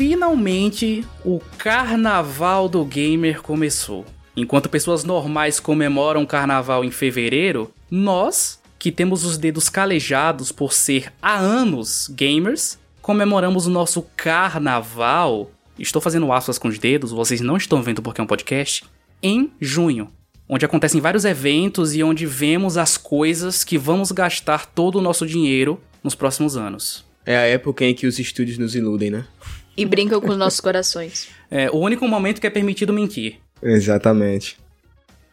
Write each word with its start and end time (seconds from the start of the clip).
Finalmente 0.00 1.04
o 1.22 1.42
Carnaval 1.58 2.70
do 2.70 2.82
Gamer 2.86 3.42
começou. 3.42 4.06
Enquanto 4.34 4.70
pessoas 4.70 5.04
normais 5.04 5.60
comemoram 5.60 6.22
o 6.22 6.26
carnaval 6.26 6.82
em 6.82 6.90
fevereiro, 6.90 7.70
nós, 7.90 8.58
que 8.78 8.90
temos 8.90 9.26
os 9.26 9.36
dedos 9.36 9.68
calejados 9.68 10.50
por 10.50 10.72
ser 10.72 11.12
há 11.20 11.36
anos 11.36 12.08
gamers, 12.14 12.78
comemoramos 13.02 13.66
o 13.66 13.70
nosso 13.70 14.00
carnaval. 14.16 15.50
Estou 15.78 16.00
fazendo 16.00 16.32
aspas 16.32 16.56
com 16.56 16.68
os 16.68 16.78
dedos, 16.78 17.12
vocês 17.12 17.42
não 17.42 17.58
estão 17.58 17.82
vendo 17.82 18.00
porque 18.00 18.22
é 18.22 18.24
um 18.24 18.26
podcast. 18.26 18.84
Em 19.22 19.52
junho, 19.60 20.08
onde 20.48 20.64
acontecem 20.64 20.98
vários 20.98 21.26
eventos 21.26 21.94
e 21.94 22.02
onde 22.02 22.24
vemos 22.24 22.78
as 22.78 22.96
coisas 22.96 23.62
que 23.62 23.76
vamos 23.76 24.12
gastar 24.12 24.64
todo 24.64 24.96
o 24.96 25.02
nosso 25.02 25.26
dinheiro 25.26 25.78
nos 26.02 26.14
próximos 26.14 26.56
anos. 26.56 27.04
É 27.26 27.36
a 27.36 27.42
época 27.42 27.84
em 27.84 27.94
que 27.94 28.06
os 28.06 28.18
estúdios 28.18 28.56
nos 28.56 28.74
iludem, 28.74 29.10
né? 29.10 29.26
E 29.80 29.86
brincam 29.86 30.20
com 30.20 30.28
os 30.28 30.36
nossos 30.36 30.60
corações. 30.60 31.28
É 31.50 31.70
o 31.70 31.78
único 31.78 32.06
momento 32.06 32.40
que 32.40 32.46
é 32.46 32.50
permitido 32.50 32.92
mentir. 32.92 33.38
Exatamente. 33.62 34.58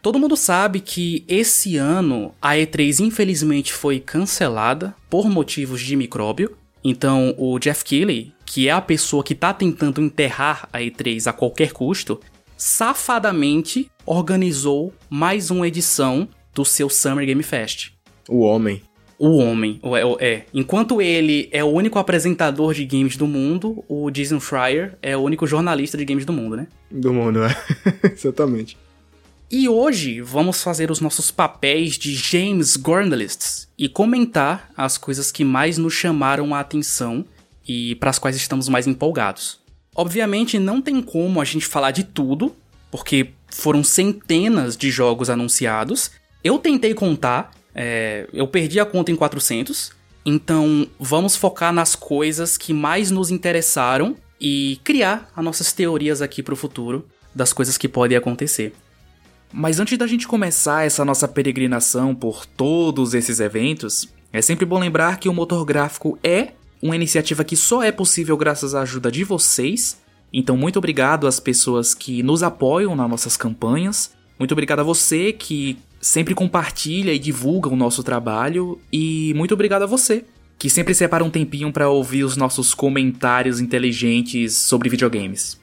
Todo 0.02 0.20
mundo 0.20 0.38
sabe 0.38 0.80
que 0.80 1.26
esse 1.28 1.76
ano 1.76 2.34
a 2.42 2.54
E3 2.54 3.02
infelizmente 3.02 3.74
foi 3.74 4.00
cancelada 4.00 4.96
por 5.10 5.30
motivos 5.30 5.82
de 5.82 5.96
micróbio. 5.96 6.56
Então 6.84 7.36
o 7.38 7.60
Jeff 7.60 7.84
Keighley, 7.84 8.32
que 8.46 8.70
é 8.70 8.72
a 8.72 8.80
pessoa 8.80 9.24
que 9.24 9.36
tá 9.36 9.54
tentando 9.54 10.02
enterrar 10.02 10.70
a 10.72 10.80
E3 10.80 11.28
a 11.28 11.34
qualquer 11.34 11.74
custo, 11.74 12.20
safadamente 12.56 13.92
organizou 14.06 14.94
mais 15.10 15.52
uma 15.52 15.68
edição 15.68 16.28
do 16.54 16.64
seu 16.64 16.90
Summer 16.90 17.26
Game 17.26 17.44
Fest. 17.44 17.92
O 18.30 18.40
homem. 18.40 18.82
O 19.20 19.38
homem, 19.38 19.80
é, 20.20 20.28
é. 20.28 20.46
Enquanto 20.54 21.02
ele 21.02 21.50
é 21.52 21.64
o 21.64 21.68
único 21.68 21.98
apresentador 21.98 22.74
de 22.74 22.86
games 22.86 23.18
do 23.18 23.26
mundo, 23.26 23.84
o 23.88 24.12
Jason 24.12 24.40
Schreier 24.40 24.98
é 25.02 25.18
o 25.18 25.22
único 25.22 25.48
jornalista 25.48 25.98
de 25.98 26.06
games 26.06 26.24
do 26.24 26.32
mundo, 26.34 26.56
né? 26.56 26.68
Do 26.92 27.12
mundo, 27.12 27.44
é. 27.44 27.56
Exatamente. 28.14 28.78
E 29.50 29.70
hoje 29.70 30.20
vamos 30.20 30.62
fazer 30.62 30.92
os 30.92 31.00
nossos 31.00 31.32
papéis 31.32 31.98
de 31.98 32.14
James 32.14 32.74
Journalists 32.74 33.68
e 33.78 33.88
comentar 33.88 34.70
as 34.76 34.98
coisas 34.98 35.32
que 35.32 35.46
mais 35.46 35.78
nos 35.78 35.94
chamaram 35.94 36.54
a 36.54 36.60
atenção 36.60 37.26
e 37.66 37.96
para 37.96 38.10
as 38.10 38.20
quais 38.20 38.36
estamos 38.36 38.68
mais 38.68 38.88
empolgados. 38.88 39.60
Obviamente 39.96 40.60
não 40.60 40.82
tem 40.82 41.02
como 41.02 41.40
a 41.42 41.46
gente 41.46 41.66
falar 41.66 41.92
de 41.92 42.04
tudo, 42.04 42.54
porque 42.92 43.30
foram 43.50 43.84
centenas 43.84 44.76
de 44.76 44.92
jogos 44.92 45.30
anunciados. 45.30 46.12
Eu 46.44 46.60
tentei 46.60 46.94
contar, 46.94 47.52
é, 47.78 48.28
eu 48.34 48.48
perdi 48.48 48.80
a 48.80 48.86
conta 48.86 49.12
em 49.12 49.16
400. 49.16 49.92
Então 50.26 50.90
vamos 51.00 51.36
focar 51.36 51.72
nas 51.72 51.96
coisas 51.96 52.58
que 52.58 52.74
mais 52.74 53.12
nos 53.12 53.30
interessaram 53.30 54.18
e 54.42 54.80
criar 54.84 55.32
as 55.36 55.46
nossas 55.46 55.72
teorias 55.72 56.22
aqui 56.22 56.42
para 56.42 56.56
o 56.56 56.58
futuro 56.58 57.08
das 57.34 57.54
coisas 57.54 57.78
que 57.78 57.88
podem 57.88 58.18
acontecer. 58.18 58.74
Mas 59.54 59.80
antes 59.80 59.98
da 59.98 60.08
gente 60.08 60.28
começar 60.28 60.86
essa 60.86 61.06
nossa 61.06 61.28
peregrinação 61.28 62.14
por 62.14 62.46
todos 62.46 63.14
esses 63.14 63.40
eventos, 63.40 64.10
é 64.34 64.42
sempre 64.42 64.66
bom 64.66 64.80
lembrar 64.80 65.20
que 65.20 65.30
o 65.30 65.34
motor 65.34 65.64
gráfico 65.64 66.20
é 66.22 66.50
uma 66.82 66.96
iniciativa 66.96 67.44
que 67.44 67.56
só 67.56 67.82
é 67.82 67.92
possível 67.92 68.36
graças 68.36 68.76
à 68.76 68.82
ajuda 68.82 69.10
de 69.10 69.24
vocês. 69.24 70.02
Então, 70.34 70.58
muito 70.58 70.78
obrigado 70.78 71.26
às 71.26 71.40
pessoas 71.40 71.94
que 71.94 72.22
nos 72.22 72.44
apoiam 72.44 72.96
nas 72.96 73.10
nossas 73.10 73.38
campanhas. 73.38 74.12
Muito 74.38 74.52
obrigado 74.52 74.80
a 74.80 74.84
você 74.84 75.32
que 75.32 75.78
sempre 76.08 76.34
compartilha 76.34 77.12
e 77.12 77.20
divulga 77.20 77.70
o 77.70 77.76
nosso 77.76 78.02
trabalho 78.02 78.80
e 78.92 79.34
muito 79.36 79.54
obrigado 79.54 79.84
a 79.84 79.88
você 79.88 80.24
que 80.58 80.70
sempre 80.70 80.96
separa 80.96 81.24
um 81.24 81.30
tempinho 81.30 81.72
para 81.72 81.90
ouvir 81.90 82.24
os 82.24 82.36
nossos 82.36 82.74
comentários 82.74 83.60
inteligentes 83.60 84.56
sobre 84.56 84.90
videogames. 84.90 85.60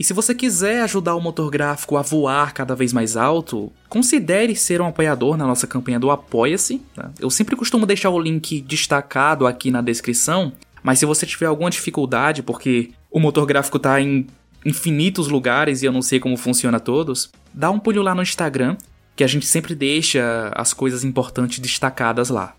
E 0.00 0.02
se 0.02 0.12
você 0.12 0.34
quiser 0.34 0.82
ajudar 0.82 1.14
o 1.14 1.20
motor 1.20 1.48
gráfico 1.48 1.96
a 1.96 2.02
voar 2.02 2.52
cada 2.52 2.74
vez 2.74 2.92
mais 2.92 3.16
alto, 3.16 3.70
considere 3.88 4.56
ser 4.56 4.80
um 4.80 4.86
apoiador 4.86 5.36
na 5.36 5.46
nossa 5.46 5.66
campanha 5.66 6.00
do 6.00 6.10
Apoia-se. 6.10 6.80
Tá? 6.94 7.12
Eu 7.20 7.30
sempre 7.30 7.54
costumo 7.54 7.86
deixar 7.86 8.10
o 8.10 8.18
link 8.18 8.62
destacado 8.62 9.46
aqui 9.46 9.70
na 9.70 9.80
descrição, 9.80 10.52
mas 10.82 10.98
se 10.98 11.06
você 11.06 11.24
tiver 11.24 11.46
alguma 11.46 11.70
dificuldade, 11.70 12.42
porque 12.42 12.90
o 13.10 13.20
motor 13.20 13.46
gráfico 13.46 13.76
está 13.76 14.00
em 14.00 14.26
infinitos 14.64 15.28
lugares 15.28 15.82
e 15.82 15.86
eu 15.86 15.92
não 15.92 16.02
sei 16.02 16.18
como 16.18 16.36
funciona 16.36 16.80
todos, 16.80 17.30
dá 17.54 17.70
um 17.70 17.78
pulo 17.78 18.02
lá 18.02 18.14
no 18.14 18.22
Instagram, 18.22 18.76
que 19.14 19.24
a 19.24 19.26
gente 19.26 19.46
sempre 19.46 19.74
deixa 19.74 20.50
as 20.54 20.72
coisas 20.72 21.04
importantes 21.04 21.58
destacadas 21.58 22.28
lá. 22.28 22.54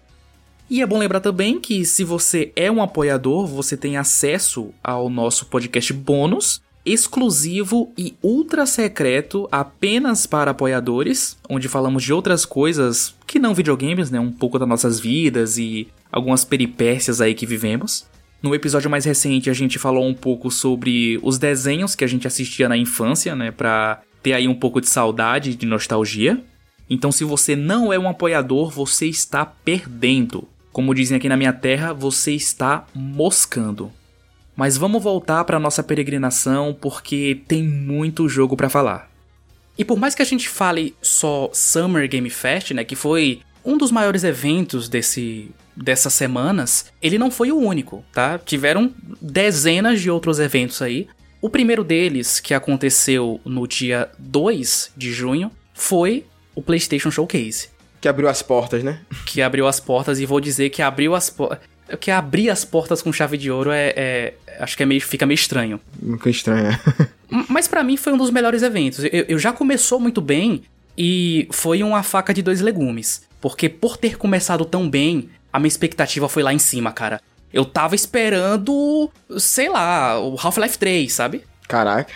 E 0.70 0.82
é 0.82 0.86
bom 0.86 0.98
lembrar 0.98 1.20
também 1.20 1.60
que 1.60 1.86
se 1.86 2.04
você 2.04 2.52
é 2.56 2.72
um 2.72 2.82
apoiador, 2.82 3.46
você 3.46 3.76
tem 3.76 3.98
acesso 3.98 4.74
ao 4.84 5.10
nosso 5.10 5.46
podcast 5.48 5.92
bônus, 5.94 6.62
exclusivo 6.86 7.92
e 7.98 8.16
ultra 8.22 8.66
secreto 8.66 9.48
apenas 9.52 10.26
para 10.26 10.52
apoiadores, 10.52 11.38
onde 11.50 11.68
falamos 11.68 12.04
de 12.04 12.12
outras 12.12 12.46
coisas 12.46 13.16
que 13.26 13.40
não 13.40 13.54
videogames, 13.54 14.10
né, 14.12 14.20
um 14.20 14.32
pouco 14.32 14.60
das 14.60 14.68
nossas 14.68 15.00
vidas 15.00 15.58
e 15.58 15.88
algumas 16.12 16.44
peripécias 16.44 17.22
aí 17.22 17.34
que 17.34 17.46
vivemos. 17.46 18.06
No 18.42 18.54
episódio 18.54 18.90
mais 18.90 19.06
recente 19.06 19.50
a 19.50 19.54
gente 19.54 19.80
falou 19.80 20.06
um 20.06 20.14
pouco 20.14 20.52
sobre 20.52 21.20
os 21.24 21.38
desenhos 21.38 21.96
que 21.96 22.04
a 22.04 22.08
gente 22.08 22.28
assistia 22.28 22.68
na 22.68 22.76
infância, 22.76 23.36
né, 23.36 23.52
para 23.52 24.02
ter 24.24 24.34
aí 24.34 24.48
um 24.48 24.56
pouco 24.56 24.82
de 24.82 24.90
saudade, 24.90 25.54
de 25.56 25.66
nostalgia. 25.66 26.42
Então 26.90 27.12
se 27.12 27.24
você 27.24 27.56
não 27.56 27.94
é 27.94 28.00
um 28.00 28.10
apoiador, 28.10 28.72
você 28.72 29.06
está 29.06 29.46
perdendo. 29.46 30.48
Como 30.72 30.96
dizem 30.96 31.18
aqui 31.18 31.30
na 31.30 31.38
minha 31.38 31.54
terra, 31.54 31.94
você 31.94 32.32
está 32.32 32.88
moscando. 32.96 33.92
Mas 34.56 34.78
vamos 34.78 35.04
voltar 35.04 35.44
para 35.44 35.60
nossa 35.60 35.84
peregrinação 35.84 36.76
porque 36.80 37.42
tem 37.48 37.64
muito 37.64 38.30
jogo 38.30 38.56
para 38.56 38.70
falar. 38.70 39.12
E 39.78 39.84
por 39.84 39.98
mais 39.98 40.16
que 40.16 40.22
a 40.22 40.26
gente 40.26 40.48
fale 40.48 40.96
só 41.02 41.50
Summer 41.54 42.08
Game 42.08 42.30
Fest, 42.30 42.72
né, 42.72 42.84
que 42.84 42.96
foi 42.96 43.42
um 43.66 43.78
dos 43.78 43.92
maiores 43.92 44.24
eventos 44.24 44.88
desse 44.88 45.52
dessas 45.76 46.14
semanas, 46.14 46.86
ele 47.02 47.18
não 47.18 47.32
foi 47.32 47.52
o 47.52 47.58
único, 47.58 48.06
tá? 48.14 48.38
Tiveram 48.38 48.94
dezenas 49.20 50.02
de 50.02 50.10
outros 50.10 50.40
eventos 50.40 50.82
aí. 50.84 51.08
O 51.44 51.50
primeiro 51.50 51.84
deles, 51.84 52.40
que 52.40 52.54
aconteceu 52.54 53.38
no 53.44 53.68
dia 53.68 54.10
2 54.18 54.94
de 54.96 55.12
junho, 55.12 55.52
foi 55.74 56.26
o 56.56 56.62
PlayStation 56.62 57.12
Showcase. 57.12 57.68
Que 58.00 58.08
abriu 58.08 58.30
as 58.30 58.42
portas, 58.42 58.82
né? 58.82 59.02
Que 59.26 59.42
abriu 59.42 59.68
as 59.68 59.78
portas, 59.78 60.22
e 60.22 60.26
vou 60.26 60.40
dizer 60.40 60.70
que 60.70 60.82
abriu 60.82 61.14
as 61.14 61.30
portas. 61.30 61.60
Que 62.00 62.12
abrir 62.12 62.50
as 62.50 62.64
portas 62.64 63.02
com 63.02 63.12
chave 63.12 63.38
de 63.38 63.52
ouro 63.52 63.72
é. 63.72 63.94
é 63.94 64.34
acho 64.58 64.78
que 64.78 64.84
é 64.84 64.86
meio, 64.86 65.02
fica 65.02 65.26
meio 65.26 65.36
estranho. 65.36 65.82
Nunca 66.02 66.30
estranho, 66.30 66.68
é. 66.68 66.80
Mas 67.50 67.68
para 67.68 67.84
mim 67.84 67.98
foi 67.98 68.14
um 68.14 68.18
dos 68.18 68.32
melhores 68.32 68.64
eventos. 68.64 69.04
Eu, 69.04 69.26
eu 69.28 69.38
já 69.38 69.52
começou 69.52 70.00
muito 70.00 70.22
bem 70.22 70.64
e 70.98 71.46
foi 71.52 71.84
uma 71.84 72.04
faca 72.04 72.34
de 72.34 72.42
dois 72.42 72.62
legumes. 72.62 73.24
Porque 73.42 73.68
por 73.68 73.98
ter 73.98 74.18
começado 74.18 74.64
tão 74.64 74.90
bem, 74.90 75.30
a 75.52 75.60
minha 75.60 75.68
expectativa 75.68 76.30
foi 76.30 76.42
lá 76.42 76.54
em 76.54 76.60
cima, 76.60 76.94
cara. 76.94 77.20
Eu 77.54 77.64
tava 77.64 77.94
esperando, 77.94 79.12
sei 79.38 79.70
lá, 79.70 80.20
o 80.20 80.36
Half-Life 80.36 80.80
3, 80.80 81.14
sabe? 81.14 81.44
Caraca. 81.68 82.12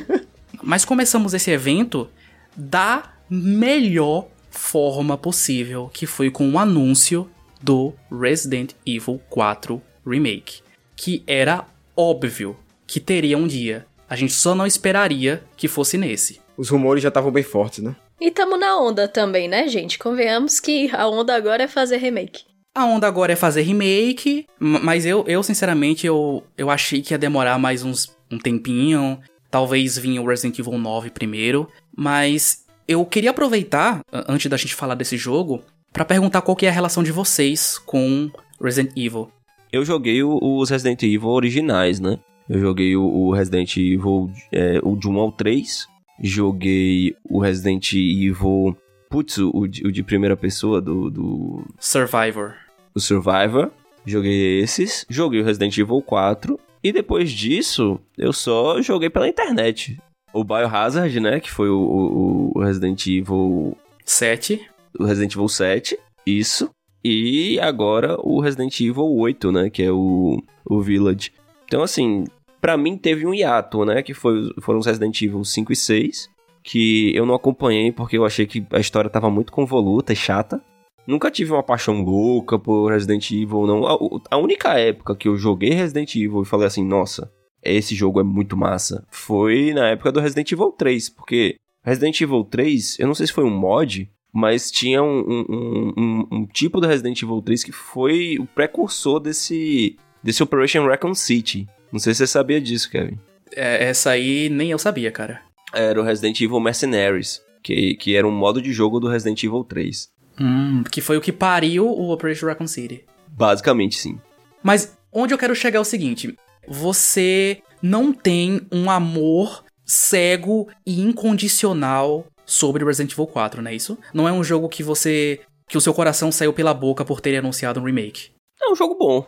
Mas 0.62 0.86
começamos 0.86 1.34
esse 1.34 1.50
evento 1.50 2.08
da 2.56 3.12
melhor 3.28 4.26
forma 4.50 5.16
possível, 5.18 5.90
que 5.92 6.06
foi 6.06 6.30
com 6.30 6.50
o 6.50 6.58
anúncio 6.58 7.30
do 7.60 7.92
Resident 8.10 8.72
Evil 8.86 9.20
4 9.28 9.80
Remake, 10.06 10.62
que 10.96 11.22
era 11.26 11.66
óbvio 11.96 12.56
que 12.86 12.98
teria 12.98 13.36
um 13.36 13.46
dia. 13.46 13.86
A 14.08 14.16
gente 14.16 14.32
só 14.32 14.54
não 14.54 14.66
esperaria 14.66 15.44
que 15.56 15.68
fosse 15.68 15.96
nesse. 15.96 16.40
Os 16.56 16.68
rumores 16.68 17.02
já 17.02 17.08
estavam 17.08 17.30
bem 17.30 17.42
fortes, 17.42 17.84
né? 17.84 17.94
E 18.20 18.30
tamo 18.30 18.56
na 18.56 18.78
onda 18.78 19.06
também, 19.06 19.48
né, 19.48 19.68
gente? 19.68 19.98
Convenhamos 19.98 20.58
que 20.58 20.90
a 20.92 21.08
onda 21.08 21.34
agora 21.34 21.62
é 21.62 21.68
fazer 21.68 21.98
remake. 21.98 22.49
A 22.74 22.84
onda 22.84 23.06
agora 23.06 23.32
é 23.32 23.36
fazer 23.36 23.62
remake, 23.62 24.46
mas 24.60 25.04
eu, 25.04 25.24
eu 25.26 25.42
sinceramente, 25.42 26.06
eu, 26.06 26.44
eu 26.56 26.70
achei 26.70 27.02
que 27.02 27.12
ia 27.12 27.18
demorar 27.18 27.58
mais 27.58 27.82
uns 27.82 28.16
um 28.30 28.38
tempinho. 28.38 29.18
Talvez 29.50 29.98
vinha 29.98 30.22
o 30.22 30.26
Resident 30.26 30.58
Evil 30.58 30.78
9 30.78 31.10
primeiro. 31.10 31.68
Mas 31.96 32.64
eu 32.86 33.04
queria 33.04 33.30
aproveitar, 33.30 34.00
antes 34.28 34.48
da 34.48 34.56
gente 34.56 34.74
falar 34.74 34.94
desse 34.94 35.16
jogo, 35.16 35.62
para 35.92 36.04
perguntar 36.04 36.42
qual 36.42 36.56
que 36.56 36.66
é 36.66 36.68
a 36.68 36.72
relação 36.72 37.02
de 37.02 37.10
vocês 37.10 37.76
com 37.78 38.30
Resident 38.62 38.96
Evil. 38.96 39.30
Eu 39.72 39.84
joguei 39.84 40.22
os 40.22 40.70
Resident 40.70 41.02
Evil 41.02 41.28
originais, 41.28 41.98
né? 41.98 42.18
Eu 42.48 42.60
joguei 42.60 42.96
o 42.96 43.32
Resident 43.32 43.76
Evil 43.76 44.30
é, 44.52 44.80
o 44.82 44.96
de 44.96 45.08
1 45.08 45.18
ao 45.18 45.32
3. 45.32 45.86
Joguei 46.22 47.16
o 47.28 47.40
Resident 47.40 47.92
Evil. 47.92 48.76
Putz, 49.10 49.38
o, 49.38 49.50
o 49.62 49.66
de 49.66 50.02
primeira 50.02 50.36
pessoa 50.36 50.80
do, 50.80 51.10
do. 51.10 51.64
Survivor. 51.78 52.54
O 52.94 53.00
Survivor. 53.00 53.70
Joguei 54.06 54.60
esses. 54.60 55.04
Joguei 55.10 55.40
o 55.40 55.44
Resident 55.44 55.76
Evil 55.76 56.00
4. 56.00 56.58
E 56.82 56.92
depois 56.92 57.30
disso, 57.30 58.00
eu 58.16 58.32
só 58.32 58.80
joguei 58.80 59.10
pela 59.10 59.28
internet. 59.28 59.98
O 60.32 60.42
Biohazard, 60.44 61.20
né? 61.20 61.40
Que 61.40 61.50
foi 61.50 61.68
o, 61.68 62.52
o, 62.54 62.60
Resident 62.60 63.06
Evil 63.06 63.76
7 64.04 64.68
o 64.98 65.04
Resident 65.04 65.34
Evil 65.34 65.48
7, 65.48 65.98
isso. 66.26 66.70
E 67.04 67.58
agora 67.60 68.16
o 68.20 68.40
Resident 68.40 68.80
Evil 68.80 69.04
8, 69.04 69.52
né? 69.52 69.70
Que 69.70 69.82
é 69.82 69.92
o, 69.92 70.42
o 70.64 70.80
Village. 70.80 71.32
Então, 71.66 71.82
assim, 71.82 72.24
Pra 72.60 72.76
mim 72.76 72.96
teve 72.96 73.26
um 73.26 73.32
hiato, 73.32 73.84
né? 73.84 74.02
Que 74.02 74.12
foi, 74.12 74.52
foram 74.60 74.78
os 74.78 74.86
Resident 74.86 75.22
Evil 75.22 75.42
5 75.42 75.72
e 75.72 75.76
6. 75.76 76.28
Que 76.70 77.14
eu 77.16 77.26
não 77.26 77.34
acompanhei 77.34 77.90
porque 77.90 78.16
eu 78.16 78.24
achei 78.24 78.46
que 78.46 78.64
a 78.70 78.78
história 78.78 79.10
tava 79.10 79.30
muito 79.30 79.50
convoluta 79.50 80.12
e 80.12 80.16
chata. 80.16 80.62
Nunca 81.06 81.30
tive 81.30 81.52
uma 81.52 81.62
paixão 81.62 82.02
louca 82.02 82.58
por 82.58 82.92
Resident 82.92 83.30
Evil, 83.30 83.66
não. 83.66 83.86
A, 83.86 83.98
a 84.30 84.36
única 84.36 84.78
época 84.78 85.16
que 85.16 85.26
eu 85.26 85.36
joguei 85.36 85.70
Resident 85.70 86.14
Evil 86.14 86.42
e 86.42 86.46
falei 86.46 86.66
assim, 86.66 86.84
nossa, 86.84 87.32
esse 87.62 87.94
jogo 87.94 88.20
é 88.20 88.22
muito 88.22 88.56
massa, 88.56 89.04
foi 89.10 89.72
na 89.74 89.88
época 89.88 90.12
do 90.12 90.20
Resident 90.20 90.52
Evil 90.52 90.70
3, 90.70 91.08
porque 91.10 91.56
Resident 91.82 92.20
Evil 92.20 92.44
3, 92.44 92.98
eu 93.00 93.06
não 93.06 93.14
sei 93.14 93.26
se 93.26 93.32
foi 93.32 93.44
um 93.44 93.50
mod, 93.50 94.08
mas 94.32 94.70
tinha 94.70 95.02
um, 95.02 95.24
um, 95.28 95.92
um, 95.96 96.26
um 96.30 96.46
tipo 96.46 96.80
do 96.80 96.86
Resident 96.86 97.20
Evil 97.20 97.42
3 97.42 97.64
que 97.64 97.72
foi 97.72 98.36
o 98.38 98.46
precursor 98.46 99.18
desse, 99.18 99.96
desse 100.22 100.42
Operation 100.42 100.86
Raccoon 100.86 101.14
City. 101.14 101.66
Não 101.90 101.98
sei 101.98 102.14
se 102.14 102.18
você 102.18 102.26
sabia 102.28 102.60
disso, 102.60 102.90
Kevin. 102.90 103.18
É, 103.52 103.88
essa 103.88 104.10
aí 104.10 104.48
nem 104.48 104.70
eu 104.70 104.78
sabia, 104.78 105.10
cara. 105.10 105.42
Era 105.72 106.00
o 106.00 106.04
Resident 106.04 106.40
Evil 106.40 106.60
Mercenaries, 106.60 107.42
que, 107.62 107.94
que 107.94 108.16
era 108.16 108.26
um 108.26 108.32
modo 108.32 108.60
de 108.60 108.72
jogo 108.72 108.98
do 108.98 109.08
Resident 109.08 109.42
Evil 109.42 109.64
3. 109.64 110.08
Hum, 110.40 110.82
que 110.90 111.00
foi 111.00 111.16
o 111.16 111.20
que 111.20 111.32
pariu 111.32 111.86
o 111.86 112.10
Operation 112.10 112.46
Raccoon 112.46 112.66
City. 112.66 113.04
Basicamente, 113.28 113.96
sim. 113.96 114.18
Mas 114.62 114.96
onde 115.12 115.34
eu 115.34 115.38
quero 115.38 115.54
chegar 115.54 115.78
é 115.78 115.80
o 115.80 115.84
seguinte: 115.84 116.34
você 116.66 117.62
não 117.82 118.12
tem 118.12 118.60
um 118.72 118.90
amor 118.90 119.64
cego 119.84 120.68
e 120.86 121.00
incondicional 121.00 122.26
sobre 122.46 122.84
Resident 122.84 123.12
Evil 123.12 123.26
4, 123.26 123.62
não 123.62 123.70
é 123.70 123.74
isso? 123.74 123.98
Não 124.14 124.28
é 124.28 124.32
um 124.32 124.42
jogo 124.44 124.68
que 124.68 124.82
você. 124.82 125.40
que 125.68 125.76
o 125.76 125.80
seu 125.80 125.94
coração 125.94 126.32
saiu 126.32 126.52
pela 126.52 126.74
boca 126.74 127.04
por 127.04 127.20
ter 127.20 127.36
anunciado 127.36 127.80
um 127.80 127.84
remake. 127.84 128.30
É 128.62 128.70
um 128.70 128.74
jogo 128.74 128.96
bom. 128.96 129.26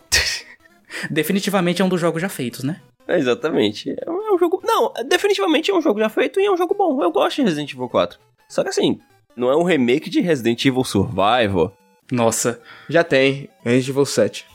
Definitivamente 1.11 1.81
é 1.81 1.85
um 1.85 1.89
dos 1.89 2.01
jogos 2.01 2.21
já 2.21 2.29
feitos, 2.29 2.63
né? 2.63 2.81
É, 3.07 3.19
exatamente. 3.19 3.91
É 3.91 4.11
um, 4.11 4.29
é 4.29 4.35
um 4.35 4.39
jogo. 4.39 4.61
Não, 4.65 4.93
definitivamente 5.09 5.71
é 5.71 5.75
um 5.75 5.83
jogo 5.83 6.01
já 6.01 6.09
feito 6.09 6.41
e 6.41 6.47
é 6.47 6.51
um 6.51 6.57
jogo 6.57 6.75
bom. 6.75 7.03
Eu 7.03 7.11
gosto 7.11 7.37
de 7.37 7.43
Resident 7.43 7.73
Evil 7.73 7.89
4. 7.89 8.19
Só 8.49 8.63
que 8.63 8.69
assim, 8.69 9.01
não 9.37 9.51
é 9.51 9.57
um 9.57 9.63
remake 9.63 10.11
de 10.11 10.21
Resident 10.21 10.65
Evil 10.65 10.85
Survival. 10.85 11.77
Nossa. 12.11 12.61
Já 12.89 13.03
tem. 13.03 13.49
Resident 13.65 13.89
Evil 13.89 14.07
7. 14.07 14.47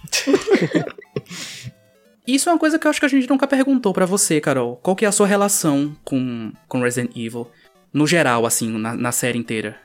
Isso 2.27 2.49
é 2.49 2.51
uma 2.51 2.59
coisa 2.59 2.77
que 2.77 2.85
eu 2.85 2.89
acho 2.89 2.99
que 2.99 3.05
a 3.05 3.09
gente 3.09 3.29
nunca 3.29 3.47
perguntou 3.47 3.93
para 3.93 4.05
você, 4.05 4.41
Carol. 4.41 4.75
Qual 4.83 4.95
que 4.95 5.05
é 5.05 5.07
a 5.07 5.13
sua 5.13 5.25
relação 5.25 5.95
com, 6.03 6.51
com 6.67 6.81
Resident 6.81 7.15
Evil? 7.15 7.47
No 7.93 8.05
geral, 8.05 8.45
assim, 8.45 8.69
na, 8.69 8.93
na 8.95 9.11
série 9.13 9.39
inteira. 9.39 9.77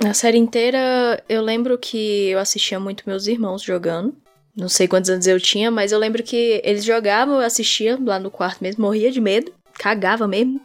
Na 0.00 0.14
série 0.14 0.38
inteira, 0.38 1.22
eu 1.28 1.42
lembro 1.42 1.76
que 1.76 2.28
eu 2.28 2.38
assistia 2.38 2.78
muito 2.78 3.02
meus 3.04 3.26
irmãos 3.26 3.62
jogando. 3.62 4.14
Não 4.58 4.68
sei 4.68 4.88
quantos 4.88 5.08
anos 5.08 5.24
eu 5.28 5.38
tinha, 5.38 5.70
mas 5.70 5.92
eu 5.92 6.00
lembro 6.00 6.20
que 6.20 6.60
eles 6.64 6.84
jogavam, 6.84 7.36
eu 7.36 7.46
assistia 7.46 7.96
lá 8.04 8.18
no 8.18 8.28
quarto 8.28 8.60
mesmo, 8.60 8.82
morria 8.82 9.12
de 9.12 9.20
medo, 9.20 9.52
cagava 9.78 10.26
mesmo. 10.26 10.60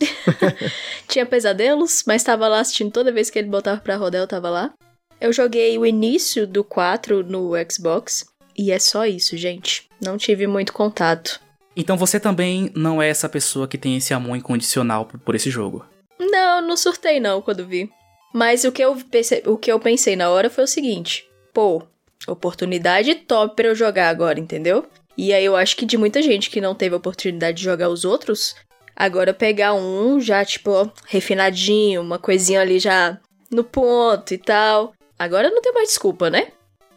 tinha 1.08 1.28
pesadelos, 1.28 2.04
mas 2.08 2.24
tava 2.24 2.48
lá 2.48 2.60
assistindo 2.60 2.92
toda 2.92 3.12
vez 3.12 3.30
que 3.30 3.38
ele 3.38 3.50
botava 3.50 3.80
pra 3.80 3.96
rodar, 3.96 4.22
eu 4.22 4.28
tava 4.28 4.50
lá. 4.50 4.74
Eu 5.22 5.32
joguei 5.32 5.78
o 5.78 5.86
início 5.86 6.48
do 6.48 6.64
4 6.64 7.24
no 7.24 7.52
Xbox, 7.72 8.26
e 8.58 8.72
é 8.72 8.80
só 8.80 9.06
isso, 9.06 9.38
gente. 9.38 9.88
Não 10.02 10.18
tive 10.18 10.48
muito 10.48 10.74
contato. 10.74 11.40
Então 11.76 11.96
você 11.96 12.20
também 12.20 12.72
não 12.76 13.00
é 13.00 13.08
essa 13.08 13.30
pessoa 13.30 13.68
que 13.68 13.78
tem 13.78 13.98
esse 13.98 14.12
amor 14.12 14.36
incondicional 14.36 15.06
por, 15.06 15.36
esse 15.36 15.52
jogo. 15.52 15.86
Não, 16.20 16.62
não 16.62 16.76
surtei 16.76 17.20
não 17.20 17.44
quando 17.44 17.68
vi. 17.68 17.92
Mas 18.34 18.64
o 18.64 18.72
que, 18.72 18.82
eu 18.82 18.96
pense... 18.96 19.44
o 19.46 19.56
que 19.56 19.72
eu 19.72 19.80
pensei 19.80 20.16
na 20.16 20.32
hora 20.32 20.50
foi 20.50 20.64
o 20.64 20.68
seguinte: 20.68 21.26
pô, 21.54 21.84
oportunidade 22.28 23.16
top 23.16 23.56
pra 23.56 23.68
eu 23.68 23.76
jogar 23.76 24.10
agora, 24.10 24.40
entendeu? 24.40 24.86
E 25.18 25.34
aí 25.34 25.46
eu 25.46 25.56
acho 25.56 25.76
que 25.76 25.86
de 25.86 25.98
muita 25.98 26.22
gente 26.22 26.50
que 26.50 26.62
não 26.62 26.74
teve 26.74 26.96
oportunidade 26.96 27.58
de 27.58 27.64
jogar 27.64 27.90
os 27.90 28.04
outros, 28.04 28.56
agora 28.96 29.34
pegar 29.34 29.74
um 29.74 30.20
já, 30.20 30.44
tipo, 30.44 30.92
refinadinho, 31.08 32.02
uma 32.02 32.18
coisinha 32.18 32.62
ali 32.62 32.80
já 32.80 33.20
no 33.52 33.64
ponto 33.64 34.34
e 34.34 34.38
tal. 34.38 34.94
Agora 35.18 35.50
não 35.50 35.62
tem 35.62 35.74
mais 35.74 35.90
desculpa, 35.90 36.30
né? 36.30 36.48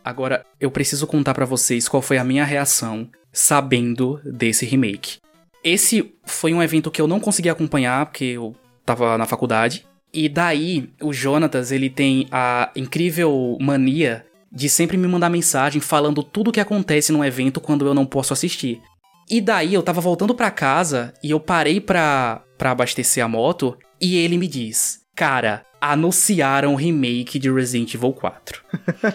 Agora, 0.05 0.47
eu 0.61 0.71
preciso 0.71 1.07
contar 1.07 1.35
pra 1.35 1.45
vocês 1.45 1.89
qual 1.89 2.01
foi 2.01 2.17
a 2.17 2.25
minha 2.25 2.45
reação 2.45 3.11
sabendo 3.33 4.21
desse 4.25 4.65
remake. 4.65 5.19
Esse 5.63 6.15
foi 6.25 6.55
um 6.55 6.63
evento 6.63 6.91
que 6.91 7.01
eu 7.01 7.09
não 7.09 7.19
consegui 7.19 7.51
acompanhar 7.51 8.07
porque 8.07 8.25
eu 8.25 8.55
tava 8.85 9.19
na 9.19 9.27
faculdade. 9.27 9.85
E 10.13 10.29
daí, 10.29 10.89
o 11.03 11.13
Jonatas, 11.13 11.73
ele 11.73 11.91
tem 11.91 12.29
a 12.31 12.71
incrível 12.77 13.59
mania 13.61 14.25
de 14.57 14.71
sempre 14.71 14.97
me 14.97 15.07
mandar 15.07 15.29
mensagem 15.29 15.83
falando 15.83 16.23
tudo 16.23 16.49
o 16.49 16.53
que 16.53 16.61
acontece 16.61 17.13
num 17.13 17.23
evento 17.23 17.61
quando 17.61 17.87
eu 17.87 17.93
não 17.93 18.07
posso 18.07 18.33
assistir. 18.33 18.81
E 19.29 19.39
daí 19.39 19.75
eu 19.75 19.83
tava 19.83 20.01
voltando 20.01 20.35
pra 20.35 20.51
casa 20.51 21.13
e 21.23 21.31
eu 21.31 21.39
parei 21.39 21.79
pra, 21.79 22.43
pra 22.57 22.71
abastecer 22.71 23.23
a 23.23 23.29
moto 23.29 23.77
e 24.01 24.17
ele 24.17 24.39
me 24.39 24.49
diz: 24.49 25.01
Cara, 25.15 25.63
anunciaram 25.79 26.73
o 26.73 26.77
remake 26.77 27.39
de 27.39 27.53
Resident 27.53 27.93
Evil 27.93 28.15
4. 28.15 28.63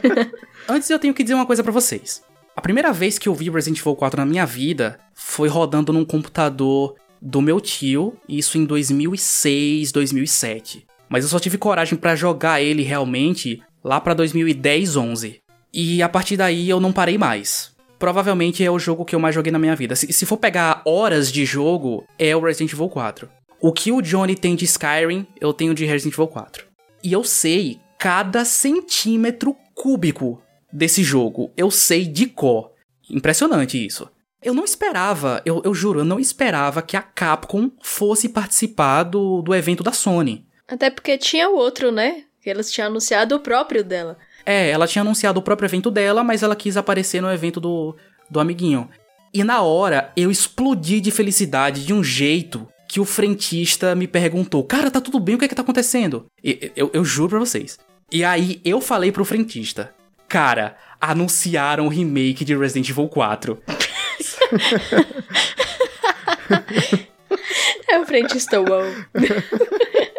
Antes 0.69 0.87
eu 0.91 0.99
tenho 0.99 1.13
que 1.13 1.23
dizer 1.23 1.33
uma 1.33 1.47
coisa 1.47 1.63
para 1.63 1.71
vocês. 1.71 2.21
A 2.55 2.61
primeira 2.61 2.93
vez 2.93 3.17
que 3.17 3.27
eu 3.27 3.33
vi 3.33 3.49
Resident 3.49 3.79
Evil 3.79 3.95
4 3.95 4.19
na 4.19 4.25
minha 4.27 4.45
vida 4.45 4.99
foi 5.15 5.49
rodando 5.49 5.91
num 5.91 6.05
computador 6.05 6.93
do 7.19 7.41
meu 7.41 7.59
tio, 7.59 8.15
isso 8.29 8.59
em 8.59 8.65
2006, 8.65 9.91
2007. 9.91 10.85
Mas 11.09 11.23
eu 11.23 11.29
só 11.31 11.39
tive 11.39 11.57
coragem 11.57 11.97
para 11.97 12.15
jogar 12.15 12.61
ele 12.61 12.83
realmente 12.83 13.63
lá 13.83 13.99
para 13.99 14.13
2010, 14.13 14.95
11. 14.95 15.41
E 15.73 16.01
a 16.01 16.09
partir 16.09 16.37
daí 16.37 16.69
eu 16.69 16.79
não 16.79 16.91
parei 16.91 17.17
mais. 17.17 17.71
Provavelmente 17.97 18.63
é 18.63 18.71
o 18.71 18.79
jogo 18.79 19.05
que 19.05 19.15
eu 19.15 19.19
mais 19.19 19.35
joguei 19.35 19.51
na 19.51 19.59
minha 19.59 19.75
vida. 19.75 19.95
Se, 19.95 20.11
se 20.11 20.25
for 20.25 20.37
pegar 20.37 20.81
horas 20.85 21.31
de 21.31 21.45
jogo, 21.45 22.05
é 22.17 22.35
o 22.35 22.39
Resident 22.39 22.73
Evil 22.73 22.89
4. 22.89 23.29
O 23.59 23.71
que 23.71 23.91
o 23.91 24.01
Johnny 24.01 24.35
tem 24.35 24.55
de 24.55 24.65
Skyrim, 24.65 25.27
eu 25.39 25.53
tenho 25.53 25.75
de 25.75 25.85
Resident 25.85 26.15
Evil 26.15 26.27
4. 26.27 26.65
E 27.03 27.13
eu 27.13 27.23
sei 27.23 27.79
cada 27.99 28.43
centímetro 28.43 29.55
cúbico 29.75 30.41
desse 30.73 31.03
jogo. 31.03 31.51
Eu 31.55 31.69
sei 31.69 32.05
de 32.05 32.25
cor. 32.25 32.71
Impressionante 33.09 33.83
isso. 33.83 34.09
Eu 34.41 34.55
não 34.55 34.63
esperava, 34.63 35.39
eu, 35.45 35.61
eu 35.63 35.71
juro, 35.71 35.99
eu 35.99 36.05
não 36.05 36.19
esperava 36.19 36.81
que 36.81 36.97
a 36.97 37.01
Capcom 37.01 37.69
fosse 37.83 38.27
participar 38.27 39.03
do, 39.03 39.43
do 39.43 39.53
evento 39.53 39.83
da 39.83 39.91
Sony. 39.91 40.47
Até 40.67 40.89
porque 40.89 41.15
tinha 41.17 41.47
o 41.47 41.55
outro, 41.55 41.91
né? 41.91 42.23
Que 42.41 42.49
eles 42.49 42.71
tinham 42.71 42.87
anunciado 42.87 43.35
o 43.35 43.39
próprio 43.39 43.83
dela. 43.83 44.17
É, 44.45 44.69
ela 44.69 44.87
tinha 44.87 45.01
anunciado 45.01 45.39
o 45.39 45.43
próprio 45.43 45.67
evento 45.67 45.91
dela, 45.91 46.23
mas 46.23 46.41
ela 46.41 46.55
quis 46.55 46.75
aparecer 46.75 47.21
no 47.21 47.31
evento 47.31 47.59
do, 47.59 47.95
do 48.29 48.39
amiguinho. 48.39 48.89
E 49.33 49.43
na 49.43 49.61
hora, 49.61 50.11
eu 50.17 50.31
explodi 50.31 50.99
de 50.99 51.11
felicidade 51.11 51.85
de 51.85 51.93
um 51.93 52.03
jeito 52.03 52.67
que 52.87 52.99
o 52.99 53.05
frentista 53.05 53.95
me 53.95 54.07
perguntou: 54.07 54.63
Cara, 54.63 54.91
tá 54.91 54.99
tudo 54.99 55.19
bem? 55.19 55.35
O 55.35 55.37
que 55.37 55.45
é 55.45 55.47
que 55.47 55.55
tá 55.55 55.61
acontecendo? 55.61 56.25
E, 56.43 56.71
eu, 56.75 56.89
eu 56.93 57.05
juro 57.05 57.29
pra 57.29 57.39
vocês. 57.39 57.79
E 58.11 58.25
aí 58.25 58.59
eu 58.65 58.81
falei 58.81 59.11
pro 59.11 59.23
frentista: 59.23 59.93
Cara, 60.27 60.75
anunciaram 60.99 61.85
o 61.85 61.89
remake 61.89 62.43
de 62.43 62.57
Resident 62.57 62.89
Evil 62.89 63.07
4. 63.07 63.61
é 67.87 67.99
o 67.99 68.05
frentista 68.05 68.59
wow. 68.59 68.83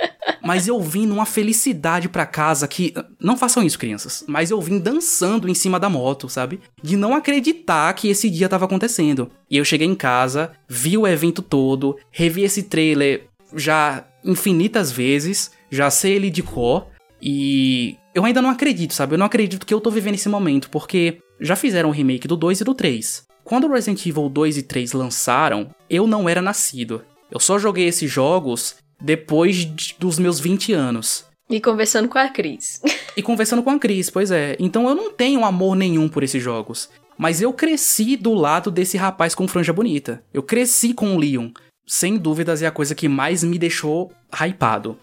Mas 0.43 0.67
eu 0.67 0.81
vim 0.81 1.07
numa 1.07 1.25
felicidade 1.25 2.09
pra 2.09 2.27
casa 2.27 2.67
que. 2.67 2.93
Não 3.21 3.37
façam 3.37 3.63
isso, 3.63 3.79
crianças. 3.79 4.25
Mas 4.27 4.51
eu 4.51 4.61
vim 4.61 4.79
dançando 4.79 5.49
em 5.49 5.55
cima 5.55 5.79
da 5.79 5.89
moto, 5.89 6.29
sabe? 6.29 6.61
De 6.83 6.97
não 6.97 7.15
acreditar 7.15 7.93
que 7.95 8.09
esse 8.09 8.29
dia 8.29 8.49
tava 8.49 8.65
acontecendo. 8.65 9.31
E 9.51 9.57
eu 9.57 9.65
cheguei 9.65 9.87
em 9.87 9.95
casa, 9.95 10.53
vi 10.69 10.99
o 10.99 11.07
evento 11.07 11.43
todo, 11.43 11.97
revi 12.11 12.43
esse 12.43 12.65
trailer 12.65 13.29
já 13.55 14.05
infinitas 14.25 14.91
vezes, 14.91 15.51
já 15.71 15.91
sei 15.91 16.15
ele 16.15 16.31
de 16.31 16.43
cor. 16.43 16.87
E 17.21 17.97
eu 18.15 18.25
ainda 18.25 18.43
não 18.43 18.51
acredito, 18.51 18.95
sabe? 18.95 19.15
Eu 19.15 19.19
não 19.19 19.27
acredito 19.27 19.65
que 19.65 19.73
eu 19.73 19.81
tô 19.81 19.91
vivendo 19.91 20.15
esse 20.15 20.29
momento, 20.29 20.69
porque 20.71 21.19
já 21.41 21.55
fizeram 21.55 21.89
o 21.89 21.93
remake 21.93 22.27
do 22.27 22.37
2 22.37 22.61
e 22.61 22.65
do 22.65 22.75
3. 22.75 23.25
Quando 23.45 23.69
Resident 23.69 24.05
Evil 24.07 24.29
2 24.29 24.59
e 24.59 24.63
3 24.63 24.93
lançaram, 24.93 25.71
eu 25.89 26.07
não 26.07 26.29
era 26.29 26.43
nascido. 26.43 27.03
Eu 27.31 27.41
só 27.41 27.59
joguei 27.59 27.87
esses 27.87 28.11
jogos 28.11 28.77
depois 29.03 29.57
de, 29.57 29.97
dos 29.99 30.19
meus 30.19 30.39
20 30.39 30.73
anos. 30.73 31.27
E 31.51 31.61
conversando 31.61 32.09
com 32.09 32.19
a 32.19 32.29
Cris. 32.29 32.81
e 33.17 33.23
conversando 33.23 33.63
com 33.63 33.71
a 33.71 33.79
Cris, 33.79 34.09
pois 34.09 34.31
é. 34.31 34.57
Então 34.59 34.89
eu 34.89 34.95
não 34.95 35.13
tenho 35.13 35.45
amor 35.45 35.77
nenhum 35.77 36.09
por 36.09 36.23
esses 36.23 36.43
jogos. 36.43 36.89
Mas 37.19 37.43
eu 37.43 37.53
cresci 37.53 38.17
do 38.17 38.33
lado 38.33 38.71
desse 38.71 38.97
rapaz 38.97 39.35
com 39.35 39.47
franja 39.47 39.73
bonita. 39.73 40.25
Eu 40.33 40.43
cresci 40.43 40.95
com 40.95 41.15
o 41.15 41.19
Leon. 41.19 41.51
Sem 41.87 42.17
dúvidas 42.17 42.63
é 42.63 42.67
a 42.67 42.71
coisa 42.71 42.95
que 42.95 43.09
mais 43.09 43.45
me 43.45 43.59
deixou 43.59 44.13
hypado. 44.33 44.97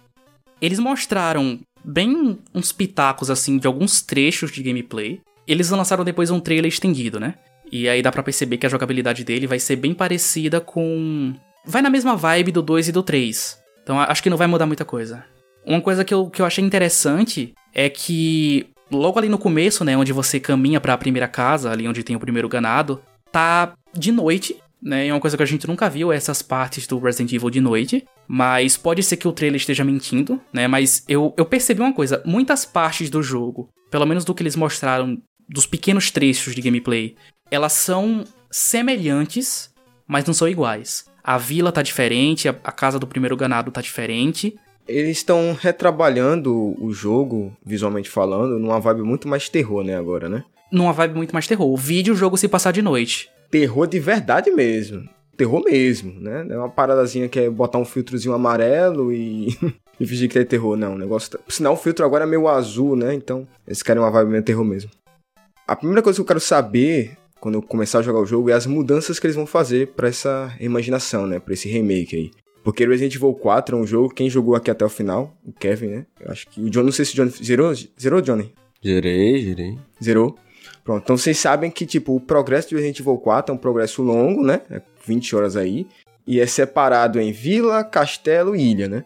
Eles 0.61 0.79
mostraram 0.79 1.59
bem 1.83 2.39
uns 2.53 2.71
pitacos 2.71 3.29
assim 3.29 3.57
de 3.57 3.67
alguns 3.67 4.01
trechos 4.01 4.51
de 4.51 4.63
gameplay. 4.63 5.21
Eles 5.47 5.69
lançaram 5.69 6.03
depois 6.03 6.31
um 6.31 6.39
trailer 6.39 6.69
estendido, 6.69 7.19
né? 7.19 7.35
E 7.71 7.87
aí 7.87 8.01
dá 8.01 8.11
para 8.11 8.23
perceber 8.23 8.57
que 8.57 8.65
a 8.65 8.69
jogabilidade 8.69 9.23
dele 9.23 9.45
vai 9.45 9.59
ser 9.59 9.75
bem 9.75 9.93
parecida 9.93 10.59
com 10.59 11.33
vai 11.65 11.81
na 11.81 11.89
mesma 11.89 12.15
vibe 12.15 12.51
do 12.51 12.61
2 12.61 12.87
e 12.87 12.91
do 12.91 13.03
3. 13.03 13.59
Então 13.89 13.99
acho 13.99 14.21
que 14.21 14.29
não 14.29 14.37
vai 14.37 14.45
mudar 14.45 14.67
muita 14.67 14.85
coisa. 14.85 15.25
Uma 15.65 15.81
coisa 15.81 16.05
que 16.05 16.13
eu, 16.13 16.29
que 16.29 16.43
eu 16.43 16.45
achei 16.45 16.63
interessante 16.63 17.55
é 17.73 17.89
que 17.89 18.67
logo 18.91 19.17
ali 19.17 19.27
no 19.27 19.39
começo, 19.39 19.83
né, 19.83 19.97
onde 19.97 20.13
você 20.13 20.39
caminha 20.39 20.79
para 20.79 20.93
a 20.93 20.97
primeira 20.97 21.27
casa, 21.27 21.71
ali 21.71 21.87
onde 21.87 22.03
tem 22.03 22.15
o 22.15 22.19
primeiro 22.19 22.47
ganado, 22.47 23.01
tá 23.31 23.73
de 23.91 24.11
noite, 24.11 24.55
né? 24.79 25.07
É 25.07 25.11
uma 25.11 25.19
coisa 25.19 25.35
que 25.35 25.41
a 25.41 25.45
gente 25.45 25.67
nunca 25.67 25.89
viu 25.89 26.11
essas 26.11 26.43
partes 26.43 26.85
do 26.85 26.99
Resident 26.99 27.33
Evil 27.33 27.49
de 27.49 27.59
noite. 27.59 28.05
Mas 28.27 28.77
pode 28.77 29.01
ser 29.01 29.17
que 29.17 29.27
o 29.27 29.31
trailer 29.31 29.59
esteja 29.59 29.83
mentindo, 29.83 30.39
né? 30.53 30.67
Mas 30.67 31.03
eu, 31.07 31.33
eu 31.35 31.43
percebi 31.43 31.81
uma 31.81 31.91
coisa: 31.91 32.21
muitas 32.23 32.65
partes 32.65 33.09
do 33.09 33.23
jogo, 33.23 33.69
pelo 33.89 34.05
menos 34.05 34.23
do 34.23 34.35
que 34.35 34.43
eles 34.43 34.55
mostraram, 34.55 35.17
dos 35.47 35.65
pequenos 35.65 36.11
trechos 36.11 36.53
de 36.53 36.61
gameplay, 36.61 37.15
elas 37.49 37.73
são 37.73 38.23
semelhantes, 38.51 39.73
mas 40.07 40.25
não 40.25 40.33
são 40.33 40.47
iguais. 40.47 41.08
A 41.23 41.37
vila 41.37 41.71
tá 41.71 41.81
diferente, 41.81 42.47
a, 42.47 42.55
a 42.63 42.71
casa 42.71 42.99
do 42.99 43.07
primeiro 43.07 43.35
ganado 43.37 43.71
tá 43.71 43.81
diferente. 43.81 44.55
Eles 44.87 45.17
estão 45.17 45.55
retrabalhando 45.59 46.75
o 46.83 46.91
jogo, 46.91 47.55
visualmente 47.63 48.09
falando, 48.09 48.57
numa 48.57 48.79
vibe 48.79 49.03
muito 49.03 49.27
mais 49.27 49.47
terror, 49.47 49.83
né, 49.83 49.95
agora, 49.95 50.27
né? 50.27 50.43
Numa 50.71 50.91
vibe 50.91 51.15
muito 51.15 51.33
mais 51.33 51.47
terror. 51.47 51.67
O 51.67 51.77
vídeo 51.77 52.13
o 52.13 52.17
jogo 52.17 52.37
se 52.37 52.47
passar 52.47 52.71
de 52.71 52.81
noite. 52.81 53.29
Terror 53.51 53.87
de 53.87 53.99
verdade 53.99 54.51
mesmo. 54.51 55.07
Terror 55.37 55.63
mesmo, 55.63 56.19
né? 56.19 56.43
Não 56.43 56.55
é 56.55 56.59
uma 56.59 56.69
paradazinha 56.69 57.29
que 57.29 57.39
é 57.39 57.49
botar 57.49 57.77
um 57.77 57.85
filtrozinho 57.85 58.33
amarelo 58.33 59.13
e, 59.13 59.57
e 59.99 60.05
fingir 60.05 60.29
que 60.29 60.37
é 60.37 60.43
terror, 60.43 60.75
não. 60.75 60.95
O 60.95 60.97
negócio. 60.97 61.31
Tá... 61.31 61.37
Por 61.37 61.51
sinal, 61.51 61.73
o 61.73 61.77
filtro 61.77 62.05
agora 62.05 62.25
é 62.25 62.27
meio 62.27 62.47
azul, 62.47 62.95
né? 62.95 63.13
Então, 63.13 63.47
eles 63.65 63.81
querem 63.81 64.01
uma 64.01 64.11
vibe 64.11 64.31
meio 64.31 64.43
terror 64.43 64.65
mesmo. 64.65 64.91
A 65.67 65.75
primeira 65.75 66.01
coisa 66.01 66.17
que 66.17 66.21
eu 66.21 66.25
quero 66.25 66.39
saber 66.39 67.15
quando 67.39 67.55
eu 67.55 67.61
começar 67.61 67.99
a 67.99 68.01
jogar 68.01 68.19
o 68.19 68.25
jogo 68.25 68.49
é 68.49 68.53
as 68.53 68.65
mudanças 68.65 69.19
que 69.19 69.25
eles 69.25 69.35
vão 69.35 69.45
fazer 69.45 69.87
para 69.89 70.07
essa 70.07 70.55
imaginação, 70.59 71.25
né? 71.25 71.39
Pra 71.39 71.53
esse 71.53 71.69
remake 71.69 72.15
aí. 72.15 72.31
Porque 72.63 72.85
Resident 72.85 73.15
Evil 73.15 73.33
4 73.33 73.77
é 73.77 73.79
um 73.79 73.87
jogo, 73.87 74.13
quem 74.13 74.29
jogou 74.29 74.55
aqui 74.55 74.69
até 74.69 74.85
o 74.85 74.89
final, 74.89 75.35
o 75.45 75.51
Kevin, 75.51 75.87
né? 75.87 76.05
Eu 76.19 76.31
acho 76.31 76.47
que 76.47 76.61
o 76.61 76.69
John, 76.69 76.83
não 76.83 76.91
sei 76.91 77.05
se 77.05 77.13
o 77.13 77.15
John 77.15 77.43
zerou, 77.43 77.73
zerou, 77.99 78.21
Johnny? 78.21 78.53
Zerei, 78.85 79.43
zerei. 79.45 79.77
Zerou. 80.03 80.35
Pronto, 80.83 81.03
então 81.03 81.17
vocês 81.17 81.37
sabem 81.37 81.71
que, 81.71 81.85
tipo, 81.85 82.15
o 82.15 82.19
progresso 82.19 82.69
de 82.69 82.75
Resident 82.75 82.99
Evil 82.99 83.17
4 83.17 83.53
é 83.53 83.55
um 83.55 83.59
progresso 83.59 84.01
longo, 84.01 84.43
né? 84.43 84.61
É 84.69 84.81
20 85.05 85.35
horas 85.35 85.55
aí. 85.55 85.87
E 86.27 86.39
é 86.39 86.45
separado 86.45 87.19
em 87.19 87.31
vila, 87.31 87.83
castelo 87.83 88.55
e 88.55 88.71
ilha, 88.71 88.87
né? 88.87 89.05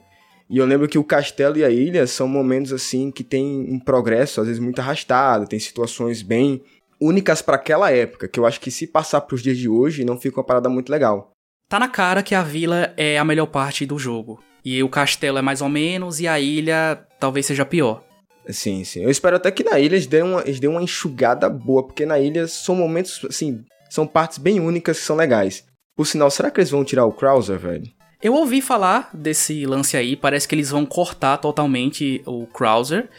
E 0.50 0.58
eu 0.58 0.66
lembro 0.66 0.88
que 0.88 0.98
o 0.98 1.04
castelo 1.04 1.58
e 1.58 1.64
a 1.64 1.70
ilha 1.70 2.06
são 2.06 2.28
momentos, 2.28 2.74
assim, 2.74 3.10
que 3.12 3.24
tem 3.24 3.68
um 3.70 3.80
progresso, 3.80 4.42
às 4.42 4.48
vezes, 4.48 4.62
muito 4.62 4.80
arrastado. 4.80 5.48
Tem 5.48 5.58
situações 5.58 6.22
bem 6.22 6.62
únicas 7.04 7.42
para 7.42 7.56
aquela 7.56 7.92
época, 7.92 8.28
que 8.28 8.40
eu 8.40 8.46
acho 8.46 8.62
que 8.62 8.72
se 8.72 8.88
passar 8.88 9.22
pros 9.22 9.44
dias 9.44 9.58
de 9.58 9.68
hoje, 9.68 10.06
não 10.06 10.20
fica 10.20 10.40
uma 10.40 10.46
parada 10.46 10.70
muito 10.70 10.90
legal. 10.90 11.32
Tá 11.68 11.80
na 11.80 11.88
cara 11.88 12.24
que 12.24 12.36
a 12.36 12.44
vila 12.44 12.94
é 12.96 13.18
a 13.18 13.26
melhor 13.26 13.48
parte 13.48 13.86
do 13.86 14.00
jogo. 14.00 14.42
E 14.64 14.82
o 14.82 14.90
castelo 14.90 15.38
é 15.38 15.42
mais 15.42 15.62
ou 15.62 15.68
menos, 15.68 16.22
e 16.22 16.28
a 16.28 16.40
ilha 16.40 17.06
talvez 17.20 17.46
seja 17.46 17.66
pior. 17.66 18.04
Sim, 18.50 18.84
sim. 18.84 19.04
Eu 19.04 19.10
espero 19.10 19.36
até 19.36 19.52
que 19.52 19.64
na 19.64 19.80
ilha 19.80 19.96
eles 19.96 20.08
dêem 20.08 20.24
uma, 20.24 20.42
eles 20.42 20.60
dêem 20.60 20.72
uma 20.72 20.82
enxugada 20.82 21.50
boa, 21.50 21.84
porque 21.86 22.06
na 22.06 22.20
ilha 22.20 22.48
são 22.48 22.76
momentos, 22.76 23.26
assim, 23.28 23.64
são 23.90 24.08
partes 24.08 24.38
bem 24.38 24.60
únicas 24.60 25.00
que 25.00 25.06
são 25.06 25.16
legais. 25.16 25.66
Por 25.96 26.08
sinal, 26.08 26.32
será 26.32 26.50
que 26.50 26.60
eles 26.60 26.72
vão 26.72 26.84
tirar 26.84 27.06
o 27.06 27.12
Krauser, 27.12 27.58
velho? 27.60 27.92
Eu 28.22 28.34
ouvi 28.34 28.62
falar 28.62 29.10
desse 29.14 29.66
lance 29.66 29.98
aí, 29.98 30.16
parece 30.16 30.48
que 30.48 30.56
eles 30.56 30.70
vão 30.70 30.86
cortar 30.86 31.38
totalmente 31.38 32.22
o 32.26 32.48
Krauser. 32.48 33.10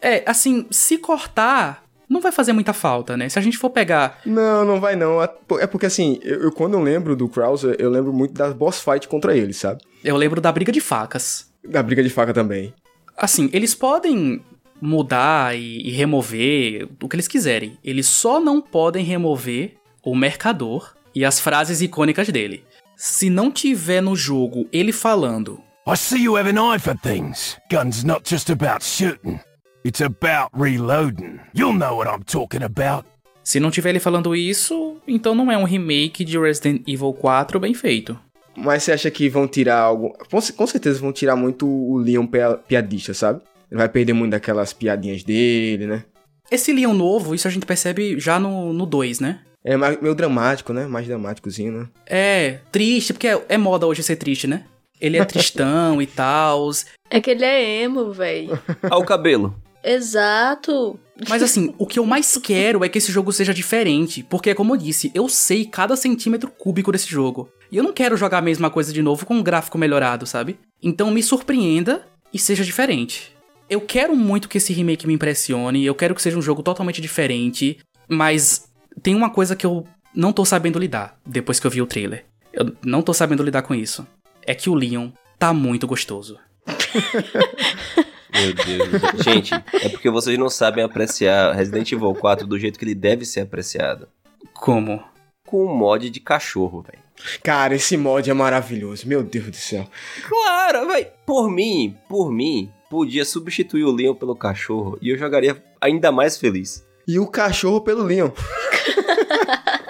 É, 0.00 0.22
assim, 0.26 0.66
se 0.70 0.98
cortar, 0.98 1.84
não 2.08 2.20
vai 2.20 2.32
fazer 2.32 2.52
muita 2.52 2.72
falta, 2.72 3.16
né? 3.16 3.28
Se 3.28 3.38
a 3.38 3.42
gente 3.42 3.58
for 3.58 3.70
pegar. 3.70 4.20
Não, 4.24 4.64
não 4.64 4.80
vai 4.80 4.96
não. 4.96 5.22
É 5.22 5.66
porque 5.66 5.86
assim, 5.86 6.18
eu, 6.22 6.44
eu 6.44 6.52
quando 6.52 6.74
eu 6.74 6.80
lembro 6.80 7.14
do 7.14 7.28
Krauser, 7.28 7.76
eu 7.78 7.90
lembro 7.90 8.12
muito 8.12 8.34
da 8.34 8.50
boss 8.50 8.80
fight 8.80 9.06
contra 9.06 9.36
ele, 9.36 9.52
sabe? 9.52 9.82
Eu 10.02 10.16
lembro 10.16 10.40
da 10.40 10.50
briga 10.50 10.72
de 10.72 10.80
facas. 10.80 11.50
Da 11.64 11.82
briga 11.82 12.02
de 12.02 12.10
faca 12.10 12.32
também. 12.32 12.72
Assim, 13.16 13.50
eles 13.52 13.74
podem 13.74 14.42
mudar 14.80 15.56
e, 15.56 15.88
e 15.88 15.90
remover 15.90 16.88
o 17.02 17.08
que 17.08 17.16
eles 17.16 17.28
quiserem. 17.28 17.78
Eles 17.84 18.06
só 18.06 18.40
não 18.40 18.60
podem 18.60 19.04
remover 19.04 19.74
o 20.04 20.14
mercador 20.14 20.94
e 21.14 21.24
as 21.24 21.40
frases 21.40 21.80
icônicas 21.80 22.28
dele. 22.28 22.64
Se 22.96 23.28
não 23.28 23.50
tiver 23.50 24.00
no 24.00 24.16
jogo 24.16 24.68
ele 24.72 24.92
falando. 24.92 25.60
I 25.86 25.96
see 25.96 26.22
you 26.24 26.36
have 26.36 26.48
an 26.48 26.74
eye 26.74 26.78
for 26.78 26.96
things. 26.98 27.56
Guns 27.70 28.04
not 28.04 28.28
just 28.28 28.50
about 28.50 28.84
shooting. 28.84 29.40
It's 29.84 30.00
about 30.00 30.50
reloading. 30.52 31.38
You'll 31.54 31.74
know 31.74 31.96
what 31.96 32.10
I'm 32.10 32.24
talking 32.24 32.62
about. 32.62 33.06
Se 33.44 33.60
não 33.60 33.70
tiver 33.70 33.90
ele 33.90 34.00
falando 34.00 34.36
isso, 34.36 34.96
então 35.06 35.34
não 35.34 35.50
é 35.50 35.56
um 35.56 35.64
remake 35.64 36.24
de 36.24 36.38
Resident 36.38 36.82
Evil 36.86 37.12
4 37.14 37.58
bem 37.58 37.72
feito. 37.72 38.18
Mas 38.56 38.82
você 38.82 38.92
acha 38.92 39.10
que 39.10 39.28
vão 39.28 39.46
tirar 39.46 39.78
algo. 39.78 40.16
Com 40.56 40.66
certeza 40.66 41.00
vão 41.00 41.12
tirar 41.12 41.36
muito 41.36 41.66
o 41.66 41.96
Leon 41.96 42.26
piadista, 42.66 43.14
sabe? 43.14 43.40
Ele 43.70 43.78
vai 43.78 43.88
perder 43.88 44.12
muito 44.12 44.32
daquelas 44.32 44.72
piadinhas 44.72 45.22
dele, 45.22 45.86
né? 45.86 46.04
Esse 46.50 46.72
Leon 46.72 46.94
novo, 46.94 47.34
isso 47.34 47.46
a 47.46 47.50
gente 47.50 47.64
percebe 47.64 48.18
já 48.18 48.38
no 48.38 48.84
2, 48.84 49.20
né? 49.20 49.40
É 49.64 49.76
meio 49.76 50.14
dramático, 50.14 50.72
né? 50.72 50.86
Mais 50.86 51.06
dramáticozinho, 51.06 51.72
né? 51.72 51.88
É, 52.06 52.58
triste, 52.72 53.12
porque 53.12 53.28
é, 53.28 53.44
é 53.48 53.58
moda 53.58 53.86
hoje 53.86 54.02
ser 54.02 54.16
triste, 54.16 54.46
né? 54.46 54.64
Ele 55.00 55.16
é 55.16 55.24
tristão 55.24 56.00
e 56.02 56.06
tal. 56.06 56.70
É 57.10 57.20
que 57.20 57.30
ele 57.30 57.44
é 57.44 57.82
emo, 57.82 58.12
velho. 58.12 58.58
Ah, 58.82 58.98
o 58.98 59.04
cabelo. 59.04 59.54
Exato. 59.88 61.00
Mas 61.28 61.42
assim, 61.42 61.74
o 61.78 61.86
que 61.86 61.98
eu 61.98 62.04
mais 62.04 62.36
quero 62.42 62.84
é 62.84 62.88
que 62.90 62.98
esse 62.98 63.10
jogo 63.10 63.32
seja 63.32 63.54
diferente, 63.54 64.22
porque 64.22 64.54
como 64.54 64.74
eu 64.74 64.76
disse, 64.76 65.10
eu 65.14 65.28
sei 65.30 65.64
cada 65.64 65.96
centímetro 65.96 66.50
cúbico 66.50 66.92
desse 66.92 67.08
jogo. 67.08 67.48
E 67.72 67.76
eu 67.78 67.82
não 67.82 67.92
quero 67.92 68.16
jogar 68.16 68.38
a 68.38 68.42
mesma 68.42 68.70
coisa 68.70 68.92
de 68.92 69.00
novo 69.00 69.24
com 69.24 69.34
um 69.34 69.42
gráfico 69.42 69.78
melhorado, 69.78 70.26
sabe? 70.26 70.58
Então 70.82 71.10
me 71.10 71.22
surpreenda 71.22 72.06
e 72.32 72.38
seja 72.38 72.64
diferente. 72.64 73.34
Eu 73.68 73.80
quero 73.80 74.14
muito 74.14 74.48
que 74.48 74.58
esse 74.58 74.74
remake 74.74 75.06
me 75.06 75.14
impressione, 75.14 75.84
eu 75.84 75.94
quero 75.94 76.14
que 76.14 76.22
seja 76.22 76.38
um 76.38 76.42
jogo 76.42 76.62
totalmente 76.62 77.00
diferente, 77.00 77.78
mas 78.06 78.68
tem 79.02 79.14
uma 79.14 79.30
coisa 79.30 79.56
que 79.56 79.64
eu 79.64 79.86
não 80.14 80.32
tô 80.32 80.44
sabendo 80.44 80.78
lidar 80.78 81.18
depois 81.24 81.58
que 81.58 81.66
eu 81.66 81.70
vi 81.70 81.80
o 81.80 81.86
trailer. 81.86 82.26
Eu 82.52 82.74
não 82.84 83.00
tô 83.00 83.14
sabendo 83.14 83.42
lidar 83.42 83.62
com 83.62 83.74
isso. 83.74 84.06
É 84.46 84.54
que 84.54 84.68
o 84.68 84.74
Leon 84.74 85.10
tá 85.38 85.52
muito 85.54 85.86
gostoso. 85.86 86.38
Meu 88.32 88.52
Deus. 88.54 89.24
Gente, 89.24 89.54
é 89.54 89.88
porque 89.88 90.10
vocês 90.10 90.38
não 90.38 90.50
sabem 90.50 90.84
apreciar 90.84 91.54
Resident 91.54 91.90
Evil 91.92 92.14
4 92.14 92.46
do 92.46 92.58
jeito 92.58 92.78
que 92.78 92.84
ele 92.84 92.94
deve 92.94 93.24
ser 93.24 93.40
apreciado. 93.40 94.08
Como? 94.52 95.02
Com 95.46 95.64
o 95.64 95.74
mod 95.74 96.10
de 96.10 96.20
cachorro, 96.20 96.82
velho. 96.82 97.02
Cara, 97.42 97.74
esse 97.74 97.96
mod 97.96 98.28
é 98.28 98.34
maravilhoso. 98.34 99.08
Meu 99.08 99.22
Deus 99.22 99.46
do 99.46 99.56
céu. 99.56 99.88
Claro, 100.28 100.86
velho. 100.86 101.06
Por 101.26 101.50
mim, 101.50 101.96
por 102.08 102.30
mim, 102.30 102.70
podia 102.90 103.24
substituir 103.24 103.84
o 103.84 103.92
Leon 103.92 104.14
pelo 104.14 104.36
cachorro 104.36 104.98
e 105.00 105.10
eu 105.10 105.18
jogaria 105.18 105.62
ainda 105.80 106.12
mais 106.12 106.36
feliz. 106.38 106.86
E 107.06 107.18
o 107.18 107.26
cachorro 107.26 107.80
pelo 107.80 108.02
Leon. 108.02 108.30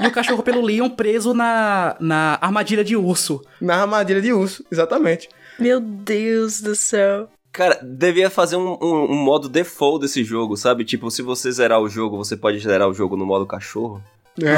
e 0.00 0.06
o 0.06 0.12
cachorro 0.12 0.42
pelo 0.42 0.62
Leon 0.62 0.88
preso 0.88 1.34
na, 1.34 1.96
na 2.00 2.38
armadilha 2.40 2.84
de 2.84 2.96
urso. 2.96 3.42
Na 3.60 3.82
armadilha 3.82 4.20
de 4.20 4.32
urso, 4.32 4.64
exatamente. 4.70 5.28
Meu 5.58 5.80
Deus 5.80 6.60
do 6.60 6.76
céu. 6.76 7.28
Cara, 7.58 7.80
devia 7.82 8.30
fazer 8.30 8.54
um, 8.54 8.78
um, 8.80 9.10
um, 9.10 9.16
modo 9.16 9.48
default 9.48 10.02
desse 10.02 10.22
jogo, 10.22 10.56
sabe? 10.56 10.84
Tipo, 10.84 11.10
se 11.10 11.22
você 11.22 11.50
zerar 11.50 11.80
o 11.80 11.88
jogo, 11.88 12.16
você 12.16 12.36
pode 12.36 12.60
zerar 12.60 12.88
o 12.88 12.94
jogo 12.94 13.16
no 13.16 13.26
modo 13.26 13.44
cachorro. 13.44 14.00
É. 14.40 14.54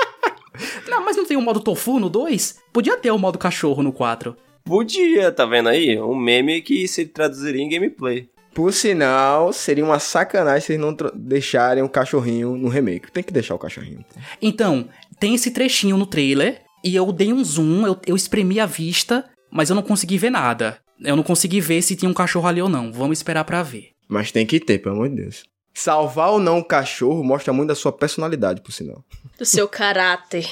não, 0.88 1.04
mas 1.04 1.14
não 1.14 1.26
tem 1.26 1.36
o 1.36 1.40
um 1.40 1.42
modo 1.42 1.60
tofu 1.60 2.00
no 2.00 2.08
2? 2.08 2.58
Podia 2.72 2.96
ter 2.96 3.10
o 3.10 3.18
modo 3.18 3.36
cachorro 3.38 3.82
no 3.82 3.92
4. 3.92 4.34
Podia, 4.64 5.30
tá 5.30 5.44
vendo 5.44 5.68
aí? 5.68 6.00
Um 6.00 6.16
meme 6.16 6.62
que 6.62 6.88
se 6.88 7.04
traduziria 7.04 7.62
em 7.62 7.68
gameplay. 7.68 8.30
Por 8.54 8.72
sinal, 8.72 9.52
seria 9.52 9.84
uma 9.84 9.98
sacanagem 9.98 10.62
se 10.62 10.72
eles 10.72 10.82
não 10.82 10.96
deixarem 11.14 11.82
o 11.82 11.88
cachorrinho 11.90 12.56
no 12.56 12.70
remake. 12.70 13.12
Tem 13.12 13.22
que 13.22 13.30
deixar 13.30 13.54
o 13.54 13.58
cachorrinho. 13.58 14.02
Então, 14.40 14.88
tem 15.18 15.34
esse 15.34 15.50
trechinho 15.50 15.98
no 15.98 16.06
trailer 16.06 16.62
e 16.82 16.96
eu 16.96 17.12
dei 17.12 17.30
um 17.30 17.44
zoom, 17.44 17.86
eu, 17.86 17.98
eu 18.06 18.16
espremi 18.16 18.58
a 18.58 18.64
vista, 18.64 19.26
mas 19.50 19.68
eu 19.68 19.76
não 19.76 19.82
consegui 19.82 20.16
ver 20.16 20.30
nada. 20.30 20.78
Eu 21.02 21.16
não 21.16 21.22
consegui 21.22 21.60
ver 21.60 21.82
se 21.82 21.96
tinha 21.96 22.10
um 22.10 22.14
cachorro 22.14 22.46
ali 22.46 22.60
ou 22.60 22.68
não. 22.68 22.92
Vamos 22.92 23.18
esperar 23.18 23.44
para 23.44 23.62
ver. 23.62 23.90
Mas 24.08 24.30
tem 24.30 24.44
que 24.44 24.60
ter, 24.60 24.78
pelo 24.78 24.96
amor 24.96 25.08
de 25.08 25.16
Deus. 25.16 25.44
Salvar 25.72 26.30
ou 26.30 26.40
não 26.40 26.58
o 26.58 26.64
cachorro 26.64 27.22
mostra 27.22 27.52
muito 27.52 27.68
da 27.68 27.74
sua 27.74 27.92
personalidade, 27.92 28.60
por 28.60 28.72
sinal. 28.72 29.04
Do 29.38 29.46
seu 29.46 29.68
caráter. 29.68 30.48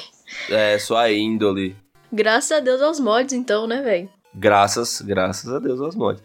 É, 0.49 0.79
sua 0.79 1.11
índole. 1.11 1.77
Graças 2.13 2.53
a 2.53 2.61
Deus 2.61 2.81
aos 2.81 3.01
mods, 3.01 3.33
então, 3.33 3.67
né, 3.67 3.83
velho? 3.83 4.09
Graças, 4.35 5.01
graças 5.03 5.53
a 5.53 5.59
Deus 5.59 5.81
aos 5.81 5.95
mods. 5.95 6.23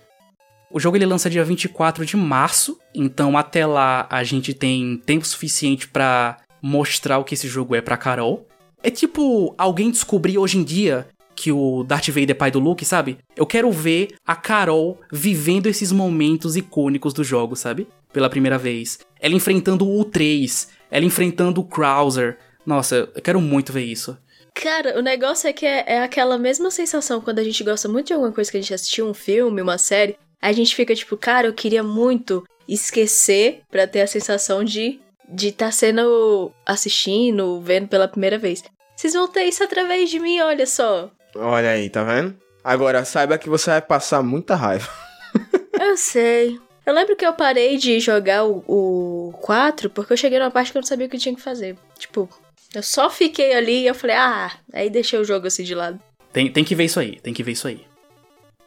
O 0.71 0.79
jogo 0.79 0.97
ele 0.97 1.05
lança 1.05 1.29
dia 1.29 1.43
24 1.43 2.05
de 2.05 2.17
março, 2.17 2.79
então 2.95 3.37
até 3.37 3.65
lá 3.65 4.07
a 4.09 4.23
gente 4.23 4.53
tem 4.53 4.97
tempo 5.05 5.25
suficiente 5.25 5.87
para 5.87 6.37
mostrar 6.61 7.19
o 7.19 7.23
que 7.23 7.33
esse 7.33 7.47
jogo 7.47 7.75
é 7.75 7.81
pra 7.81 7.97
Carol. 7.97 8.47
É 8.81 8.89
tipo 8.89 9.53
alguém 9.57 9.91
descobrir 9.91 10.37
hoje 10.37 10.57
em 10.57 10.63
dia 10.63 11.07
que 11.35 11.51
o 11.51 11.83
Darth 11.83 12.07
Vader 12.07 12.31
é 12.31 12.33
pai 12.33 12.51
do 12.51 12.59
Luke, 12.59 12.85
sabe? 12.85 13.17
Eu 13.35 13.45
quero 13.45 13.71
ver 13.71 14.15
a 14.25 14.35
Carol 14.35 14.99
vivendo 15.11 15.67
esses 15.67 15.91
momentos 15.91 16.55
icônicos 16.55 17.13
do 17.13 17.23
jogo, 17.23 17.55
sabe? 17.55 17.87
Pela 18.11 18.29
primeira 18.29 18.57
vez. 18.57 18.99
Ela 19.19 19.33
enfrentando 19.33 19.89
o 19.89 20.05
3, 20.05 20.69
ela 20.91 21.05
enfrentando 21.05 21.61
o 21.61 21.65
Krauser. 21.65 22.37
Nossa, 22.65 23.09
eu 23.15 23.21
quero 23.21 23.41
muito 23.41 23.73
ver 23.73 23.83
isso. 23.83 24.17
Cara, 24.53 24.97
o 24.97 25.01
negócio 25.01 25.47
é 25.47 25.53
que 25.53 25.65
é, 25.65 25.83
é, 25.87 26.03
aquela 26.03 26.37
mesma 26.37 26.69
sensação 26.69 27.19
quando 27.19 27.39
a 27.39 27.43
gente 27.43 27.63
gosta 27.63 27.89
muito 27.89 28.07
de 28.07 28.13
alguma 28.13 28.31
coisa 28.31 28.51
que 28.51 28.57
a 28.57 28.61
gente 28.61 28.73
assistiu, 28.73 29.07
um 29.07 29.13
filme, 29.13 29.61
uma 29.61 29.77
série. 29.77 30.15
A 30.41 30.51
gente 30.51 30.75
fica 30.75 30.93
tipo, 30.93 31.17
cara, 31.17 31.47
eu 31.47 31.53
queria 31.53 31.83
muito 31.83 32.43
esquecer 32.67 33.61
para 33.71 33.87
ter 33.87 34.01
a 34.01 34.07
sensação 34.07 34.63
de 34.63 34.99
de 35.27 35.47
estar 35.47 35.67
tá 35.67 35.71
sendo 35.71 36.51
assistindo, 36.65 37.59
vendo 37.61 37.87
pela 37.87 38.07
primeira 38.07 38.37
vez. 38.37 38.63
Vocês 38.95 39.13
vão 39.13 39.27
ter 39.27 39.43
isso 39.45 39.63
através 39.63 40.09
de 40.09 40.19
mim, 40.19 40.39
olha 40.41 40.65
só. 40.65 41.09
Olha 41.35 41.71
aí, 41.71 41.89
tá 41.89 42.03
vendo? 42.03 42.35
Agora 42.63 43.03
saiba 43.03 43.37
que 43.37 43.49
você 43.49 43.71
vai 43.71 43.81
passar 43.81 44.23
muita 44.23 44.55
raiva. 44.55 44.87
eu 45.79 45.97
sei. 45.97 46.59
Eu 46.85 46.93
lembro 46.93 47.15
que 47.15 47.25
eu 47.25 47.33
parei 47.33 47.77
de 47.77 47.99
jogar 47.99 48.45
o, 48.45 48.63
o 48.67 49.33
4 49.41 49.89
porque 49.89 50.13
eu 50.13 50.17
cheguei 50.17 50.37
numa 50.37 50.51
parte 50.51 50.71
que 50.71 50.77
eu 50.77 50.81
não 50.81 50.87
sabia 50.87 51.07
o 51.07 51.09
que 51.09 51.17
tinha 51.17 51.35
que 51.35 51.41
fazer. 51.41 51.77
Tipo, 51.97 52.29
eu 52.73 52.83
só 52.83 53.09
fiquei 53.09 53.53
ali 53.53 53.83
e 53.83 53.87
eu 53.87 53.95
falei, 53.95 54.15
ah, 54.15 54.51
aí 54.71 54.89
deixei 54.89 55.19
o 55.19 55.23
jogo 55.23 55.47
assim 55.47 55.63
de 55.63 55.75
lado. 55.75 55.99
Tem, 56.31 56.51
tem 56.51 56.63
que 56.63 56.75
ver 56.75 56.85
isso 56.85 56.99
aí, 56.99 57.19
tem 57.19 57.33
que 57.33 57.43
ver 57.43 57.51
isso 57.51 57.67
aí. 57.67 57.81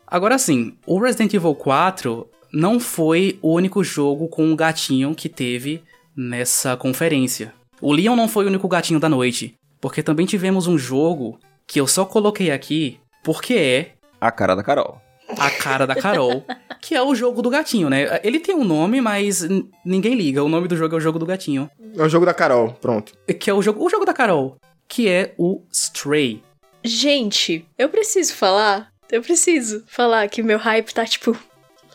Agora 0.06 0.38
sim, 0.38 0.76
o 0.86 0.98
Resident 0.98 1.34
Evil 1.34 1.54
4 1.54 2.28
não 2.52 2.78
foi 2.78 3.38
o 3.42 3.52
único 3.52 3.82
jogo 3.82 4.28
com 4.28 4.44
um 4.44 4.56
gatinho 4.56 5.14
que 5.14 5.28
teve 5.28 5.82
nessa 6.16 6.76
conferência. 6.76 7.52
O 7.80 7.92
Leon 7.92 8.16
não 8.16 8.28
foi 8.28 8.44
o 8.44 8.48
único 8.48 8.68
gatinho 8.68 9.00
da 9.00 9.08
noite, 9.08 9.54
porque 9.80 10.02
também 10.02 10.24
tivemos 10.24 10.66
um 10.66 10.78
jogo 10.78 11.38
que 11.66 11.80
eu 11.80 11.86
só 11.86 12.04
coloquei 12.04 12.50
aqui 12.50 13.00
porque 13.22 13.54
é. 13.54 13.92
A 14.20 14.30
cara 14.30 14.54
da 14.54 14.62
Carol. 14.62 15.00
A 15.36 15.50
cara 15.50 15.86
da 15.86 15.96
Carol, 15.96 16.44
que 16.80 16.94
é 16.94 17.02
o 17.02 17.14
jogo 17.14 17.42
do 17.42 17.50
gatinho, 17.50 17.90
né? 17.90 18.20
Ele 18.22 18.38
tem 18.38 18.54
um 18.54 18.64
nome, 18.64 19.00
mas 19.00 19.42
ninguém 19.84 20.14
liga. 20.14 20.44
O 20.44 20.48
nome 20.48 20.68
do 20.68 20.76
jogo 20.76 20.94
é 20.94 20.98
o 20.98 21.00
jogo 21.00 21.18
do 21.18 21.26
gatinho. 21.26 21.68
É 21.96 22.02
o 22.02 22.08
jogo 22.08 22.24
da 22.24 22.32
Carol, 22.32 22.72
pronto. 22.74 23.12
Que 23.40 23.50
é 23.50 23.54
o 23.54 23.60
jogo, 23.60 23.84
o 23.84 23.90
jogo 23.90 24.04
da 24.04 24.14
Carol, 24.14 24.56
que 24.86 25.08
é 25.08 25.34
o 25.36 25.62
Stray. 25.72 26.42
Gente, 26.84 27.66
eu 27.76 27.88
preciso 27.88 28.34
falar. 28.34 28.92
Eu 29.10 29.20
preciso 29.22 29.84
falar 29.88 30.28
que 30.28 30.42
meu 30.42 30.58
hype 30.58 30.94
tá, 30.94 31.04
tipo, 31.04 31.36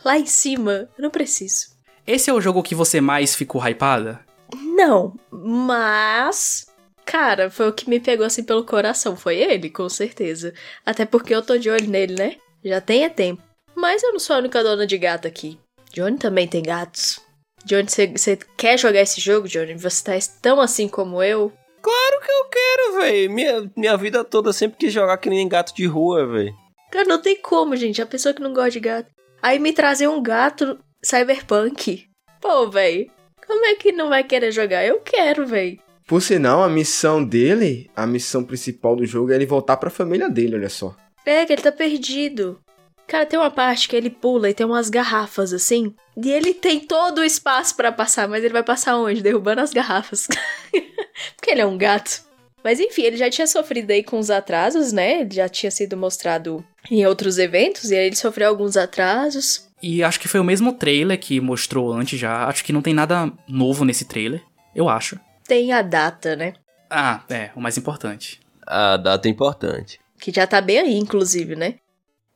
lá 0.04 0.18
em 0.18 0.26
cima. 0.26 0.90
Eu 0.98 1.04
não 1.04 1.10
preciso. 1.10 1.68
Esse 2.06 2.30
é 2.30 2.34
o 2.34 2.42
jogo 2.42 2.64
que 2.64 2.76
você 2.76 3.00
mais 3.00 3.34
ficou 3.36 3.66
hypada? 3.66 4.20
Não, 4.54 5.16
mas. 5.32 6.68
Cara, 7.06 7.50
foi 7.50 7.68
o 7.70 7.74
que 7.74 7.90
me 7.90 8.00
pegou 8.00 8.26
assim 8.26 8.44
pelo 8.44 8.66
coração. 8.66 9.16
Foi 9.16 9.38
ele, 9.38 9.70
com 9.70 9.90
certeza. 9.90 10.54
Até 10.86 11.06
porque 11.06 11.34
eu 11.34 11.42
tô 11.42 11.58
de 11.58 11.70
olho 11.70 11.88
nele, 11.88 12.16
né? 12.16 12.36
Já 12.64 12.80
tem 12.80 13.04
é 13.04 13.10
tempo. 13.10 13.42
Mas 13.76 14.04
eu 14.04 14.12
não 14.12 14.20
sou 14.20 14.36
a 14.36 14.40
única 14.40 14.64
dona 14.64 14.86
de 14.86 14.98
gato 14.98 15.28
aqui. 15.28 15.60
Johnny 15.92 16.18
também 16.18 16.48
tem 16.48 16.64
gatos. 16.64 17.20
Johnny, 17.66 17.88
você 17.90 18.38
quer 18.58 18.78
jogar 18.78 19.02
esse 19.02 19.20
jogo, 19.20 19.48
Johnny? 19.48 19.76
Você 19.76 20.04
tá 20.04 20.12
tão 20.42 20.60
assim 20.60 20.88
como 20.88 21.22
eu? 21.22 21.52
Claro 21.82 22.22
que 22.22 22.32
eu 22.32 22.46
quero, 22.46 23.00
velho. 23.00 23.32
Minha, 23.32 23.72
minha 23.76 23.98
vida 23.98 24.24
toda 24.24 24.54
sempre 24.54 24.78
quis 24.78 24.94
jogar 24.94 25.18
que 25.18 25.30
nem 25.30 25.48
gato 25.48 25.74
de 25.76 25.86
rua, 25.86 26.26
velho. 26.26 26.56
Cara, 26.92 27.08
não 27.08 27.22
tem 27.22 27.42
como, 27.42 27.76
gente. 27.76 28.02
A 28.02 28.06
pessoa 28.06 28.34
que 28.34 28.42
não 28.42 28.54
gosta 28.54 28.72
de 28.72 28.80
gato. 28.80 29.10
Aí 29.42 29.58
me 29.60 29.74
trazer 29.74 30.08
um 30.08 30.22
gato 30.22 30.80
cyberpunk. 31.04 32.06
Pô, 32.40 32.70
velho. 32.70 33.10
Como 33.46 33.66
é 33.66 33.76
que 33.76 33.92
não 33.92 34.10
vai 34.10 34.24
querer 34.24 34.52
jogar? 34.52 34.86
Eu 34.86 35.02
quero, 35.02 35.46
velho. 35.46 35.80
Por 36.08 36.22
sinal, 36.22 36.64
a 36.64 36.70
missão 36.70 37.24
dele, 37.24 37.90
a 37.96 38.06
missão 38.06 38.44
principal 38.44 38.96
do 38.96 39.06
jogo 39.06 39.32
é 39.32 39.36
ele 39.36 39.46
voltar 39.46 39.78
pra 39.78 39.90
família 39.90 40.30
dele, 40.30 40.56
olha 40.56 40.70
só. 40.70 40.96
É, 41.26 41.46
que 41.46 41.54
ele 41.54 41.62
tá 41.62 41.72
perdido. 41.72 42.60
Cara, 43.08 43.26
tem 43.26 43.38
uma 43.38 43.52
parte 43.52 43.90
que 43.90 43.96
ele 43.96 44.10
pula 44.10 44.50
e 44.50 44.54
tem 44.54 44.66
umas 44.66 44.90
garrafas 44.90 45.52
assim. 45.52 45.94
E 46.16 46.32
ele 46.32 46.54
tem 46.54 46.80
todo 46.80 47.20
o 47.20 47.24
espaço 47.24 47.76
para 47.76 47.92
passar, 47.92 48.28
mas 48.28 48.44
ele 48.44 48.54
vai 48.54 48.64
passar 48.64 48.98
onde? 48.98 49.22
Derrubando 49.22 49.62
as 49.62 49.74
garrafas. 49.74 50.28
Porque 51.36 51.52
ele 51.52 51.62
é 51.62 51.66
um 51.66 51.78
gato. 51.78 52.24
Mas 52.64 52.80
enfim, 52.80 53.04
ele 53.04 53.18
já 53.18 53.30
tinha 53.30 53.48
sofrido 53.48 53.92
aí 53.92 54.04
com 54.04 54.18
os 54.18 54.30
atrasos, 54.30 54.94
né? 54.94 55.22
Ele 55.22 55.34
já 55.34 55.50
tinha 55.50 55.72
sido 55.72 55.98
mostrado 55.98 56.64
em 56.90 57.06
outros 57.06 57.38
eventos 57.38 57.92
e 57.92 57.96
aí 57.96 58.08
ele 58.08 58.16
sofreu 58.16 58.48
alguns 58.48 58.78
atrasos. 58.78 59.68
E 59.82 60.04
acho 60.04 60.20
que 60.20 60.28
foi 60.28 60.40
o 60.40 60.44
mesmo 60.44 60.74
trailer 60.74 61.20
que 61.20 61.42
mostrou 61.42 61.92
antes 61.92 62.20
já. 62.20 62.46
Acho 62.46 62.64
que 62.64 62.72
não 62.72 62.82
tem 62.82 62.94
nada 62.94 63.32
novo 63.48 63.84
nesse 63.84 64.06
trailer. 64.06 64.42
Eu 64.76 64.88
acho. 64.88 65.20
Tem 65.52 65.74
a 65.74 65.82
data, 65.82 66.34
né? 66.34 66.54
Ah, 66.90 67.26
é, 67.30 67.50
o 67.54 67.60
mais 67.60 67.78
importante. 67.78 68.40
A 68.66 68.96
data 68.96 69.28
é 69.28 69.32
importante. 69.32 70.00
Que 70.18 70.32
já 70.32 70.48
tá 70.48 70.62
bem 70.62 70.80
aí, 70.80 70.94
inclusive, 70.96 71.58
né? 71.58 71.76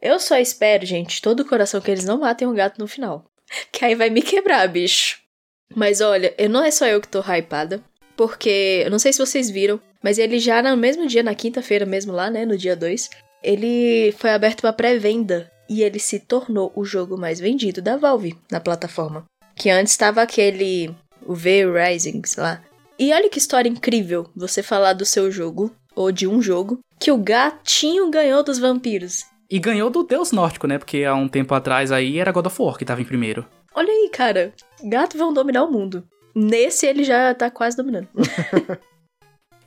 Eu 0.02 0.20
só 0.20 0.38
espero, 0.38 0.86
gente, 0.86 1.22
todo 1.22 1.40
o 1.40 1.46
coração 1.46 1.80
que 1.80 1.90
eles 1.90 2.04
não 2.04 2.20
matem 2.20 2.46
o 2.46 2.54
gato 2.54 2.78
no 2.78 2.90
final. 2.90 3.24
Que 3.72 3.86
aí 3.86 3.96
vai 3.96 4.10
me 4.10 4.22
quebrar, 4.22 4.68
bicho. 4.68 5.20
Mas 5.74 6.02
olha, 6.02 6.36
eu 6.38 6.50
não 6.50 6.62
é 6.62 6.70
só 6.72 6.86
eu 6.88 7.00
que 7.00 7.08
tô 7.08 7.22
hypada 7.22 7.82
porque 8.18 8.82
eu 8.84 8.92
não 8.92 9.00
sei 9.00 9.14
se 9.14 9.20
vocês 9.20 9.50
viram, 9.50 9.80
mas 10.04 10.18
ele 10.18 10.38
já 10.38 10.62
no 10.62 10.76
mesmo 10.76 11.08
dia, 11.08 11.24
na 11.24 11.34
quinta-feira 11.34 11.86
mesmo 11.86 12.12
lá, 12.12 12.30
né, 12.30 12.46
no 12.46 12.58
dia 12.58 12.76
2, 12.76 13.10
ele 13.42 14.14
foi 14.18 14.32
aberto 14.32 14.60
para 14.60 14.74
pré-venda 14.74 15.50
e 15.70 15.84
ele 15.84 16.00
se 16.00 16.20
tornou 16.20 16.70
o 16.76 16.84
jogo 16.84 17.18
mais 17.18 17.40
vendido 17.40 17.82
da 17.82 17.96
Valve 17.96 18.38
na 18.52 18.60
plataforma. 18.60 19.24
Que 19.56 19.70
antes 19.70 19.94
estava 19.94 20.22
aquele 20.22 20.94
o 21.26 21.34
V 21.34 21.64
Rising, 21.72 22.22
sei 22.26 22.44
lá. 22.44 22.62
E 22.98 23.14
olha 23.14 23.30
que 23.30 23.38
história 23.38 23.68
incrível 23.68 24.30
você 24.34 24.64
falar 24.64 24.94
do 24.94 25.06
seu 25.06 25.30
jogo 25.30 25.76
ou 25.94 26.12
de 26.14 26.26
um 26.26 26.42
jogo 26.42 26.80
que 26.98 27.12
o 27.12 27.18
gatinho 27.18 28.10
ganhou 28.10 28.42
dos 28.42 28.58
vampiros. 28.58 29.26
E 29.50 29.60
ganhou 29.60 29.90
do 29.90 30.04
Deus 30.04 30.32
Nórdico, 30.32 30.66
né? 30.66 30.78
Porque 30.78 31.04
há 31.04 31.14
um 31.14 31.28
tempo 31.28 31.54
atrás 31.54 31.92
aí 31.92 32.20
era 32.20 32.32
God 32.32 32.46
of 32.46 32.62
War 32.62 32.78
que 32.78 32.86
tava 32.86 33.02
em 33.02 33.06
primeiro. 33.06 33.46
Olha 33.74 33.92
aí, 33.92 34.10
cara. 34.12 34.54
Gatos 34.84 35.20
vão 35.20 35.34
dominar 35.34 35.64
o 35.66 35.72
mundo. 35.72 36.08
Nesse 36.34 36.86
ele 36.86 37.04
já 37.04 37.34
tá 37.34 37.52
quase 37.52 37.76
dominando. 37.76 38.08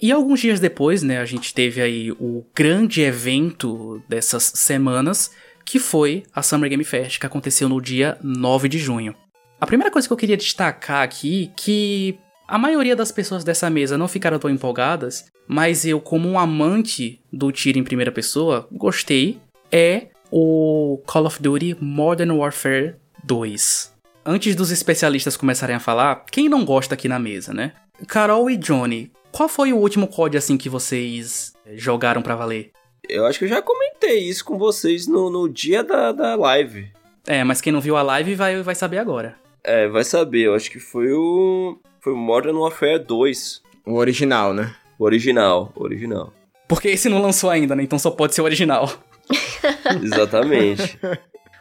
e 0.00 0.10
alguns 0.10 0.40
dias 0.40 0.58
depois, 0.58 1.02
né, 1.02 1.18
a 1.18 1.24
gente 1.26 1.52
teve 1.52 1.82
aí 1.82 2.10
o 2.12 2.44
grande 2.54 3.02
evento 3.02 4.02
dessas 4.08 4.44
semanas, 4.54 5.30
que 5.66 5.78
foi 5.78 6.24
a 6.34 6.42
Summer 6.42 6.70
Game 6.70 6.84
Fest, 6.84 7.18
que 7.18 7.26
aconteceu 7.26 7.68
no 7.68 7.80
dia 7.80 8.18
9 8.22 8.68
de 8.70 8.78
junho. 8.78 9.14
A 9.60 9.66
primeira 9.66 9.90
coisa 9.90 10.08
que 10.08 10.12
eu 10.12 10.18
queria 10.18 10.36
destacar 10.36 11.02
aqui, 11.02 11.52
que 11.56 12.18
a 12.48 12.58
maioria 12.58 12.96
das 12.96 13.12
pessoas 13.12 13.44
dessa 13.44 13.70
mesa 13.70 13.96
não 13.96 14.08
ficaram 14.08 14.38
tão 14.38 14.50
empolgadas, 14.50 15.26
mas 15.46 15.84
eu, 15.84 16.00
como 16.00 16.28
um 16.28 16.38
amante 16.38 17.20
do 17.32 17.52
tiro 17.52 17.78
em 17.78 17.84
primeira 17.84 18.10
pessoa, 18.10 18.66
gostei, 18.72 19.38
é 19.70 20.08
o 20.30 21.00
Call 21.06 21.26
of 21.26 21.40
Duty 21.40 21.76
Modern 21.80 22.30
Warfare 22.32 22.96
2 23.22 23.98
antes 24.28 24.54
dos 24.54 24.70
especialistas 24.70 25.38
começarem 25.38 25.74
a 25.74 25.80
falar, 25.80 26.26
quem 26.30 26.50
não 26.50 26.62
gosta 26.62 26.94
aqui 26.94 27.08
na 27.08 27.18
mesa, 27.18 27.54
né? 27.54 27.72
Carol 28.06 28.50
e 28.50 28.58
Johnny, 28.58 29.10
qual 29.32 29.48
foi 29.48 29.72
o 29.72 29.78
último 29.78 30.06
COD 30.06 30.36
assim 30.36 30.58
que 30.58 30.68
vocês 30.68 31.54
jogaram 31.74 32.20
para 32.20 32.36
valer? 32.36 32.70
Eu 33.08 33.24
acho 33.24 33.38
que 33.38 33.46
eu 33.46 33.48
já 33.48 33.62
comentei 33.62 34.18
isso 34.18 34.44
com 34.44 34.58
vocês 34.58 35.06
no, 35.06 35.30
no 35.30 35.48
dia 35.48 35.82
da, 35.82 36.12
da 36.12 36.34
live. 36.34 36.92
É, 37.26 37.42
mas 37.42 37.62
quem 37.62 37.72
não 37.72 37.80
viu 37.80 37.96
a 37.96 38.02
live 38.02 38.34
vai, 38.34 38.62
vai 38.62 38.74
saber 38.74 38.98
agora. 38.98 39.34
É, 39.64 39.88
vai 39.88 40.04
saber. 40.04 40.42
Eu 40.42 40.54
acho 40.54 40.70
que 40.70 40.78
foi 40.78 41.10
o. 41.10 41.78
Foi 42.08 42.16
Modern 42.16 42.56
Warfare 42.56 43.04
2. 43.04 43.62
O 43.84 43.96
original, 43.96 44.54
né? 44.54 44.74
O 44.98 45.04
original, 45.04 45.70
o 45.76 45.82
original. 45.82 46.32
Porque 46.66 46.88
esse 46.88 47.06
não 47.06 47.20
lançou 47.20 47.50
ainda, 47.50 47.76
né? 47.76 47.82
Então 47.82 47.98
só 47.98 48.10
pode 48.10 48.34
ser 48.34 48.40
o 48.40 48.44
original. 48.44 48.90
Exatamente. 50.02 50.98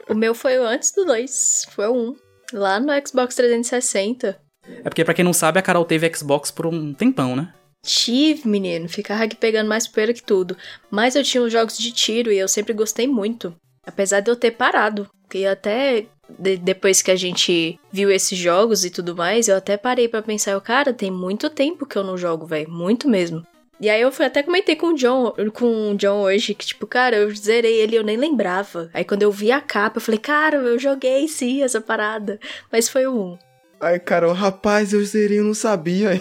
o 0.07 0.13
meu 0.13 0.33
foi 0.33 0.57
o 0.57 0.63
antes 0.63 0.93
do 0.93 1.03
2. 1.03 1.67
Foi 1.71 1.87
o 1.87 1.93
1. 1.93 2.15
Lá 2.53 2.79
no 2.79 2.93
Xbox 3.05 3.35
360. 3.35 4.39
É 4.65 4.83
porque, 4.83 5.03
pra 5.03 5.13
quem 5.13 5.25
não 5.25 5.33
sabe, 5.33 5.59
a 5.59 5.61
Carol 5.61 5.83
teve 5.83 6.09
Xbox 6.15 6.49
por 6.49 6.65
um 6.65 6.93
tempão, 6.93 7.35
né? 7.35 7.53
Tive, 7.85 8.47
menino. 8.47 8.87
Ficava 8.87 9.25
aqui 9.25 9.35
pegando 9.35 9.67
mais 9.67 9.85
poeira 9.85 10.13
que 10.13 10.23
tudo. 10.23 10.55
Mas 10.89 11.17
eu 11.17 11.25
tinha 11.25 11.43
os 11.43 11.51
jogos 11.51 11.77
de 11.77 11.91
tiro 11.91 12.31
e 12.31 12.37
eu 12.37 12.47
sempre 12.47 12.73
gostei 12.73 13.05
muito. 13.05 13.53
Apesar 13.85 14.21
de 14.21 14.31
eu 14.31 14.35
ter 14.37 14.51
parado. 14.51 15.09
Porque 15.23 15.43
até 15.43 16.05
de, 16.29 16.57
depois 16.57 17.01
que 17.01 17.11
a 17.11 17.15
gente 17.15 17.79
viu 17.91 18.11
esses 18.11 18.37
jogos 18.37 18.83
e 18.85 18.89
tudo 18.89 19.15
mais, 19.15 19.47
eu 19.47 19.57
até 19.57 19.77
parei 19.77 20.07
para 20.07 20.21
pensar, 20.21 20.51
eu, 20.51 20.61
cara, 20.61 20.93
tem 20.93 21.11
muito 21.11 21.49
tempo 21.49 21.85
que 21.85 21.97
eu 21.97 22.03
não 22.03 22.17
jogo, 22.17 22.45
velho. 22.45 22.69
Muito 22.69 23.09
mesmo. 23.09 23.45
E 23.79 23.89
aí 23.89 24.01
eu 24.01 24.11
fui, 24.11 24.25
até 24.25 24.41
comentei 24.41 24.75
com 24.75 24.87
o 24.87 24.95
John, 24.95 25.33
com 25.53 25.91
o 25.91 25.95
John 25.95 26.21
hoje, 26.21 26.55
que 26.55 26.65
tipo, 26.65 26.87
cara, 26.87 27.15
eu 27.15 27.35
zerei 27.35 27.75
ele 27.75 27.95
eu 27.95 28.03
nem 28.03 28.17
lembrava. 28.17 28.89
Aí 28.91 29.03
quando 29.03 29.21
eu 29.21 29.31
vi 29.31 29.51
a 29.51 29.61
capa, 29.61 29.97
eu 29.97 30.01
falei, 30.01 30.19
cara, 30.19 30.57
eu 30.57 30.79
joguei 30.79 31.27
sim 31.27 31.61
essa 31.61 31.79
parada. 31.79 32.39
Mas 32.71 32.89
foi 32.89 33.05
o 33.05 33.33
1. 33.33 33.37
Aí, 33.79 33.99
cara, 33.99 34.33
rapaz, 34.33 34.93
eu 34.93 35.05
zerei, 35.05 35.39
eu 35.39 35.43
não 35.43 35.53
sabia. 35.53 36.19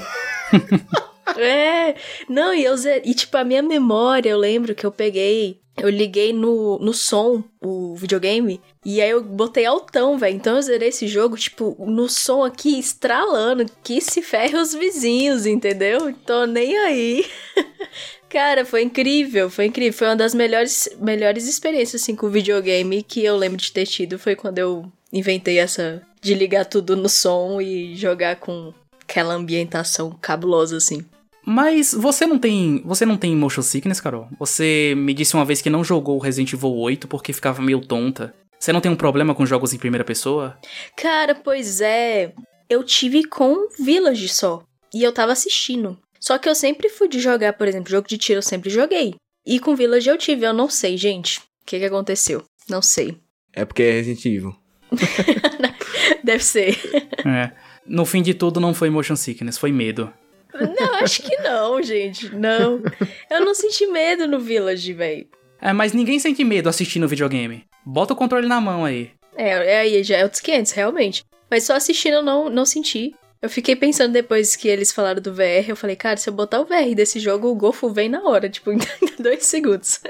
é, 1.36 1.94
não, 2.28 2.54
e 2.54 2.64
eu 2.64 2.76
zerei, 2.76 3.02
e 3.10 3.14
tipo, 3.14 3.36
a 3.36 3.44
minha 3.44 3.62
memória, 3.62 4.30
eu 4.30 4.38
lembro 4.38 4.74
que 4.74 4.86
eu 4.86 4.92
peguei 4.92 5.60
eu 5.76 5.90
liguei 5.90 6.32
no, 6.32 6.78
no 6.78 6.94
som 6.94 7.44
o 7.60 7.94
videogame 7.96 8.60
e 8.84 9.00
aí 9.02 9.10
eu 9.10 9.22
botei 9.22 9.66
altão, 9.66 10.16
velho. 10.16 10.34
Então 10.34 10.56
eu 10.56 10.62
zerei 10.62 10.88
esse 10.88 11.06
jogo, 11.06 11.36
tipo, 11.36 11.76
no 11.86 12.08
som 12.08 12.44
aqui 12.44 12.78
estralando, 12.78 13.66
que 13.84 14.00
se 14.00 14.22
ferre 14.22 14.56
os 14.56 14.72
vizinhos, 14.72 15.44
entendeu? 15.44 16.14
Tô 16.24 16.46
nem 16.46 16.76
aí. 16.78 17.26
Cara, 18.28 18.64
foi 18.64 18.82
incrível, 18.82 19.50
foi 19.50 19.66
incrível. 19.66 19.92
Foi 19.92 20.08
uma 20.08 20.16
das 20.16 20.34
melhores, 20.34 20.88
melhores 20.98 21.46
experiências, 21.46 22.02
assim, 22.02 22.16
com 22.16 22.28
videogame 22.30 23.02
que 23.02 23.22
eu 23.22 23.36
lembro 23.36 23.58
de 23.58 23.70
ter 23.70 23.86
tido. 23.86 24.18
Foi 24.18 24.34
quando 24.34 24.58
eu 24.58 24.90
inventei 25.12 25.58
essa 25.58 26.02
de 26.22 26.32
ligar 26.32 26.64
tudo 26.64 26.96
no 26.96 27.08
som 27.08 27.60
e 27.60 27.94
jogar 27.94 28.36
com 28.36 28.72
aquela 29.02 29.34
ambientação 29.34 30.16
cabulosa, 30.20 30.78
assim. 30.78 31.04
Mas 31.46 31.94
você 31.94 32.26
não 32.26 32.38
tem. 32.38 32.82
Você 32.85 33.06
não 33.06 33.16
tem 33.16 33.37
motion 33.37 33.62
sickness, 33.62 34.00
Carol? 34.00 34.28
Você 34.38 34.94
me 34.96 35.14
disse 35.14 35.35
uma 35.35 35.44
vez 35.44 35.62
que 35.62 35.70
não 35.70 35.85
jogou 35.85 36.18
Resident 36.18 36.52
Evil 36.52 36.74
8 36.74 37.06
porque 37.06 37.32
ficava 37.32 37.62
meio 37.62 37.80
tonta. 37.80 38.35
Você 38.59 38.72
não 38.72 38.80
tem 38.80 38.90
um 38.90 38.96
problema 38.96 39.32
com 39.35 39.46
jogos 39.46 39.72
em 39.72 39.78
primeira 39.78 40.04
pessoa? 40.04 40.59
Cara, 40.96 41.35
pois 41.37 41.80
é. 41.80 42.32
Eu 42.68 42.82
tive 42.82 43.24
com 43.24 43.68
Village 43.78 44.28
só. 44.28 44.64
e 44.92 45.04
eu 45.04 45.12
tava 45.12 45.30
assistindo. 45.30 45.96
Só 46.18 46.37
que 46.38 46.48
eu 46.48 46.54
sempre 46.54 46.88
fui 46.88 47.09
de 47.09 47.20
jogar, 47.20 47.52
por 47.52 47.68
exemplo, 47.68 47.90
jogo 47.90 48.09
de 48.09 48.18
tiro 48.18 48.38
eu 48.38 48.42
sempre 48.42 48.68
joguei. 48.70 49.14
E 49.46 49.61
com 49.61 49.76
Village 49.76 50.09
eu 50.09 50.18
tive, 50.18 50.44
eu 50.44 50.52
não 50.52 50.68
sei, 50.68 50.96
gente. 50.96 51.38
O 51.38 51.42
que, 51.66 51.78
que 51.78 51.85
aconteceu? 51.85 52.42
Não 52.68 52.82
sei. 52.82 53.16
É 53.52 53.64
porque 53.64 53.82
é 53.85 53.92
Resident 53.92 54.24
Evil. 54.24 54.56
Deve 56.24 56.42
ser. 56.42 56.76
É. 57.24 57.52
No 57.87 58.04
fim 58.04 58.22
de 58.22 58.35
tudo, 58.35 58.59
não 58.59 58.74
foi 58.74 58.90
motion 58.90 59.14
sickness, 59.14 59.59
foi 59.59 59.70
medo. 59.70 60.12
Não, 60.56 60.94
acho 60.96 61.22
que 61.22 61.36
não, 61.38 61.82
gente. 61.82 62.34
Não. 62.34 62.82
Eu 63.30 63.44
não 63.44 63.54
senti 63.54 63.86
medo 63.86 64.26
no 64.26 64.38
Village, 64.38 64.92
velho. 64.92 65.26
É, 65.60 65.72
mas 65.72 65.92
ninguém 65.92 66.18
sente 66.18 66.44
medo 66.44 66.68
assistindo 66.68 67.08
videogame. 67.08 67.64
Bota 67.84 68.12
o 68.12 68.16
controle 68.16 68.46
na 68.46 68.60
mão 68.60 68.84
aí. 68.84 69.10
É, 69.36 69.74
é 69.74 69.78
aí 69.80 70.02
já 70.02 70.16
é 70.16 70.22
outros 70.22 70.40
500, 70.40 70.72
realmente. 70.72 71.24
Mas 71.50 71.64
só 71.64 71.74
assistindo 71.74 72.14
eu 72.14 72.22
não, 72.22 72.50
não 72.50 72.64
senti. 72.64 73.14
Eu 73.40 73.50
fiquei 73.50 73.76
pensando 73.76 74.12
depois 74.12 74.56
que 74.56 74.66
eles 74.66 74.90
falaram 74.90 75.20
do 75.20 75.32
VR, 75.32 75.68
eu 75.68 75.76
falei, 75.76 75.94
cara, 75.94 76.16
se 76.16 76.28
eu 76.28 76.34
botar 76.34 76.60
o 76.60 76.64
VR 76.64 76.94
desse 76.94 77.20
jogo, 77.20 77.48
o 77.48 77.54
Golfo 77.54 77.88
vem 77.90 78.08
na 78.08 78.22
hora, 78.22 78.48
tipo, 78.48 78.72
em 78.72 78.78
dois 79.18 79.46
segundos. 79.46 80.00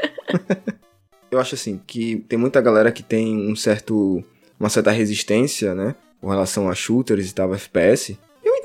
eu 1.31 1.39
acho 1.39 1.55
assim, 1.55 1.81
que 1.87 2.25
tem 2.29 2.39
muita 2.39 2.61
galera 2.61 2.93
que 2.93 3.03
tem 3.03 3.37
um 3.51 3.57
certo. 3.57 4.25
uma 4.59 4.71
certa 4.71 4.91
resistência, 4.91 5.75
né? 5.75 5.95
Com 6.21 6.29
relação 6.29 6.69
a 6.71 6.75
shooters 6.75 7.31
e 7.31 7.35
tal, 7.35 7.55
FPS. 7.55 8.17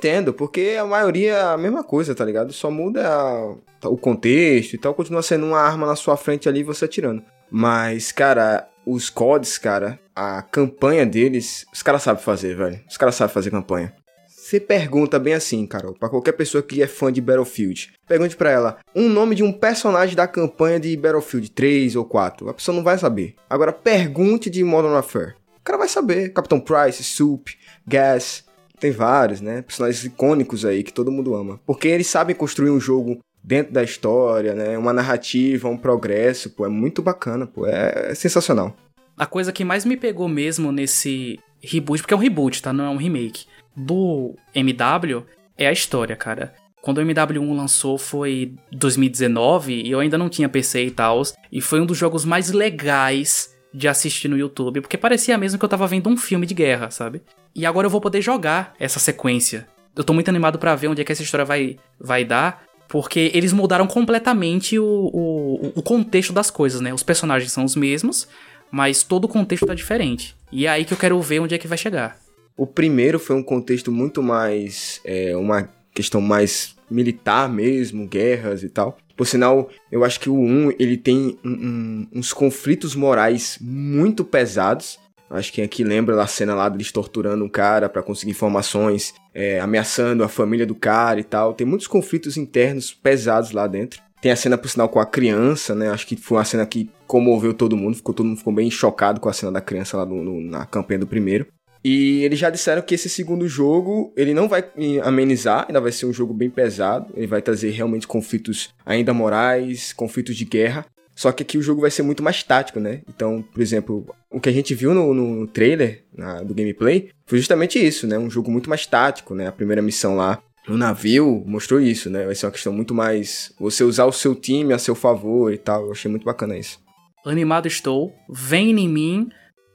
Entendo, 0.02 0.34
porque 0.34 0.78
a 0.80 0.84
maioria 0.84 1.34
é 1.34 1.42
a 1.44 1.58
mesma 1.60 1.84
coisa, 1.84 2.16
tá 2.16 2.26
ligado? 2.26 2.52
Só 2.52 2.72
muda 2.72 3.08
a, 3.08 3.88
o 3.88 3.96
contexto 3.96 4.74
e 4.74 4.78
tal, 4.80 4.96
continua 4.96 5.22
sendo 5.22 5.46
uma 5.46 5.60
arma 5.60 5.86
na 5.86 5.96
sua 5.96 6.18
frente 6.18 6.50
ali 6.50 6.62
e 6.62 6.64
você 6.64 6.86
atirando. 6.86 7.22
Mas, 7.52 8.12
cara, 8.12 8.68
os 8.84 9.12
CODs, 9.12 9.60
cara, 9.60 10.00
a 10.16 10.42
campanha 10.42 11.06
deles, 11.06 11.68
os 11.72 11.84
caras 11.84 12.02
sabem 12.02 12.24
fazer, 12.24 12.58
velho. 12.58 12.82
Os 12.90 12.98
caras 12.98 13.14
sabem 13.14 13.32
fazer 13.32 13.52
campanha. 13.52 13.94
Você 14.28 14.60
pergunta 14.60 15.20
bem 15.20 15.36
assim, 15.36 15.68
Carol, 15.68 15.94
para 15.94 16.10
qualquer 16.10 16.32
pessoa 16.32 16.64
que 16.64 16.82
é 16.82 16.88
fã 16.88 17.14
de 17.14 17.22
Battlefield. 17.22 17.94
Pergunte 18.08 18.36
para 18.36 18.50
ela 18.50 18.78
um 18.96 19.08
nome 19.08 19.36
de 19.36 19.44
um 19.44 19.54
personagem 19.54 20.16
da 20.16 20.28
campanha 20.28 20.80
de 20.80 20.98
Battlefield 20.98 21.52
3 21.52 21.96
ou 21.96 22.06
4. 22.06 22.50
A 22.50 22.56
pessoa 22.56 22.76
não 22.76 22.84
vai 22.84 22.98
saber. 22.98 23.36
Agora 23.48 23.72
pergunte 23.72 24.50
de 24.50 24.64
Modern 24.64 24.96
Warfare. 24.96 25.36
O 25.58 25.64
cara 25.64 25.78
vai 25.78 25.88
saber. 25.88 26.34
Capitão 26.34 26.60
Price, 26.60 27.04
Soup, 27.04 27.50
Gas. 27.86 28.50
Tem 28.82 28.90
vários, 28.90 29.42
né? 29.42 29.62
Personagens 29.62 30.04
icônicos 30.04 30.66
aí 30.66 30.82
que 30.82 30.92
todo 30.92 31.12
mundo 31.12 31.36
ama. 31.36 31.60
Porque 31.68 31.88
eles 31.88 32.08
sabem 32.08 32.36
construir 32.36 32.72
um 32.72 32.80
jogo 32.80 33.20
dentro 33.44 33.72
da 33.72 33.84
história, 33.84 34.56
né? 34.56 34.76
Uma 34.76 34.92
narrativa, 34.92 35.70
um 35.70 35.78
progresso, 35.78 36.50
pô, 36.50 36.66
é 36.66 36.70
muito 36.70 37.00
bacana, 37.00 37.46
pô, 37.46 37.68
é, 37.68 38.10
é 38.10 38.16
sensacional. 38.16 38.76
A 39.16 39.28
coisa 39.28 39.52
que 39.52 39.64
mais 39.64 39.86
me 39.86 39.96
pegou 39.96 40.28
mesmo 40.28 40.72
nesse 40.72 41.40
reboot, 41.62 42.02
porque 42.02 42.16
é 42.16 42.18
um 42.18 42.22
reboot, 42.22 42.60
tá? 42.60 42.74
Não 42.74 42.86
é 42.86 42.90
um 42.90 42.98
remake, 42.98 43.46
do 43.76 44.36
MW 44.56 45.26
é 45.56 45.68
a 45.68 45.72
história, 45.72 46.16
cara. 46.16 46.56
Quando 46.82 46.98
o 46.98 47.02
MW1 47.02 47.56
lançou 47.56 48.00
foi 48.00 48.56
2019 48.72 49.74
e 49.84 49.92
eu 49.92 50.00
ainda 50.00 50.18
não 50.18 50.28
tinha 50.28 50.50
PC 50.50 50.86
e 50.86 50.92
tal, 50.92 51.22
e 51.52 51.62
foi 51.62 51.80
um 51.80 51.86
dos 51.86 52.00
jogos 52.00 52.26
mais 52.26 52.50
legais 52.50 53.56
de 53.72 53.88
assistir 53.88 54.28
no 54.28 54.38
YouTube, 54.38 54.82
porque 54.82 54.98
parecia 54.98 55.38
mesmo 55.38 55.60
que 55.60 55.64
eu 55.64 55.70
tava 55.70 55.86
vendo 55.86 56.10
um 56.10 56.18
filme 56.18 56.48
de 56.48 56.56
guerra, 56.56 56.90
sabe? 56.90 57.22
E 57.56 57.66
agora 57.66 57.86
eu 57.86 57.90
vou 57.92 58.02
poder 58.02 58.22
jogar 58.22 58.74
essa 58.80 59.00
sequência. 59.00 59.68
Eu 59.96 60.04
tô 60.04 60.14
muito 60.14 60.30
animado 60.30 60.58
para 60.58 60.76
ver 60.76 60.88
onde 60.88 61.02
é 61.02 61.06
que 61.06 61.12
essa 61.12 61.24
história 61.24 61.46
vai, 61.46 61.78
vai 62.00 62.24
dar, 62.24 62.64
porque 62.88 63.32
eles 63.34 63.54
mudaram 63.54 63.88
completamente 63.88 64.80
o, 64.80 64.86
o, 64.86 65.72
o 65.76 65.82
contexto 65.82 66.32
das 66.32 66.50
coisas, 66.50 66.82
né? 66.82 66.94
Os 66.94 67.04
personagens 67.04 67.52
são 67.52 67.66
os 67.66 67.76
mesmos, 67.76 68.28
mas 68.72 69.04
todo 69.04 69.26
o 69.26 69.28
contexto 69.28 69.66
tá 69.66 69.74
diferente. 69.74 70.36
E 70.52 70.66
é 70.66 70.70
aí 70.70 70.86
que 70.86 70.94
eu 70.94 70.98
quero 70.98 71.22
ver 71.22 71.40
onde 71.40 71.56
é 71.56 71.58
que 71.58 71.68
vai 71.68 71.78
chegar. 71.78 72.18
O 72.56 72.66
primeiro 72.68 73.20
foi 73.20 73.36
um 73.36 73.44
contexto 73.44 73.92
muito 73.92 74.22
mais. 74.22 75.02
É, 75.04 75.36
uma 75.36 75.70
questão 75.94 76.22
mais 76.22 76.76
militar 76.90 77.50
mesmo, 77.50 78.08
guerras 78.08 78.64
e 78.64 78.70
tal. 78.70 78.98
Por 79.16 79.28
sinal, 79.28 79.70
eu 79.92 80.04
acho 80.04 80.20
que 80.20 80.30
o 80.30 80.36
1 80.36 80.74
ele 80.80 80.98
tem 80.98 81.38
um, 81.44 81.50
um, 81.50 82.08
uns 82.16 82.34
conflitos 82.34 82.96
morais 82.96 83.58
muito 83.62 84.24
pesados. 84.24 85.00
Acho 85.32 85.52
que 85.54 85.62
aqui 85.62 85.84
lembra 85.84 86.16
da 86.16 86.28
cena 86.28 86.54
lá 86.54 86.68
deles 86.70 86.92
torturando 86.92 87.44
um 87.44 87.50
cara 87.50 87.88
para 87.88 88.04
conseguir 88.04 88.32
informações, 88.32 89.14
é, 89.34 89.60
ameaçando 89.60 90.24
a 90.24 90.28
família 90.28 90.66
do 90.66 90.76
cara 90.76 91.20
e 91.20 91.24
tal. 91.24 91.54
Tem 91.54 91.66
muitos 91.66 91.88
conflitos 91.88 92.38
internos 92.38 92.94
pesados 92.94 93.52
lá 93.52 93.68
dentro. 93.68 94.02
Tem 94.22 94.32
a 94.32 94.36
cena, 94.36 94.58
por 94.58 94.70
sinal, 94.70 94.88
com 94.88 95.00
a 95.00 95.06
criança, 95.06 95.74
né? 95.74 95.90
Acho 95.90 96.06
que 96.06 96.16
foi 96.16 96.38
uma 96.38 96.46
cena 96.46 96.66
que 96.66 96.92
comoveu 97.08 97.56
todo 97.56 97.76
mundo. 97.76 97.96
Ficou, 97.96 98.14
todo 98.14 98.28
mundo 98.28 98.38
ficou 98.38 98.54
bem 98.54 98.70
chocado 98.70 99.20
com 99.20 99.28
a 99.28 99.34
cena 99.34 99.52
da 99.52 99.62
criança 99.62 99.98
lá 99.98 100.06
no, 100.06 100.24
no, 100.24 100.42
na 100.42 100.66
campanha 100.66 101.00
do 101.00 101.08
primeiro. 101.08 101.48
E 101.84 102.24
eles 102.24 102.38
já 102.38 102.52
disseram 102.52 102.84
que 102.84 102.94
esse 102.94 103.10
segundo 103.10 103.48
jogo, 103.48 104.14
ele 104.16 104.36
não 104.36 104.48
vai 104.48 104.64
amenizar, 105.04 105.66
ainda 105.68 105.82
vai 105.82 105.92
ser 105.92 106.06
um 106.06 106.14
jogo 106.14 106.34
bem 106.34 106.50
pesado. 106.50 107.12
Ele 107.16 107.26
vai 107.26 107.42
trazer 107.42 107.72
realmente 107.72 108.06
conflitos 108.06 108.70
ainda 108.86 109.14
morais, 109.14 109.92
conflitos 109.92 110.36
de 110.36 110.46
guerra. 110.46 110.86
Só 111.22 111.32
que 111.32 111.44
aqui 111.44 111.56
o 111.56 111.62
jogo 111.62 111.82
vai 111.82 111.92
ser 111.92 112.02
muito 112.02 112.24
mais 112.24 112.42
tático, 112.42 112.80
né? 112.80 113.04
Então, 113.08 113.44
por 113.44 113.62
exemplo, 113.62 114.08
o 114.28 114.40
que 114.40 114.50
a 114.50 114.52
gente 114.52 114.74
viu 114.74 114.92
no, 114.92 115.14
no 115.14 115.46
trailer 115.46 116.04
na, 116.12 116.42
do 116.42 116.56
gameplay 116.56 117.12
foi 117.28 117.38
justamente 117.38 117.78
isso, 117.78 118.08
né? 118.08 118.18
Um 118.18 118.28
jogo 118.28 118.50
muito 118.50 118.68
mais 118.68 118.88
tático, 118.88 119.36
né? 119.36 119.46
A 119.46 119.52
primeira 119.52 119.84
missão 119.84 120.16
lá 120.16 120.42
no 120.68 120.76
navio 120.76 121.44
mostrou 121.46 121.80
isso, 121.80 122.10
né? 122.10 122.26
Vai 122.26 122.34
ser 122.34 122.48
uma 122.48 122.52
questão 122.52 122.74
muito 122.74 122.96
mais 122.96 123.54
você 123.60 123.84
usar 123.84 124.06
o 124.06 124.12
seu 124.12 124.34
time 124.34 124.74
a 124.74 124.80
seu 124.80 124.96
favor 124.96 125.54
e 125.54 125.60
tal. 125.60 125.86
Eu 125.86 125.92
achei 125.92 126.10
muito 126.10 126.26
bacana 126.26 126.58
isso. 126.58 126.80
Animado 127.24 127.68
estou. 127.68 128.16
Vem 128.28 128.72
em 128.72 128.90
mim 128.90 129.30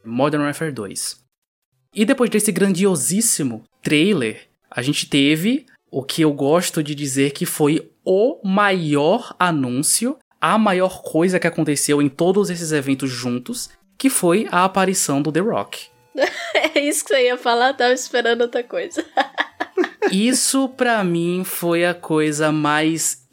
Modern 0.04 0.42
Warfare 0.42 0.72
2. 0.72 1.20
E 1.94 2.04
depois 2.04 2.28
desse 2.28 2.50
grandiosíssimo 2.50 3.62
trailer, 3.80 4.48
a 4.68 4.82
gente 4.82 5.08
teve 5.08 5.64
o 5.92 6.02
que 6.02 6.22
eu 6.22 6.32
gosto 6.32 6.82
de 6.82 6.92
dizer 6.92 7.30
que 7.30 7.46
foi 7.46 7.88
o 8.04 8.40
maior 8.44 9.32
anúncio 9.38 10.18
a 10.40 10.58
maior 10.58 11.02
coisa 11.02 11.38
que 11.38 11.46
aconteceu 11.46 12.00
em 12.00 12.08
todos 12.08 12.50
esses 12.50 12.72
eventos 12.72 13.10
juntos, 13.10 13.70
que 13.98 14.10
foi 14.10 14.46
a 14.50 14.64
aparição 14.64 15.22
do 15.22 15.32
The 15.32 15.40
Rock. 15.40 15.88
é 16.54 16.80
isso 16.80 17.04
que 17.04 17.14
você 17.14 17.26
ia 17.26 17.36
falar, 17.36 17.74
tava 17.74 17.92
esperando 17.92 18.42
outra 18.42 18.62
coisa. 18.62 19.04
isso 20.10 20.68
para 20.68 21.02
mim 21.04 21.42
foi 21.44 21.84
a 21.84 21.94
coisa 21.94 22.50
mais 22.52 23.26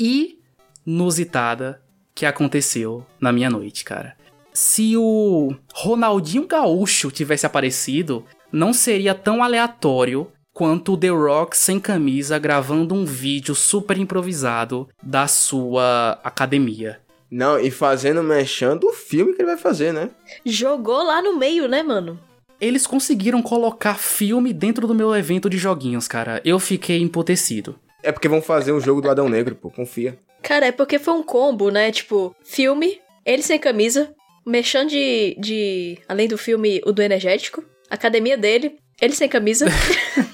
inusitada 0.85 1.81
que 2.15 2.25
aconteceu 2.25 3.05
na 3.19 3.31
minha 3.31 3.49
noite, 3.49 3.83
cara. 3.83 4.15
Se 4.53 4.95
o 4.95 5.55
Ronaldinho 5.73 6.45
Gaúcho 6.45 7.09
tivesse 7.09 7.45
aparecido, 7.45 8.23
não 8.51 8.71
seria 8.71 9.15
tão 9.15 9.43
aleatório 9.43 10.31
quanto 10.53 10.93
o 10.93 10.97
The 10.97 11.09
Rock 11.09 11.57
sem 11.57 11.79
camisa 11.79 12.37
gravando 12.37 12.93
um 12.93 13.03
vídeo 13.03 13.55
super 13.55 13.97
improvisado 13.97 14.87
da 15.01 15.27
sua 15.27 16.19
academia. 16.23 17.01
Não, 17.29 17.59
e 17.59 17.71
fazendo, 17.71 18.21
mexendo 18.21 18.83
o 18.83 18.93
filme 18.93 19.33
que 19.33 19.41
ele 19.41 19.49
vai 19.49 19.57
fazer, 19.57 19.91
né? 19.91 20.11
Jogou 20.45 21.03
lá 21.03 21.19
no 21.19 21.35
meio, 21.35 21.67
né, 21.67 21.81
mano? 21.81 22.19
Eles 22.61 22.85
conseguiram 22.85 23.41
colocar 23.41 23.95
filme 23.95 24.53
dentro 24.53 24.85
do 24.85 24.93
meu 24.93 25.15
evento 25.15 25.49
de 25.49 25.57
joguinhos, 25.57 26.07
cara. 26.07 26.39
Eu 26.45 26.59
fiquei 26.59 27.01
emputecido. 27.01 27.75
É 28.03 28.11
porque 28.11 28.29
vão 28.29 28.41
fazer 28.41 28.71
um 28.71 28.79
jogo 28.79 29.01
do 29.01 29.09
Adão 29.09 29.27
Negro, 29.27 29.55
pô, 29.55 29.71
confia. 29.71 30.17
Cara, 30.43 30.67
é 30.67 30.71
porque 30.71 30.99
foi 30.99 31.15
um 31.15 31.23
combo, 31.23 31.71
né? 31.71 31.91
Tipo, 31.91 32.35
filme, 32.43 32.99
ele 33.25 33.41
sem 33.41 33.57
camisa, 33.57 34.13
mexendo 34.45 34.89
de, 34.89 35.35
de. 35.39 35.97
Além 36.07 36.27
do 36.27 36.37
filme, 36.37 36.81
o 36.85 36.91
do 36.91 37.01
energético, 37.01 37.63
academia 37.89 38.37
dele, 38.37 38.75
ele 39.01 39.15
sem 39.15 39.27
camisa. 39.27 39.65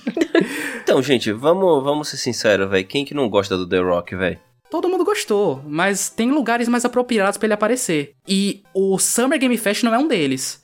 então, 0.82 1.02
gente, 1.02 1.32
vamos, 1.32 1.84
vamos 1.84 2.10
ser 2.10 2.18
sinceros, 2.18 2.70
velho. 2.70 2.86
Quem 2.86 3.06
que 3.06 3.14
não 3.14 3.30
gosta 3.30 3.58
do 3.58 3.68
The 3.68 3.80
Rock, 3.80 4.16
velho? 4.16 4.40
Todo 4.70 4.88
mundo 4.88 5.04
gostou, 5.04 5.64
mas 5.66 6.10
tem 6.10 6.30
lugares 6.32 6.68
mais 6.68 6.86
apropriados 6.86 7.38
para 7.38 7.48
ele 7.48 7.54
aparecer. 7.54 8.14
E 8.28 8.62
o 8.74 9.00
Summer 9.00 9.40
Game 9.40 9.58
Fest 9.58 9.84
não 9.84 9.94
é 9.94 9.98
um 9.98 10.08
deles. 10.08 10.64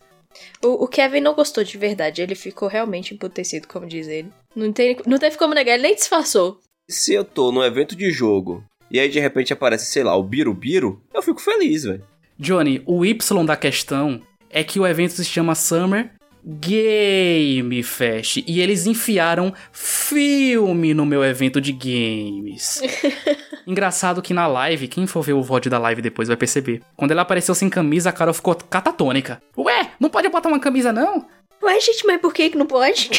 O, 0.64 0.84
o, 0.84 0.88
Kevin 0.88 1.22
não 1.22 1.34
gostou 1.34 1.64
de 1.64 1.78
verdade, 1.78 2.22
ele 2.22 2.36
ficou 2.36 2.68
realmente 2.68 3.14
emputecido, 3.14 3.68
como 3.68 3.88
diz 3.88 4.08
ele. 4.08 4.30
Não, 4.56 4.72
tem, 4.72 4.98
não 5.08 5.18
teve 5.18 5.38
como 5.38 5.56
negar, 5.56 5.74
ele 5.74 5.84
nem 5.84 5.96
disfarçou. 5.96 6.60
Se 6.88 7.14
eu 7.14 7.24
tô 7.24 7.52
num 7.52 7.64
evento 7.64 7.96
de 7.96 8.12
jogo 8.12 8.64
e 8.92 9.00
aí 9.00 9.10
de 9.10 9.20
repente 9.20 9.54
aparece, 9.54 9.92
sei 9.92 10.04
lá, 10.04 10.16
o 10.16 10.24
Birubiru, 10.24 11.02
eu 11.14 11.22
fico 11.22 11.42
feliz, 11.42 11.84
velho. 11.84 12.04
Johnny, 12.38 12.84
o 12.86 13.06
Y 13.06 13.46
da 13.46 13.56
questão 13.56 14.22
é 14.50 14.64
que 14.64 14.80
o 14.80 14.86
evento 14.86 15.14
se 15.14 15.26
chama 15.26 15.56
Summer 15.56 16.12
Game 16.46 17.82
Fest. 17.82 18.44
E 18.46 18.62
eles 18.62 18.86
enfiaram 18.86 19.52
filme 19.72 20.94
no 20.94 21.04
meu 21.04 21.24
evento 21.24 21.60
de 21.60 21.72
games. 21.72 22.82
Engraçado 23.66 24.22
que 24.22 24.34
na 24.34 24.46
live, 24.46 24.88
quem 24.88 25.08
for 25.08 25.24
ver 25.24 25.34
o 25.34 25.42
VOD 25.42 25.70
da 25.70 25.80
live 25.80 26.04
depois 26.04 26.28
vai 26.28 26.38
perceber. 26.38 26.84
Quando 26.96 27.12
ela 27.12 27.24
apareceu 27.24 27.56
sem 27.56 27.68
camisa, 27.68 28.10
a 28.10 28.14
Carol 28.14 28.34
ficou 28.34 28.54
catatônica. 28.54 29.42
Ué, 29.58 29.90
não 30.00 30.10
pode 30.10 30.30
botar 30.30 30.50
uma 30.50 30.60
camisa 30.60 30.94
não? 30.94 31.26
Ué, 31.64 31.80
gente, 31.80 32.06
mas 32.06 32.22
por 32.22 32.32
que 32.32 32.52
que 32.52 32.58
não 32.58 32.68
pode? 32.68 33.10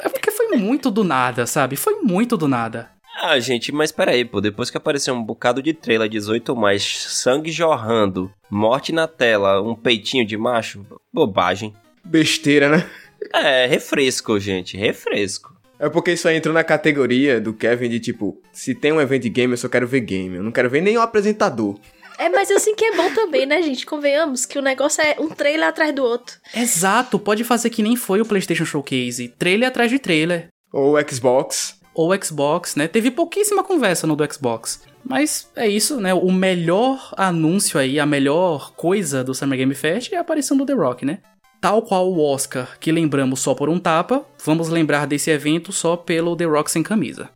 é 0.00 0.08
porque 0.08 0.32
foi 0.32 0.56
muito 0.56 0.90
do 0.90 1.04
nada, 1.04 1.46
sabe? 1.46 1.76
Foi 1.76 2.00
muito 2.02 2.36
do 2.36 2.48
nada. 2.48 2.90
Ah, 3.20 3.38
gente, 3.38 3.70
mas 3.70 3.92
peraí, 3.92 4.24
pô. 4.24 4.40
Depois 4.40 4.68
que 4.68 4.76
apareceu 4.76 5.14
um 5.14 5.22
bocado 5.22 5.62
de 5.62 5.72
trailer 5.72 6.08
18 6.08 6.48
ou 6.48 6.56
mais, 6.56 6.82
sangue 7.08 7.52
jorrando, 7.52 8.32
morte 8.50 8.92
na 8.92 9.06
tela, 9.06 9.60
um 9.60 9.76
peitinho 9.76 10.26
de 10.26 10.36
macho, 10.36 10.84
bobagem 11.12 11.72
besteira, 12.08 12.68
né? 12.68 12.88
É, 13.32 13.66
refresco, 13.66 14.38
gente, 14.38 14.76
refresco. 14.76 15.56
É 15.78 15.88
porque 15.88 16.12
isso 16.12 16.26
aí 16.26 16.36
entrou 16.36 16.52
na 16.52 16.64
categoria 16.64 17.40
do 17.40 17.52
Kevin 17.52 17.88
de 17.88 18.00
tipo, 18.00 18.40
se 18.52 18.74
tem 18.74 18.92
um 18.92 19.00
evento 19.00 19.22
de 19.22 19.28
game, 19.28 19.52
eu 19.52 19.56
só 19.56 19.68
quero 19.68 19.86
ver 19.86 20.00
game. 20.00 20.36
Eu 20.36 20.42
não 20.42 20.50
quero 20.50 20.68
ver 20.68 20.80
nenhum 20.80 21.00
apresentador. 21.00 21.78
É, 22.18 22.28
mas 22.28 22.50
assim 22.50 22.74
que 22.74 22.84
é 22.84 22.96
bom 22.96 23.14
também, 23.14 23.46
né, 23.46 23.62
gente? 23.62 23.86
Convenhamos 23.86 24.44
que 24.44 24.58
o 24.58 24.62
negócio 24.62 25.00
é 25.00 25.16
um 25.20 25.28
trailer 25.28 25.68
atrás 25.68 25.94
do 25.94 26.02
outro. 26.02 26.36
Exato, 26.52 27.16
pode 27.16 27.44
fazer 27.44 27.70
que 27.70 27.82
nem 27.82 27.94
foi 27.94 28.20
o 28.20 28.26
PlayStation 28.26 28.64
Showcase. 28.64 29.28
Trailer 29.38 29.68
atrás 29.68 29.88
de 29.88 30.00
trailer. 30.00 30.48
Ou 30.72 30.96
Xbox. 31.08 31.78
Ou 31.94 32.10
Xbox, 32.20 32.74
né? 32.74 32.88
Teve 32.88 33.12
pouquíssima 33.12 33.62
conversa 33.62 34.04
no 34.04 34.16
do 34.16 34.32
Xbox. 34.32 34.82
Mas 35.04 35.48
é 35.54 35.68
isso, 35.68 36.00
né? 36.00 36.12
O 36.12 36.32
melhor 36.32 37.14
anúncio 37.16 37.78
aí, 37.78 38.00
a 38.00 38.06
melhor 38.06 38.72
coisa 38.74 39.22
do 39.22 39.32
Summer 39.32 39.56
Game 39.56 39.74
Fest 39.74 40.12
é 40.12 40.16
a 40.16 40.20
aparição 40.20 40.56
do 40.56 40.66
The 40.66 40.72
Rock, 40.72 41.06
né? 41.06 41.20
Tal 41.60 41.82
qual 41.82 42.08
o 42.08 42.20
Oscar, 42.20 42.78
que 42.78 42.92
lembramos 42.92 43.40
só 43.40 43.52
por 43.52 43.68
um 43.68 43.80
tapa, 43.80 44.24
vamos 44.44 44.68
lembrar 44.68 45.06
desse 45.06 45.30
evento 45.30 45.72
só 45.72 45.96
pelo 45.96 46.36
The 46.36 46.44
Rock 46.44 46.70
sem 46.70 46.82
camisa. 46.82 47.30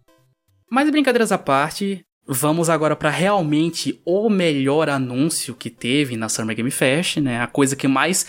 Mas 0.71 0.89
brincadeiras 0.91 1.33
à 1.33 1.39
parte, 1.39 2.05
vamos 2.27 2.71
agora 2.71 2.95
para 2.95 3.11
realmente 3.11 4.01
o 4.05 4.31
melhor 4.31 4.89
anúncio 4.89 5.55
que 5.55 5.69
teve 5.69 6.17
na 6.17 6.29
Summer 6.29 6.55
Game 6.55 6.71
Fest, 6.71 7.17
né? 7.17 7.41
A 7.41 7.49
coisa 7.49 7.75
que 7.75 7.89
mais 7.89 8.27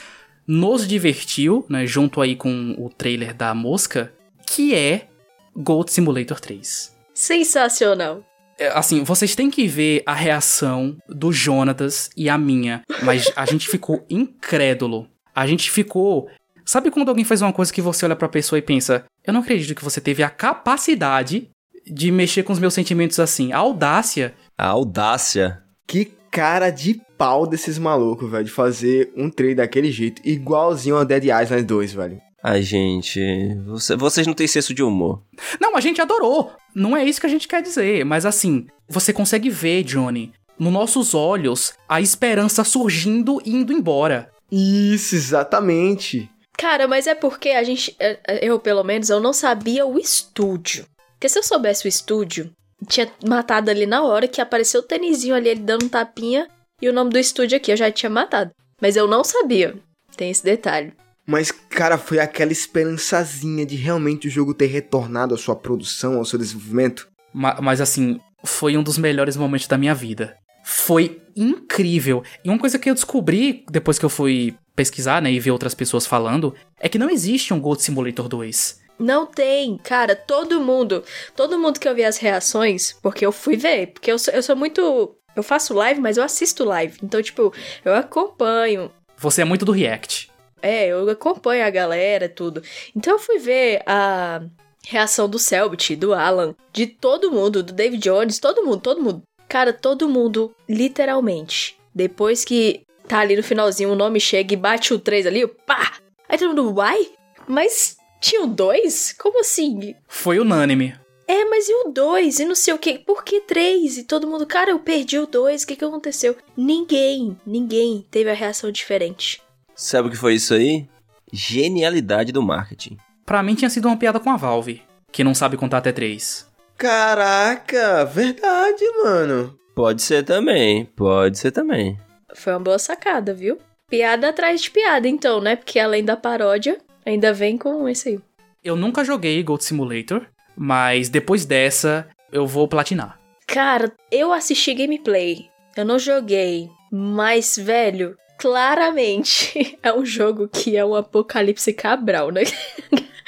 nos 0.48 0.88
divertiu, 0.88 1.66
né? 1.70 1.86
Junto 1.86 2.22
aí 2.22 2.36
com 2.36 2.76
o 2.78 2.90
trailer 2.90 3.34
da 3.36 3.54
mosca, 3.54 4.12
que 4.48 4.74
é 4.74 5.08
Gold 5.56 5.92
Simulator 5.92 6.40
3. 6.40 6.92
Sensacional. 7.14 8.26
É, 8.58 8.68
Assim, 8.70 9.04
vocês 9.04 9.36
têm 9.36 9.50
que 9.50 9.68
ver 9.68 10.04
a 10.06 10.14
reação 10.14 10.98
do 11.08 11.32
Jonatas 11.32 12.10
e 12.18 12.30
a 12.30 12.38
minha, 12.38 12.82
mas 13.04 13.32
a 13.36 13.46
gente 13.46 13.68
ficou 13.68 14.06
incrédulo. 14.10 15.08
A 15.36 15.46
gente 15.48 15.70
ficou. 15.72 16.28
Sabe 16.66 16.90
quando 16.92 17.10
alguém 17.10 17.26
faz 17.26 17.42
uma 17.42 17.52
coisa 17.54 17.74
que 17.74 17.82
você 17.82 18.06
olha 18.06 18.16
pra 18.16 18.30
pessoa 18.30 18.58
e 18.60 18.62
pensa: 18.62 19.04
Eu 19.26 19.34
não 19.34 19.42
acredito 19.42 19.76
que 19.76 19.84
você 19.84 20.00
teve 20.00 20.24
a 20.24 20.30
capacidade 20.30 21.50
de 21.86 22.12
mexer 22.12 22.44
com 22.44 22.54
os 22.54 22.60
meus 22.60 22.74
sentimentos 22.74 23.20
assim. 23.20 23.52
A 23.52 23.58
audácia. 23.58 24.34
A 24.58 24.68
audácia. 24.68 25.62
Que 25.88 26.06
cara 26.32 26.70
de 26.70 27.00
pau 27.18 27.46
desses 27.46 27.78
malucos, 27.78 28.30
velho, 28.32 28.46
de 28.46 28.52
fazer 28.52 29.12
um 29.16 29.30
trailer 29.30 29.58
daquele 29.58 29.92
jeito, 29.92 30.22
igualzinho 30.26 30.96
ao 30.98 31.06
Dead 31.06 31.26
Island 31.26 31.64
2, 31.64 31.94
velho. 31.94 32.20
Ai, 32.42 32.62
gente, 32.62 33.20
você- 33.66 33.96
vocês 33.96 34.26
não 34.28 34.34
têm 34.34 34.48
senso 34.48 34.74
de 34.74 34.82
humor. 34.84 35.22
Não, 35.62 35.78
a 35.78 35.82
gente 35.82 36.02
adorou. 36.02 36.52
Não 36.76 36.98
é 36.98 37.04
isso 37.06 37.20
que 37.22 37.28
a 37.28 37.30
gente 37.30 37.48
quer 37.48 37.62
dizer, 37.62 38.04
mas 38.04 38.26
assim, 38.26 38.66
você 38.90 39.14
consegue 39.14 39.50
ver, 39.50 39.84
Johnny, 39.84 40.34
nos 40.60 40.74
nossos 40.74 41.14
olhos, 41.14 41.74
a 41.88 42.02
esperança 42.02 42.64
surgindo 42.64 43.42
e 43.46 43.52
indo 43.56 43.72
embora. 43.72 44.30
Isso, 44.56 45.16
exatamente. 45.16 46.30
Cara, 46.58 46.88
mas 46.88 47.08
é 47.08 47.16
porque 47.16 47.50
a 47.50 47.64
gente. 47.64 47.96
é, 48.00 48.20
é, 48.28 48.46
Eu, 48.46 48.60
pelo 48.60 48.84
menos, 48.84 49.10
eu 49.10 49.20
não 49.20 49.34
sabia 49.34 49.86
o 49.86 49.98
estúdio. 49.98 50.86
Porque 51.14 51.28
se 51.28 51.40
eu 51.40 51.44
soubesse 51.44 51.86
o 51.86 51.90
estúdio, 51.90 52.52
tinha 52.88 53.12
matado 53.28 53.72
ali 53.72 53.86
na 53.86 54.04
hora 54.04 54.28
que 54.28 54.40
apareceu 54.42 54.82
o 54.82 54.84
tênisinho 54.84 55.34
ali, 55.36 55.50
ele 55.50 55.62
dando 55.62 55.86
um 55.86 55.90
tapinha, 55.90 56.48
e 56.82 56.88
o 56.88 56.94
nome 56.94 57.10
do 57.10 57.18
estúdio 57.18 57.58
aqui 57.58 57.72
eu 57.72 57.78
já 57.78 57.90
tinha 57.92 58.10
matado. 58.10 58.52
Mas 58.82 58.96
eu 58.96 59.08
não 59.08 59.24
sabia. 59.24 59.76
Tem 60.16 60.30
esse 60.30 60.44
detalhe. 60.44 60.94
Mas, 61.26 61.50
cara, 61.52 61.98
foi 61.98 62.20
aquela 62.20 62.52
esperançazinha 62.52 63.66
de 63.66 63.76
realmente 63.76 64.28
o 64.28 64.32
jogo 64.32 64.54
ter 64.54 64.66
retornado 64.68 65.34
à 65.34 65.38
sua 65.38 65.56
produção, 65.56 66.18
ao 66.18 66.26
seu 66.26 66.38
desenvolvimento. 66.38 67.08
Ma- 67.34 67.58
mas 67.62 67.80
assim, 67.82 68.20
foi 68.44 68.78
um 68.78 68.84
dos 68.84 68.98
melhores 68.98 69.38
momentos 69.38 69.68
da 69.68 69.78
minha 69.78 69.96
vida. 69.96 70.36
Foi 70.64 71.22
incrível. 71.36 72.24
E 72.44 72.50
uma 72.50 72.60
coisa 72.60 72.80
que 72.80 72.90
eu 72.90 72.94
descobri 72.94 73.66
depois 73.70 74.00
que 74.00 74.06
eu 74.06 74.10
fui 74.10 74.56
pesquisar, 74.76 75.22
né, 75.22 75.32
e 75.32 75.40
ver 75.40 75.52
outras 75.52 75.74
pessoas 75.74 76.06
falando, 76.06 76.54
é 76.80 76.90
que 76.90 76.98
não 76.98 77.10
existe 77.10 77.54
um 77.54 77.60
Gold 77.60 77.82
Simulator 77.82 78.28
2. 78.28 78.82
Não 78.98 79.26
tem, 79.26 79.78
cara, 79.78 80.16
todo 80.16 80.62
mundo, 80.62 81.04
todo 81.36 81.60
mundo 81.60 81.80
que 81.80 81.88
eu 81.88 81.96
vi 81.96 82.04
as 82.04 82.18
reações, 82.18 82.94
porque 83.02 83.26
eu 83.26 83.32
fui 83.32 83.58
ver, 83.58 83.88
porque 83.88 84.12
eu 84.12 84.20
sou, 84.20 84.34
eu 84.34 84.44
sou 84.44 84.56
muito. 84.56 85.16
Eu 85.36 85.42
faço 85.42 85.74
live, 85.74 86.00
mas 86.00 86.18
eu 86.18 86.24
assisto 86.24 86.64
live. 86.64 86.98
Então, 87.04 87.22
tipo, 87.22 87.52
eu 87.84 87.96
acompanho. 87.96 88.92
Você 89.18 89.42
é 89.42 89.46
muito 89.46 89.66
do 89.66 89.72
React. 89.72 90.32
É, 90.62 90.88
eu 90.88 91.10
acompanho 91.10 91.66
a 91.66 91.70
galera, 91.70 92.30
tudo. 92.30 92.62
Então 92.96 93.14
eu 93.14 93.20
fui 93.20 93.40
ver 93.40 93.82
a 93.86 94.44
reação 94.86 95.28
do 95.28 95.40
Selbit, 95.40 95.96
do 95.96 96.14
Alan, 96.14 96.56
de 96.72 96.88
todo 96.88 97.32
mundo, 97.32 97.64
do 97.64 97.74
David 97.74 98.02
Jones, 98.02 98.40
todo 98.40 98.64
mundo, 98.64 98.80
todo 98.80 99.02
mundo. 99.02 99.24
Cara, 99.54 99.72
todo 99.72 100.10
mundo, 100.10 100.52
literalmente. 100.68 101.78
Depois 101.94 102.44
que 102.44 102.82
tá 103.08 103.20
ali 103.20 103.36
no 103.36 103.44
finalzinho, 103.44 103.92
o 103.92 103.96
nome 103.96 104.20
chega 104.20 104.52
e 104.52 104.58
bate 104.58 104.96
o 104.96 104.98
3 104.98 105.28
ali, 105.28 105.46
pá! 105.46 106.00
Aí 106.28 106.40
todo 106.40 106.56
mundo, 106.56 106.76
uai? 106.76 107.12
Mas 107.48 107.98
tinha 108.20 108.42
o 108.42 108.48
2? 108.48 109.14
Como 109.14 109.40
assim? 109.40 109.94
Foi 110.08 110.40
unânime. 110.40 110.96
É, 111.28 111.46
mas 111.46 111.70
e 111.70 111.72
o 111.72 111.92
2? 111.92 112.40
E 112.40 112.46
não 112.46 112.56
sei 112.56 112.74
o 112.74 112.80
que. 112.80 112.98
Por 112.98 113.24
que 113.24 113.42
3? 113.42 114.00
E 114.00 114.04
todo 114.06 114.26
mundo, 114.26 114.48
cara, 114.48 114.72
eu 114.72 114.80
perdi 114.80 115.20
o 115.20 115.28
2, 115.28 115.62
o 115.62 115.68
que 115.68 115.76
que 115.76 115.86
aconteceu? 115.86 116.36
Ninguém, 116.58 117.38
ninguém 117.46 118.04
teve 118.10 118.32
a 118.32 118.34
reação 118.34 118.72
diferente. 118.72 119.40
Sabe 119.76 120.08
o 120.08 120.12
que 120.12 120.18
foi 120.18 120.34
isso 120.34 120.56
aí? 120.56 120.88
Genialidade 121.32 122.32
do 122.32 122.42
marketing. 122.42 122.98
Pra 123.24 123.44
mim 123.44 123.54
tinha 123.54 123.70
sido 123.70 123.88
uma 123.88 123.98
piada 123.98 124.20
com 124.20 124.32
a 124.32 124.36
Valve, 124.36 124.82
que 125.12 125.24
não 125.24 125.36
sabe 125.36 125.58
contar 125.58 125.78
até 125.78 125.92
3. 125.92 126.52
Caraca, 126.78 128.06
verdade, 128.06 128.84
mano. 129.04 129.58
Pode 129.76 130.02
ser 130.02 130.24
também, 130.24 130.86
pode 130.86 131.40
ser 131.40 131.52
também. 131.52 131.98
Foi 132.36 132.54
uma 132.54 132.60
boa 132.60 132.80
sacada, 132.80 133.34
viu? 133.34 133.58
Piada 133.90 134.30
atrás 134.30 134.62
de 134.62 134.72
piada, 134.72 135.08
então, 135.08 135.40
né? 135.40 135.56
Porque 135.56 135.80
além 135.80 136.04
da 136.04 136.16
paródia, 136.16 136.78
ainda 137.06 137.34
vem 137.34 137.58
com 137.58 137.88
esse 137.88 138.10
aí. 138.10 138.20
Eu 138.64 138.76
nunca 138.76 139.04
joguei 139.04 139.42
Gold 139.44 139.64
Simulator, 139.64 140.26
mas 140.56 141.10
depois 141.10 141.46
dessa 141.46 142.08
eu 142.32 142.48
vou 142.48 142.68
platinar. 142.68 143.20
Cara, 143.48 143.92
eu 144.12 144.32
assisti 144.32 144.74
gameplay. 144.74 145.50
Eu 145.76 145.86
não 145.86 146.00
joguei. 146.00 146.70
Mas, 146.92 147.58
velho, 147.58 148.16
claramente 148.38 149.78
é 149.82 149.94
um 149.94 150.06
jogo 150.06 150.48
que 150.48 150.76
é 150.78 150.86
um 150.86 150.96
apocalipse 150.96 151.74
cabral, 151.74 152.32
né? 152.32 152.44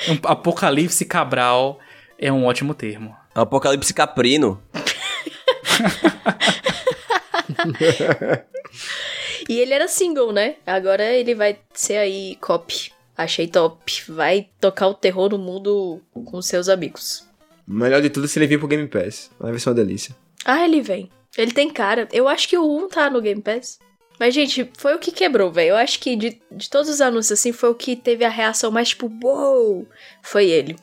Um 0.09 0.19
apocalipse 0.23 1.05
Cabral 1.05 1.79
é 2.19 2.31
um 2.31 2.45
ótimo 2.45 2.73
termo. 2.73 3.15
Apocalipse 3.35 3.93
Caprino. 3.93 4.61
E 9.47 9.59
ele 9.59 9.73
era 9.73 9.87
single, 9.87 10.31
né? 10.31 10.55
Agora 10.65 11.03
ele 11.13 11.35
vai 11.35 11.57
ser 11.73 11.97
aí 11.97 12.35
cop. 12.41 12.91
Achei 13.15 13.47
top. 13.47 14.11
Vai 14.11 14.49
tocar 14.59 14.87
o 14.87 14.93
terror 14.93 15.29
no 15.29 15.37
mundo 15.37 16.01
com 16.11 16.41
seus 16.41 16.67
amigos. 16.67 17.27
Melhor 17.67 18.01
de 18.01 18.09
tudo 18.09 18.27
se 18.27 18.39
ele 18.39 18.47
vir 18.47 18.59
pro 18.59 18.67
Game 18.67 18.87
Pass. 18.87 19.29
Vai 19.39 19.57
ser 19.59 19.69
uma 19.69 19.75
delícia. 19.75 20.15
Ah, 20.43 20.65
ele 20.65 20.81
vem. 20.81 21.09
Ele 21.37 21.51
tem 21.51 21.69
cara. 21.69 22.07
Eu 22.11 22.27
acho 22.27 22.47
que 22.47 22.57
o 22.57 22.85
1 22.85 22.89
tá 22.89 23.09
no 23.09 23.21
Game 23.21 23.41
Pass. 23.41 23.79
Mas, 24.19 24.33
gente, 24.33 24.69
foi 24.77 24.95
o 24.95 24.99
que 24.99 25.11
quebrou, 25.11 25.51
velho. 25.51 25.69
Eu 25.69 25.75
acho 25.75 25.99
que 25.99 26.15
de, 26.15 26.41
de 26.51 26.69
todos 26.69 26.89
os 26.89 27.01
anúncios, 27.01 27.39
assim, 27.39 27.51
foi 27.51 27.69
o 27.69 27.75
que 27.75 27.95
teve 27.95 28.23
a 28.23 28.29
reação 28.29 28.71
mais 28.71 28.89
tipo, 28.89 29.11
uou! 29.23 29.87
Foi 30.21 30.45
ele. 30.45 30.75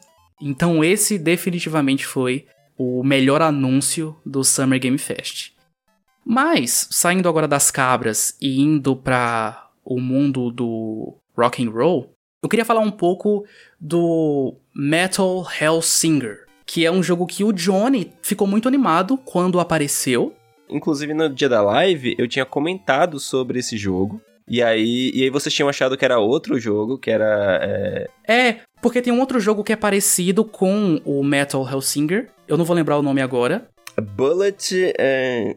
Então 0.45 0.83
esse 0.83 1.21
definitivamente 1.21 2.05
foi 2.05 2.47
o 2.77 3.05
melhor 3.05 3.41
anúncio 3.41 4.17
do 4.27 4.43
Summer 4.43 4.81
Game 4.81 4.99
Fest. 4.99 5.53
Mas, 6.27 6.89
saindo 6.91 7.29
agora 7.29 7.47
das 7.47 7.71
cabras 7.71 8.37
e 8.41 8.61
indo 8.61 8.97
para 8.97 9.69
o 9.85 10.01
mundo 10.01 10.51
do 10.51 11.15
rock 11.37 11.65
and 11.65 11.71
roll, 11.71 12.13
eu 12.43 12.49
queria 12.49 12.65
falar 12.65 12.81
um 12.81 12.91
pouco 12.91 13.45
do 13.81 14.57
Metal 14.75 15.47
Hellsinger, 15.61 16.47
que 16.67 16.85
é 16.85 16.91
um 16.91 17.05
jogo 17.05 17.25
que 17.25 17.45
o 17.45 17.53
Johnny 17.53 18.13
ficou 18.21 18.49
muito 18.49 18.67
animado 18.67 19.17
quando 19.17 19.61
apareceu. 19.61 20.35
Inclusive 20.69 21.15
no 21.15 21.29
dia 21.29 21.49
da 21.49 21.63
live 21.63 22.17
eu 22.19 22.27
tinha 22.27 22.45
comentado 22.45 23.21
sobre 23.21 23.61
esse 23.61 23.77
jogo. 23.77 24.21
E 24.47 24.63
aí, 24.63 25.11
e 25.15 25.23
aí 25.23 25.31
vocês 25.31 25.55
tinham 25.55 25.69
achado 25.69 25.97
que 25.97 26.05
era 26.05 26.19
outro 26.19 26.59
jogo, 26.59 26.99
que 26.99 27.11
era. 27.11 27.61
é, 27.63 28.11
É, 28.27 28.57
porque 28.81 29.01
tem 29.01 29.13
um 29.13 29.21
outro 29.21 29.39
jogo 29.39 29.65
que 29.65 29.73
é 29.73 29.77
parecido 29.77 30.45
com 30.45 31.01
o 31.05 31.23
Metal 31.23 31.69
Hellsinger. 31.69 32.29
Eu 32.49 32.57
não 32.57 32.65
vou 32.65 32.75
lembrar 32.77 32.99
o 32.99 33.03
nome 33.03 33.21
agora. 33.21 33.69
Bullet. 34.01 34.95
é, 34.99 35.55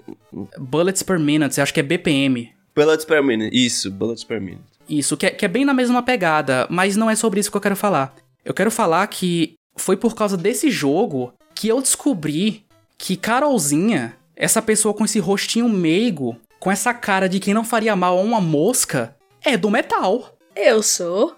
Bullets 0.57 1.03
per 1.03 1.19
Minute, 1.19 1.59
acho 1.61 1.73
que 1.73 1.79
é 1.79 1.83
BPM. 1.83 2.53
Bullets 2.75 3.05
per 3.05 3.23
minute. 3.23 3.55
Isso, 3.55 3.89
Bullets 3.89 4.23
per 4.23 4.41
minute. 4.41 4.63
Isso, 4.87 5.15
que 5.15 5.25
é, 5.25 5.29
que 5.29 5.45
é 5.45 5.47
bem 5.47 5.63
na 5.63 5.73
mesma 5.73 6.03
pegada, 6.03 6.67
mas 6.69 6.97
não 6.97 7.09
é 7.09 7.15
sobre 7.15 7.39
isso 7.39 7.49
que 7.49 7.57
eu 7.57 7.61
quero 7.61 7.75
falar. 7.75 8.13
Eu 8.43 8.53
quero 8.53 8.69
falar 8.69 9.07
que 9.07 9.53
foi 9.77 9.95
por 9.97 10.13
causa 10.13 10.37
desse 10.37 10.69
jogo 10.69 11.33
que 11.55 11.67
eu 11.69 11.81
descobri 11.81 12.65
que 12.97 13.15
Carolzinha, 13.15 14.15
essa 14.35 14.61
pessoa 14.61 14.93
com 14.93 15.05
esse 15.05 15.19
rostinho 15.19 15.69
meigo, 15.69 16.37
com 16.65 16.71
essa 16.71 16.95
cara 16.95 17.29
de 17.29 17.39
quem 17.39 17.53
não 17.53 17.63
faria 17.63 17.95
mal 17.95 18.17
a 18.17 18.21
uma 18.23 18.41
mosca, 18.41 19.15
é 19.43 19.55
do 19.55 19.69
metal. 19.69 20.35
Eu 20.55 20.81
sou. 20.81 21.35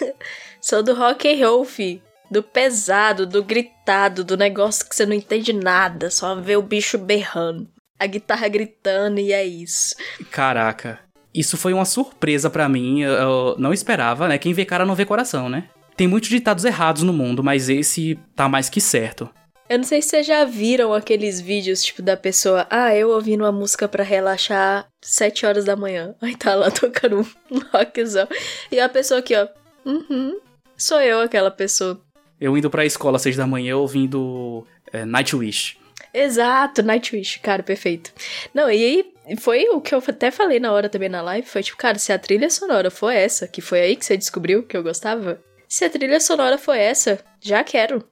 sou 0.58 0.82
do 0.82 0.94
rock 0.94 1.28
and 1.28 1.46
roll, 1.46 1.66
fi. 1.66 2.00
Do 2.30 2.42
pesado, 2.42 3.26
do 3.26 3.44
gritado, 3.44 4.24
do 4.24 4.38
negócio 4.38 4.88
que 4.88 4.96
você 4.96 5.04
não 5.04 5.12
entende 5.12 5.52
nada, 5.52 6.10
só 6.10 6.34
vê 6.34 6.56
o 6.56 6.62
bicho 6.62 6.96
berrando. 6.96 7.68
A 7.98 8.06
guitarra 8.06 8.48
gritando 8.48 9.20
e 9.20 9.34
é 9.34 9.44
isso. 9.44 9.94
Caraca, 10.30 10.98
isso 11.34 11.58
foi 11.58 11.74
uma 11.74 11.84
surpresa 11.84 12.48
pra 12.48 12.66
mim, 12.66 13.02
eu, 13.02 13.12
eu 13.12 13.56
não 13.58 13.74
esperava, 13.74 14.28
né? 14.28 14.38
Quem 14.38 14.54
vê 14.54 14.64
cara 14.64 14.86
não 14.86 14.94
vê 14.94 15.04
coração, 15.04 15.50
né? 15.50 15.64
Tem 15.94 16.08
muitos 16.08 16.30
ditados 16.30 16.64
errados 16.64 17.02
no 17.02 17.12
mundo, 17.12 17.44
mas 17.44 17.68
esse 17.68 18.18
tá 18.34 18.48
mais 18.48 18.70
que 18.70 18.80
certo. 18.80 19.28
Eu 19.70 19.78
não 19.78 19.84
sei 19.84 20.02
se 20.02 20.08
vocês 20.08 20.26
já 20.26 20.44
viram 20.44 20.92
aqueles 20.92 21.40
vídeos, 21.40 21.80
tipo, 21.80 22.02
da 22.02 22.16
pessoa, 22.16 22.66
ah, 22.68 22.92
eu 22.92 23.10
ouvindo 23.10 23.44
uma 23.44 23.52
música 23.52 23.86
para 23.86 24.02
relaxar 24.02 24.88
sete 25.00 25.46
horas 25.46 25.64
da 25.64 25.76
manhã. 25.76 26.12
Aí 26.20 26.34
tá 26.34 26.56
lá 26.56 26.72
tocando 26.72 27.20
um 27.20 27.58
rockzão. 27.72 28.26
E 28.72 28.80
a 28.80 28.88
pessoa 28.88 29.20
aqui, 29.20 29.32
ó, 29.36 29.46
uhum, 29.86 30.40
sou 30.76 31.00
eu 31.00 31.20
aquela 31.20 31.52
pessoa. 31.52 32.00
Eu 32.40 32.58
indo 32.58 32.68
pra 32.68 32.84
escola 32.84 33.14
às 33.14 33.22
seis 33.22 33.36
da 33.36 33.46
manhã 33.46 33.76
ouvindo 33.76 34.66
é, 34.92 35.04
Nightwish. 35.04 35.78
Exato, 36.12 36.82
Nightwish, 36.82 37.38
cara, 37.38 37.62
perfeito. 37.62 38.12
Não, 38.52 38.68
e 38.68 38.84
aí 38.84 39.36
foi 39.38 39.68
o 39.68 39.80
que 39.80 39.94
eu 39.94 40.02
até 40.04 40.32
falei 40.32 40.58
na 40.58 40.72
hora 40.72 40.88
também 40.88 41.08
na 41.08 41.22
live, 41.22 41.46
foi 41.46 41.62
tipo, 41.62 41.78
cara, 41.78 41.96
se 41.96 42.12
a 42.12 42.18
trilha 42.18 42.50
sonora 42.50 42.90
for 42.90 43.10
essa, 43.10 43.46
que 43.46 43.60
foi 43.60 43.80
aí 43.82 43.94
que 43.94 44.04
você 44.04 44.16
descobriu 44.16 44.64
que 44.64 44.76
eu 44.76 44.82
gostava, 44.82 45.40
se 45.68 45.84
a 45.84 45.90
trilha 45.90 46.18
sonora 46.18 46.58
for 46.58 46.74
essa, 46.74 47.20
já 47.40 47.62
quero. 47.62 48.04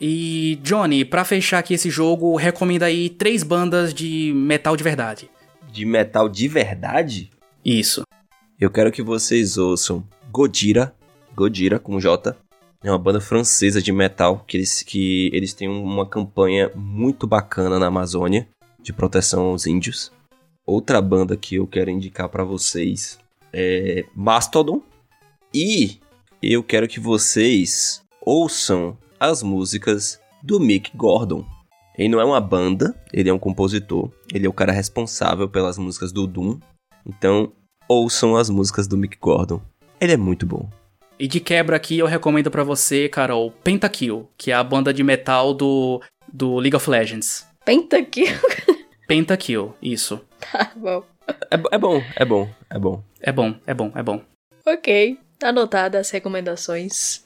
E 0.00 0.58
Johnny, 0.62 1.04
pra 1.04 1.24
fechar 1.24 1.58
aqui 1.58 1.74
esse 1.74 1.88
jogo, 1.88 2.36
recomenda 2.36 2.86
aí 2.86 3.08
três 3.08 3.42
bandas 3.42 3.94
de 3.94 4.32
metal 4.34 4.76
de 4.76 4.84
verdade. 4.84 5.30
De 5.72 5.84
metal 5.84 6.28
de 6.28 6.48
verdade? 6.48 7.30
Isso. 7.64 8.02
Eu 8.60 8.70
quero 8.70 8.92
que 8.92 9.02
vocês 9.02 9.56
ouçam 9.56 10.06
Godira, 10.30 10.94
Godira 11.34 11.78
com 11.78 11.98
J. 11.98 12.36
É 12.82 12.90
uma 12.90 12.98
banda 12.98 13.20
francesa 13.20 13.80
de 13.82 13.90
metal 13.90 14.44
que 14.46 14.56
eles, 14.56 14.82
que 14.82 15.30
eles 15.32 15.52
têm 15.54 15.68
uma 15.68 16.06
campanha 16.06 16.70
muito 16.74 17.26
bacana 17.26 17.78
na 17.78 17.86
Amazônia 17.86 18.46
de 18.80 18.92
proteção 18.92 19.46
aos 19.46 19.66
índios. 19.66 20.12
Outra 20.64 21.00
banda 21.00 21.36
que 21.36 21.56
eu 21.56 21.66
quero 21.66 21.90
indicar 21.90 22.28
para 22.28 22.44
vocês 22.44 23.18
é 23.52 24.04
Mastodon. 24.14 24.82
E 25.52 25.98
eu 26.42 26.62
quero 26.62 26.86
que 26.86 27.00
vocês 27.00 28.02
ouçam 28.20 28.96
as 29.18 29.42
músicas 29.42 30.20
do 30.42 30.60
Mick 30.60 30.96
Gordon. 30.96 31.44
Ele 31.96 32.08
não 32.08 32.20
é 32.20 32.24
uma 32.24 32.40
banda, 32.40 32.94
ele 33.12 33.28
é 33.28 33.32
um 33.32 33.38
compositor, 33.38 34.10
ele 34.32 34.46
é 34.46 34.48
o 34.48 34.52
cara 34.52 34.72
responsável 34.72 35.48
pelas 35.48 35.78
músicas 35.78 36.12
do 36.12 36.26
Doom. 36.26 36.58
Então, 37.06 37.52
ouçam 37.88 38.36
as 38.36 38.50
músicas 38.50 38.86
do 38.86 38.96
Mick 38.96 39.16
Gordon. 39.18 39.60
Ele 40.00 40.12
é 40.12 40.16
muito 40.16 40.44
bom. 40.44 40.68
E 41.18 41.26
de 41.26 41.40
quebra 41.40 41.76
aqui 41.76 41.98
eu 41.98 42.06
recomendo 42.06 42.50
para 42.50 42.62
você, 42.62 43.08
Carol, 43.08 43.50
Pentakill, 43.50 44.28
que 44.36 44.50
é 44.50 44.54
a 44.54 44.62
banda 44.62 44.92
de 44.92 45.02
metal 45.02 45.54
do, 45.54 46.02
do 46.30 46.56
League 46.56 46.76
of 46.76 46.88
Legends. 46.90 47.46
Pentakill? 47.64 48.26
Pentakill, 49.08 49.74
isso. 49.80 50.20
Tá 50.52 50.70
bom. 50.76 51.02
É, 51.50 51.74
é 51.74 51.78
bom, 51.78 52.02
é 52.14 52.24
bom, 52.24 52.48
é 52.68 52.78
bom. 52.78 53.02
É 53.20 53.32
bom, 53.32 53.54
é 53.66 53.74
bom, 53.74 53.92
é 53.94 54.02
bom. 54.02 54.22
Ok, 54.66 55.18
anotada 55.42 55.98
as 55.98 56.10
recomendações. 56.10 57.25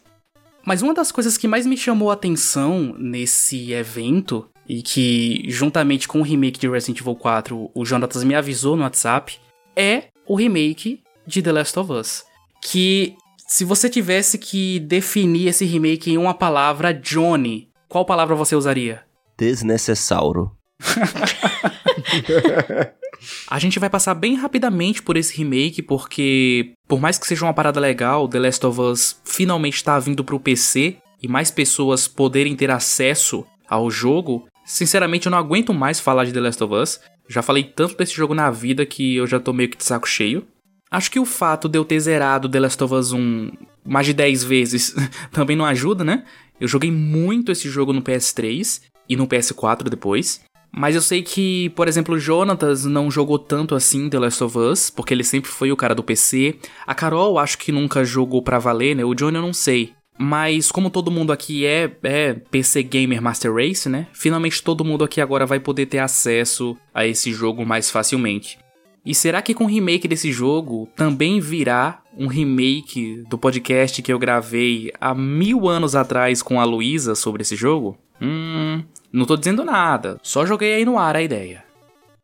Mas 0.65 0.83
uma 0.83 0.95
das 0.95 1.11
coisas 1.11 1.37
que 1.37 1.49
mais 1.49 1.67
me 1.67 1.77
chamou 1.77 2.11
a 2.11 2.15
atenção 2.15 2.95
nesse 2.99 3.73
evento, 3.73 4.49
e 4.69 4.83
que 4.83 5.45
juntamente 5.49 6.07
com 6.07 6.21
o 6.21 6.23
remake 6.23 6.61
de 6.61 6.69
Resident 6.69 7.01
Evil 7.01 7.17
4 7.17 7.71
o 7.75 7.85
Jonatas 7.85 8.23
me 8.23 8.35
avisou 8.35 8.77
no 8.77 8.83
WhatsApp, 8.83 9.39
é 9.75 10.05
o 10.27 10.37
remake 10.37 11.03
de 11.27 11.43
The 11.43 11.53
Last 11.53 11.79
of 11.79 11.93
Us. 11.93 12.25
Que 12.63 13.17
se 13.49 13.65
você 13.65 13.89
tivesse 13.91 14.39
que 14.39 14.79
definir 14.79 15.49
esse 15.49 15.65
remake 15.65 16.13
em 16.13 16.19
uma 16.19 16.35
palavra, 16.35 16.95
Johnny, 16.95 17.69
qual 17.89 18.05
palavra 18.05 18.37
você 18.37 18.55
usaria? 18.55 19.03
Desnecessauro. 19.37 20.53
A 23.49 23.59
gente 23.59 23.79
vai 23.79 23.91
passar 23.91 24.15
bem 24.15 24.35
rapidamente 24.35 25.03
por 25.03 25.17
esse 25.17 25.37
remake, 25.37 25.83
porque, 25.83 26.73
por 26.89 27.01
mais 27.01 27.19
que 27.19 27.27
seja 27.27 27.45
uma 27.45 27.53
parada 27.53 27.79
legal, 27.79 28.27
The 28.27 28.39
Last 28.39 28.65
of 28.65 28.81
Us 28.81 29.21
finalmente 29.25 29.77
está 29.77 29.99
vindo 29.99 30.25
pro 30.25 30.41
PC 30.41 30.97
e 31.23 31.29
mais 31.29 31.51
pessoas 31.51 32.09
poderem 32.09 32.57
ter 32.57 32.71
acesso 32.71 33.45
ao 33.69 33.91
jogo. 33.91 34.47
Sinceramente, 34.65 35.27
eu 35.27 35.31
não 35.31 35.39
aguento 35.39 35.75
mais 35.75 36.01
falar 36.01 36.25
de 36.25 36.33
The 36.33 36.41
Last 36.41 36.65
of 36.65 36.75
Us. 36.75 37.01
Já 37.29 37.43
falei 37.43 37.65
tanto 37.65 37.97
desse 37.97 38.15
jogo 38.15 38.35
na 38.35 38.51
vida 38.51 38.87
que 38.87 39.17
eu 39.17 39.27
já 39.27 39.39
tô 39.39 39.53
meio 39.53 39.69
que 39.69 39.77
de 39.77 39.85
saco 39.85 40.09
cheio. 40.09 40.47
Acho 40.91 41.11
que 41.11 41.21
o 41.21 41.25
fato 41.25 41.69
de 41.69 41.79
eu 41.79 41.85
ter 41.85 42.01
zerado 42.01 42.49
The 42.49 42.61
Last 42.61 42.83
of 42.83 42.95
Us 42.95 43.13
1 43.13 43.51
mais 43.85 44.07
de 44.07 44.13
10 44.13 44.45
vezes 44.45 44.95
também 45.31 45.57
não 45.57 45.65
ajuda, 45.65 46.03
né? 46.03 46.25
Eu 46.61 46.67
joguei 46.67 46.91
muito 46.91 47.53
esse 47.53 47.69
jogo 47.69 47.93
no 47.93 48.03
PS3 48.03 48.83
e 49.09 49.17
no 49.17 49.27
PS4 49.27 49.89
depois. 49.89 50.41
Mas 50.73 50.95
eu 50.95 51.03
sei 51.03 51.23
que, 51.23 51.71
por 51.71 51.89
exemplo, 51.89 52.15
o 52.15 52.19
Jonatas 52.19 52.85
não 52.85 53.11
jogou 53.11 53.39
tanto 53.39 53.75
assim 53.75 54.09
The 54.09 54.19
Last 54.19 54.45
of 54.45 54.59
Us, 54.59 54.91
porque 54.91 55.13
ele 55.13 55.25
sempre 55.25 55.51
foi 55.51 55.73
o 55.73 55.77
cara 55.77 55.95
do 55.95 56.03
PC. 56.03 56.57
A 56.87 56.95
Carol 56.95 57.39
acho 57.39 57.59
que 57.59 57.73
nunca 57.73 58.05
jogou 58.05 58.43
pra 58.43 58.59
valer, 58.59 58.95
né? 58.95 59.05
O 59.05 59.15
Johnny 59.15 59.37
eu 59.37 59.43
não 59.43 59.53
sei. 59.53 59.93
Mas 60.23 60.71
como 60.71 60.91
todo 60.91 61.11
mundo 61.11 61.33
aqui 61.33 61.65
é, 61.65 61.91
é 62.03 62.35
PC 62.35 62.83
Gamer 62.83 63.23
Master 63.23 63.55
Race, 63.55 63.89
né? 63.89 64.07
Finalmente 64.13 64.63
todo 64.63 64.85
mundo 64.85 65.03
aqui 65.03 65.19
agora 65.19 65.47
vai 65.47 65.59
poder 65.59 65.87
ter 65.87 65.99
acesso 65.99 66.77
a 66.93 67.07
esse 67.07 67.33
jogo 67.33 67.65
mais 67.65 67.91
facilmente. 67.91 68.59
E 69.05 69.15
será 69.15 69.41
que 69.41 69.55
com 69.55 69.65
o 69.65 69.67
remake 69.67 70.07
desse 70.07 70.31
jogo 70.31 70.87
também 70.95 71.41
virá 71.41 72.03
um 72.17 72.27
remake 72.27 73.25
do 73.31 73.39
podcast 73.39 74.03
que 74.03 74.13
eu 74.13 74.19
gravei 74.19 74.93
há 75.01 75.15
mil 75.15 75.67
anos 75.69 75.97
atrás 75.97 76.43
com 76.43 76.61
a 76.61 76.65
Luísa 76.65 77.15
sobre 77.15 77.41
esse 77.41 77.57
jogo? 77.57 77.97
Hum, 78.21 78.83
não 79.13 79.27
tô 79.27 79.37
dizendo 79.37 79.65
nada, 79.65 80.19
só 80.23 80.47
joguei 80.47 80.75
aí 80.75 80.85
no 80.85 80.99
ar 80.99 81.17
a 81.17 81.23
ideia. 81.23 81.65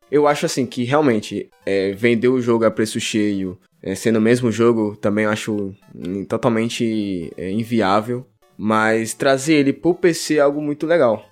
Eu 0.09 0.27
acho 0.27 0.45
assim 0.45 0.65
que 0.65 0.83
realmente 0.83 1.49
é, 1.65 1.91
vender 1.91 2.29
o 2.29 2.41
jogo 2.41 2.65
a 2.65 2.71
preço 2.71 2.99
cheio, 2.99 3.57
é, 3.81 3.93
sendo 3.93 4.19
o 4.19 4.21
mesmo 4.21 4.51
jogo, 4.51 4.95
também 4.95 5.25
acho 5.25 5.75
hum, 5.93 6.23
totalmente 6.25 7.31
é, 7.37 7.51
inviável. 7.51 8.25
Mas 8.57 9.13
trazer 9.13 9.55
ele 9.55 9.71
pro 9.71 9.93
PC 9.93 10.37
é 10.37 10.39
algo 10.39 10.61
muito 10.61 10.87
legal. 10.87 11.23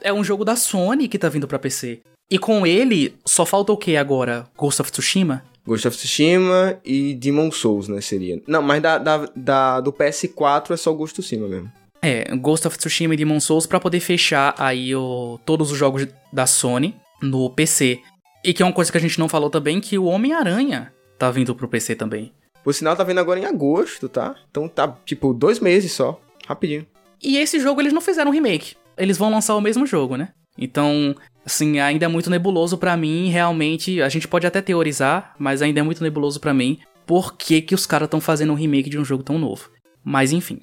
É 0.00 0.12
um 0.12 0.24
jogo 0.24 0.44
da 0.44 0.56
Sony 0.56 1.08
que 1.08 1.18
tá 1.18 1.28
vindo 1.28 1.46
pra 1.46 1.58
PC. 1.58 2.00
E 2.30 2.38
com 2.38 2.66
ele, 2.66 3.14
só 3.26 3.44
falta 3.44 3.72
o 3.72 3.76
que 3.76 3.96
agora? 3.96 4.46
Ghost 4.56 4.80
of 4.80 4.90
Tsushima? 4.90 5.44
Ghost 5.66 5.86
of 5.86 5.96
Tsushima 5.96 6.80
e 6.84 7.12
Demon 7.14 7.50
Souls, 7.50 7.88
né? 7.88 8.00
Seria. 8.00 8.40
Não, 8.46 8.62
mas 8.62 8.80
da, 8.80 8.96
da, 8.96 9.28
da 9.36 9.80
do 9.80 9.92
PS4 9.92 10.70
é 10.70 10.76
só 10.76 10.92
Ghost 10.92 11.20
of 11.20 11.28
Tsushima 11.28 11.48
mesmo. 11.48 11.70
É, 12.02 12.34
Ghost 12.36 12.66
of 12.66 12.78
Tsushima 12.78 13.14
e 13.14 13.16
Demon 13.16 13.40
Souls 13.40 13.66
para 13.66 13.80
poder 13.80 14.00
fechar 14.00 14.54
aí 14.58 14.94
o, 14.94 15.38
todos 15.44 15.70
os 15.70 15.78
jogos 15.78 16.06
da 16.32 16.46
Sony 16.46 16.96
no 17.20 17.50
PC. 17.50 18.00
E 18.42 18.54
que 18.54 18.62
é 18.62 18.66
uma 18.66 18.72
coisa 18.72 18.90
que 18.90 18.96
a 18.96 19.00
gente 19.00 19.18
não 19.18 19.28
falou 19.28 19.50
também, 19.50 19.80
que 19.80 19.98
o 19.98 20.04
Homem-Aranha 20.04 20.92
tá 21.18 21.30
vindo 21.30 21.54
pro 21.54 21.68
PC 21.68 21.94
também. 21.94 22.32
Por 22.64 22.72
sinal, 22.72 22.96
tá 22.96 23.04
vindo 23.04 23.20
agora 23.20 23.38
em 23.38 23.44
agosto, 23.44 24.08
tá? 24.08 24.34
Então 24.50 24.68
tá, 24.68 24.96
tipo, 25.04 25.34
dois 25.34 25.60
meses 25.60 25.92
só. 25.92 26.20
Rapidinho. 26.46 26.86
E 27.22 27.36
esse 27.36 27.60
jogo 27.60 27.80
eles 27.80 27.92
não 27.92 28.00
fizeram 28.00 28.30
um 28.30 28.34
remake. 28.34 28.76
Eles 28.96 29.18
vão 29.18 29.30
lançar 29.30 29.54
o 29.54 29.60
mesmo 29.60 29.86
jogo, 29.86 30.16
né? 30.16 30.30
Então, 30.56 31.14
assim, 31.44 31.78
ainda 31.80 32.06
é 32.06 32.08
muito 32.08 32.30
nebuloso 32.30 32.78
para 32.78 32.96
mim, 32.96 33.28
realmente. 33.28 34.00
A 34.00 34.08
gente 34.08 34.26
pode 34.26 34.46
até 34.46 34.60
teorizar, 34.60 35.34
mas 35.38 35.62
ainda 35.62 35.80
é 35.80 35.82
muito 35.82 36.02
nebuloso 36.02 36.40
para 36.40 36.54
mim 36.54 36.78
por 37.06 37.36
que, 37.36 37.60
que 37.60 37.74
os 37.74 37.86
caras 37.86 38.06
estão 38.06 38.20
fazendo 38.20 38.52
um 38.52 38.56
remake 38.56 38.90
de 38.90 38.98
um 38.98 39.04
jogo 39.04 39.22
tão 39.22 39.38
novo. 39.38 39.70
Mas 40.04 40.32
enfim. 40.32 40.60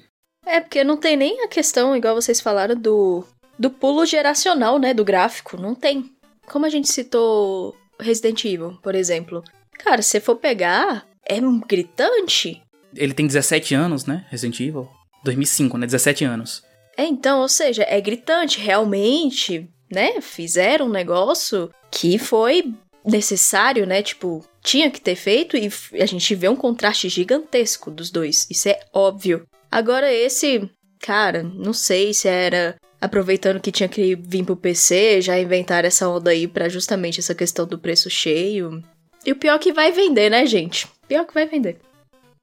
É, 0.48 0.60
porque 0.60 0.82
não 0.82 0.96
tem 0.96 1.14
nem 1.14 1.44
a 1.44 1.48
questão, 1.48 1.94
igual 1.94 2.14
vocês 2.14 2.40
falaram, 2.40 2.74
do, 2.74 3.22
do 3.58 3.68
pulo 3.68 4.06
geracional, 4.06 4.78
né? 4.78 4.94
Do 4.94 5.04
gráfico. 5.04 5.60
Não 5.60 5.74
tem. 5.74 6.10
Como 6.46 6.64
a 6.64 6.70
gente 6.70 6.88
citou 6.88 7.76
Resident 8.00 8.42
Evil, 8.46 8.78
por 8.82 8.94
exemplo. 8.94 9.44
Cara, 9.72 10.00
se 10.00 10.18
for 10.20 10.36
pegar, 10.36 11.06
é 11.22 11.38
gritante. 11.66 12.62
Ele 12.96 13.12
tem 13.12 13.26
17 13.26 13.74
anos, 13.74 14.06
né? 14.06 14.24
Resident 14.30 14.58
Evil. 14.60 14.88
2005, 15.22 15.76
né? 15.76 15.86
17 15.86 16.24
anos. 16.24 16.62
É, 16.96 17.04
então, 17.04 17.40
ou 17.40 17.48
seja, 17.48 17.84
é 17.86 18.00
gritante. 18.00 18.58
Realmente, 18.58 19.68
né? 19.92 20.22
Fizeram 20.22 20.86
um 20.86 20.90
negócio 20.90 21.70
que 21.90 22.18
foi 22.18 22.72
necessário, 23.04 23.86
né? 23.86 24.02
Tipo, 24.02 24.42
tinha 24.62 24.90
que 24.90 25.00
ter 25.00 25.14
feito 25.14 25.58
e 25.58 25.70
a 26.00 26.06
gente 26.06 26.34
vê 26.34 26.48
um 26.48 26.56
contraste 26.56 27.08
gigantesco 27.10 27.90
dos 27.90 28.10
dois. 28.10 28.46
Isso 28.50 28.68
é 28.70 28.80
óbvio. 28.94 29.46
Agora 29.70 30.12
esse, 30.12 30.68
cara, 31.00 31.42
não 31.42 31.72
sei 31.72 32.14
se 32.14 32.28
era 32.28 32.76
aproveitando 33.00 33.60
que 33.60 33.70
tinha 33.70 33.88
que 33.88 34.16
vir 34.16 34.44
pro 34.44 34.56
PC, 34.56 35.20
já 35.20 35.38
inventaram 35.38 35.86
essa 35.86 36.08
onda 36.08 36.30
aí 36.30 36.48
para 36.48 36.68
justamente 36.68 37.20
essa 37.20 37.34
questão 37.34 37.66
do 37.66 37.78
preço 37.78 38.10
cheio. 38.10 38.82
E 39.24 39.32
o 39.32 39.36
pior 39.36 39.56
é 39.56 39.58
que 39.58 39.72
vai 39.72 39.92
vender, 39.92 40.30
né, 40.30 40.46
gente? 40.46 40.88
Pior 41.06 41.24
que 41.24 41.34
vai 41.34 41.46
vender. 41.46 41.78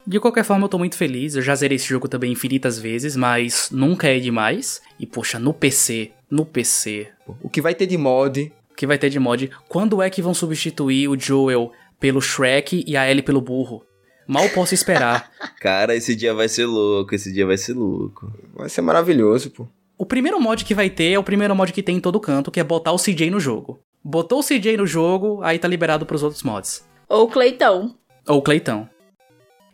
De 0.08 0.20
qualquer 0.20 0.44
forma, 0.44 0.66
eu 0.66 0.70
tô 0.70 0.78
muito 0.78 0.96
feliz. 0.96 1.36
Eu 1.36 1.42
já 1.42 1.56
zerei 1.56 1.78
esse 1.78 1.88
jogo 1.88 2.08
também 2.08 2.32
infinitas 2.32 2.78
vezes, 2.78 3.16
mas 3.16 3.70
nunca 3.72 4.08
é 4.08 4.20
demais. 4.20 4.82
E 5.00 5.06
poxa, 5.06 5.40
no 5.40 5.52
PC, 5.52 6.12
no 6.30 6.46
PC. 6.46 7.08
O 7.42 7.50
que 7.50 7.60
vai 7.60 7.74
ter 7.74 7.88
de 7.88 7.98
mod? 7.98 8.54
O 8.72 8.76
que 8.76 8.86
vai 8.86 9.00
ter 9.00 9.10
de 9.10 9.20
mod? 9.20 9.50
Quando 9.68 10.02
é 10.02 10.10
que 10.10 10.22
vão 10.22 10.34
substituir 10.34 11.08
o 11.08 11.20
Joel 11.20 11.72
pelo 12.00 12.22
Shrek 12.22 12.84
e 12.86 12.96
a 12.96 13.10
Ellie 13.10 13.24
pelo 13.24 13.42
burro? 13.42 13.84
Mal 14.28 14.50
posso 14.50 14.74
esperar. 14.74 15.30
Cara, 15.62 15.96
esse 15.96 16.16
dia 16.16 16.34
vai 16.34 16.48
ser 16.48 16.66
louco, 16.66 17.14
esse 17.14 17.32
dia 17.32 17.46
vai 17.46 17.58
ser 17.58 17.74
louco. 17.74 18.32
Vai 18.54 18.70
ser 18.70 18.82
maravilhoso, 18.82 19.52
pô. 19.52 19.68
O 19.98 20.06
primeiro 20.06 20.40
mod 20.42 20.66
que 20.66 20.74
vai 20.74 20.90
ter 20.90 21.12
é 21.12 21.20
o 21.20 21.24
primeiro 21.24 21.56
mod 21.56 21.72
que 21.72 21.84
tem 21.84 21.98
em 21.98 22.02
todo 22.02 22.20
canto, 22.20 22.52
que 22.52 22.60
é 22.60 22.64
botar 22.64 22.92
o 22.92 22.98
CJ 22.98 23.30
no 23.30 23.40
jogo. 23.40 23.80
Botou 24.04 24.40
o 24.40 24.44
CJ 24.44 24.78
no 24.78 24.86
jogo, 24.86 25.40
aí 25.42 25.58
tá 25.58 25.68
liberado 25.68 26.06
pros 26.06 26.22
outros 26.22 26.44
mods. 26.44 26.86
Ou 27.08 27.24
o 27.24 27.28
Cleitão. 27.28 27.96
Ou 28.28 28.40
o 28.40 28.42
Cleitão. 28.42 28.90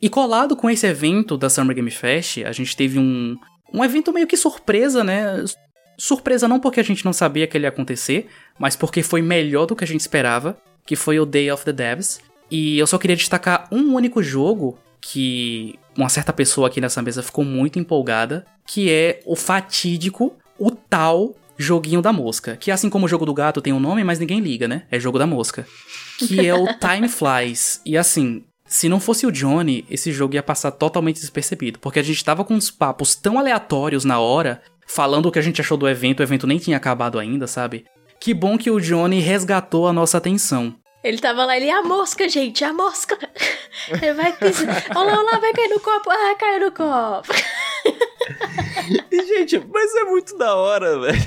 E 0.02 0.10
colado 0.10 0.56
com 0.56 0.70
esse 0.70 0.86
evento 0.88 1.38
da 1.38 1.50
Summer 1.50 1.76
Game 1.76 1.92
Fest, 1.92 2.40
a 2.40 2.52
gente 2.52 2.76
teve 2.76 2.98
um, 2.98 3.38
um 3.74 3.84
evento 3.84 4.12
meio 4.12 4.28
que 4.28 4.38
surpresa, 4.38 5.04
né? 5.04 5.44
Surpresa 5.98 6.48
não 6.48 6.60
porque 6.60 6.80
a 6.80 6.84
gente 6.84 7.06
não 7.06 7.14
sabia 7.14 7.46
que 7.46 7.58
ele 7.58 7.66
ia 7.66 7.70
acontecer, 7.70 8.28
mas 8.58 8.76
porque 8.76 9.04
foi 9.04 9.22
melhor 9.22 9.66
do 9.66 9.76
que 9.76 9.84
a 9.84 9.88
gente 9.88 10.02
esperava, 10.02 10.58
que 10.86 10.96
foi 10.96 11.20
o 11.20 11.26
Day 11.26 11.52
of 11.52 11.64
the 11.64 11.72
Devs. 11.72 12.20
E 12.52 12.78
eu 12.78 12.86
só 12.86 12.98
queria 12.98 13.16
destacar 13.16 13.68
um 13.72 13.96
único 13.96 14.22
jogo 14.22 14.78
que 15.00 15.80
uma 15.98 16.10
certa 16.10 16.34
pessoa 16.34 16.68
aqui 16.68 16.82
nessa 16.82 17.02
mesa 17.02 17.24
ficou 17.24 17.44
muito 17.44 17.80
empolgada, 17.80 18.46
que 18.68 18.92
é 18.92 19.22
o 19.26 19.36
fatídico, 19.36 20.34
o 20.60 20.70
tal 20.70 21.36
joguinho 21.58 22.02
da 22.02 22.12
mosca, 22.12 22.58
que 22.58 22.72
assim 22.72 22.90
como 22.90 23.06
o 23.06 23.08
jogo 23.08 23.26
do 23.26 23.34
gato 23.34 23.62
tem 23.62 23.72
um 23.72 23.80
nome, 23.80 24.04
mas 24.04 24.20
ninguém 24.20 24.40
liga, 24.40 24.68
né? 24.68 24.84
É 24.92 25.00
jogo 25.00 25.18
da 25.18 25.28
mosca, 25.28 25.66
que 26.18 26.46
é 26.46 26.54
o 26.54 26.66
Time 26.78 27.08
Flies. 27.08 27.82
E 27.86 27.98
assim, 27.98 28.44
se 28.66 28.90
não 28.90 29.00
fosse 29.00 29.26
o 29.26 29.32
Johnny, 29.32 29.86
esse 29.90 30.12
jogo 30.12 30.36
ia 30.36 30.44
passar 30.44 30.72
totalmente 30.72 31.20
despercebido, 31.20 31.80
porque 31.80 32.00
a 32.00 32.04
gente 32.04 32.24
tava 32.24 32.44
com 32.44 32.54
uns 32.54 32.72
papos 32.72 33.16
tão 33.16 33.38
aleatórios 33.38 34.04
na 34.04 34.20
hora, 34.20 34.62
falando 34.88 35.28
o 35.28 35.32
que 35.32 35.40
a 35.40 35.42
gente 35.42 35.62
achou 35.62 35.78
do 35.78 35.88
evento, 35.88 36.20
o 36.20 36.24
evento 36.24 36.48
nem 36.48 36.58
tinha 36.58 36.78
acabado 36.78 37.20
ainda, 37.20 37.48
sabe? 37.48 37.86
Que 38.20 38.34
bom 38.34 38.58
que 38.58 38.72
o 38.72 38.80
Johnny 38.80 39.20
resgatou 39.20 39.88
a 39.88 39.94
nossa 39.94 40.18
atenção. 40.18 40.76
Ele 41.04 41.18
tava 41.18 41.46
lá, 41.46 41.58
ele, 41.58 41.70
a 41.70 41.82
mosca, 41.82 42.30
gente, 42.30 42.64
a 42.64 42.72
mosca. 42.72 43.18
Ele 43.90 44.14
vai 44.14 44.32
pisar. 44.38 44.86
Olá, 44.96 45.20
olá, 45.20 45.40
vai 45.40 45.52
cair 45.52 45.70
no 45.70 45.80
copo. 45.80 46.12
Ah, 46.12 46.36
caiu 46.38 46.66
no 46.66 46.72
copo. 46.72 47.34
E, 49.12 49.26
gente, 49.26 49.60
mas 49.74 49.96
é 49.96 50.04
muito 50.04 50.38
da 50.38 50.56
hora, 50.56 51.00
velho. 51.00 51.22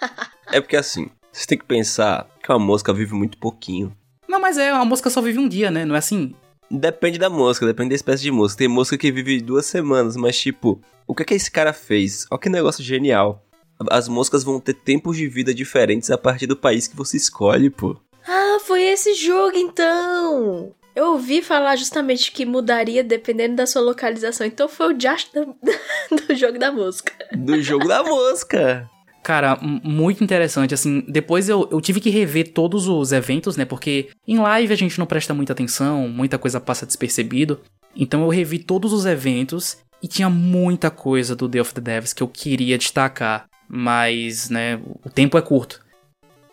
É 0.50 0.62
porque 0.62 0.76
assim, 0.76 1.10
você 1.30 1.46
tem 1.46 1.58
que 1.58 1.64
pensar 1.66 2.26
que 2.42 2.50
uma 2.50 2.58
mosca 2.58 2.90
vive 2.92 3.12
muito 3.12 3.36
pouquinho. 3.36 3.94
Não, 4.26 4.40
mas 4.40 4.56
é, 4.56 4.70
a 4.70 4.84
mosca 4.84 5.10
só 5.10 5.20
vive 5.20 5.38
um 5.38 5.46
dia, 5.46 5.70
né? 5.70 5.84
Não 5.84 5.94
é 5.94 5.98
assim? 5.98 6.34
Depende 6.70 7.18
da 7.18 7.28
mosca, 7.28 7.66
depende 7.66 7.90
da 7.90 7.94
espécie 7.94 8.22
de 8.22 8.30
mosca. 8.30 8.56
Tem 8.56 8.68
mosca 8.68 8.96
que 8.96 9.12
vive 9.12 9.42
duas 9.42 9.66
semanas, 9.66 10.16
mas 10.16 10.38
tipo, 10.38 10.80
o 11.06 11.14
que 11.14 11.22
é 11.22 11.26
que 11.26 11.34
esse 11.34 11.50
cara 11.50 11.74
fez? 11.74 12.26
Olha 12.30 12.40
que 12.40 12.48
negócio 12.48 12.82
genial. 12.82 13.44
As 13.90 14.08
moscas 14.08 14.42
vão 14.42 14.58
ter 14.58 14.72
tempos 14.72 15.18
de 15.18 15.28
vida 15.28 15.52
diferentes 15.52 16.10
a 16.10 16.16
partir 16.16 16.46
do 16.46 16.56
país 16.56 16.88
que 16.88 16.96
você 16.96 17.18
escolhe, 17.18 17.68
pô. 17.68 18.00
Ah, 18.28 18.58
foi 18.60 18.82
esse 18.82 19.14
jogo 19.14 19.56
então. 19.56 20.74
Eu 20.94 21.12
ouvi 21.12 21.40
falar 21.40 21.76
justamente 21.76 22.30
que 22.30 22.44
mudaria 22.44 23.02
dependendo 23.02 23.56
da 23.56 23.66
sua 23.66 23.80
localização. 23.80 24.46
Então 24.46 24.68
foi 24.68 24.92
o 24.92 24.98
Josh 24.98 25.30
do, 25.32 25.56
do 26.26 26.34
jogo 26.36 26.58
da 26.58 26.70
mosca. 26.70 27.12
Do 27.34 27.62
jogo 27.62 27.88
da 27.88 28.02
mosca. 28.02 28.90
Cara, 29.22 29.58
muito 29.60 30.22
interessante, 30.22 30.72
assim, 30.72 31.04
depois 31.06 31.48
eu, 31.48 31.68
eu 31.70 31.80
tive 31.80 32.00
que 32.00 32.08
rever 32.08 32.52
todos 32.52 32.88
os 32.88 33.12
eventos, 33.12 33.58
né, 33.58 33.64
porque 33.66 34.08
em 34.26 34.38
live 34.38 34.72
a 34.72 34.76
gente 34.76 34.98
não 34.98 35.04
presta 35.04 35.34
muita 35.34 35.52
atenção, 35.52 36.08
muita 36.08 36.38
coisa 36.38 36.58
passa 36.58 36.86
despercebido, 36.86 37.60
então 37.94 38.22
eu 38.22 38.28
revi 38.28 38.58
todos 38.58 38.90
os 38.90 39.04
eventos 39.04 39.76
e 40.02 40.08
tinha 40.08 40.30
muita 40.30 40.90
coisa 40.90 41.36
do 41.36 41.46
Day 41.46 41.60
of 41.60 41.74
the 41.74 41.80
Devs 41.80 42.14
que 42.14 42.22
eu 42.22 42.28
queria 42.28 42.78
destacar, 42.78 43.46
mas, 43.68 44.48
né, 44.48 44.80
o 45.04 45.10
tempo 45.10 45.36
é 45.36 45.42
curto. 45.42 45.80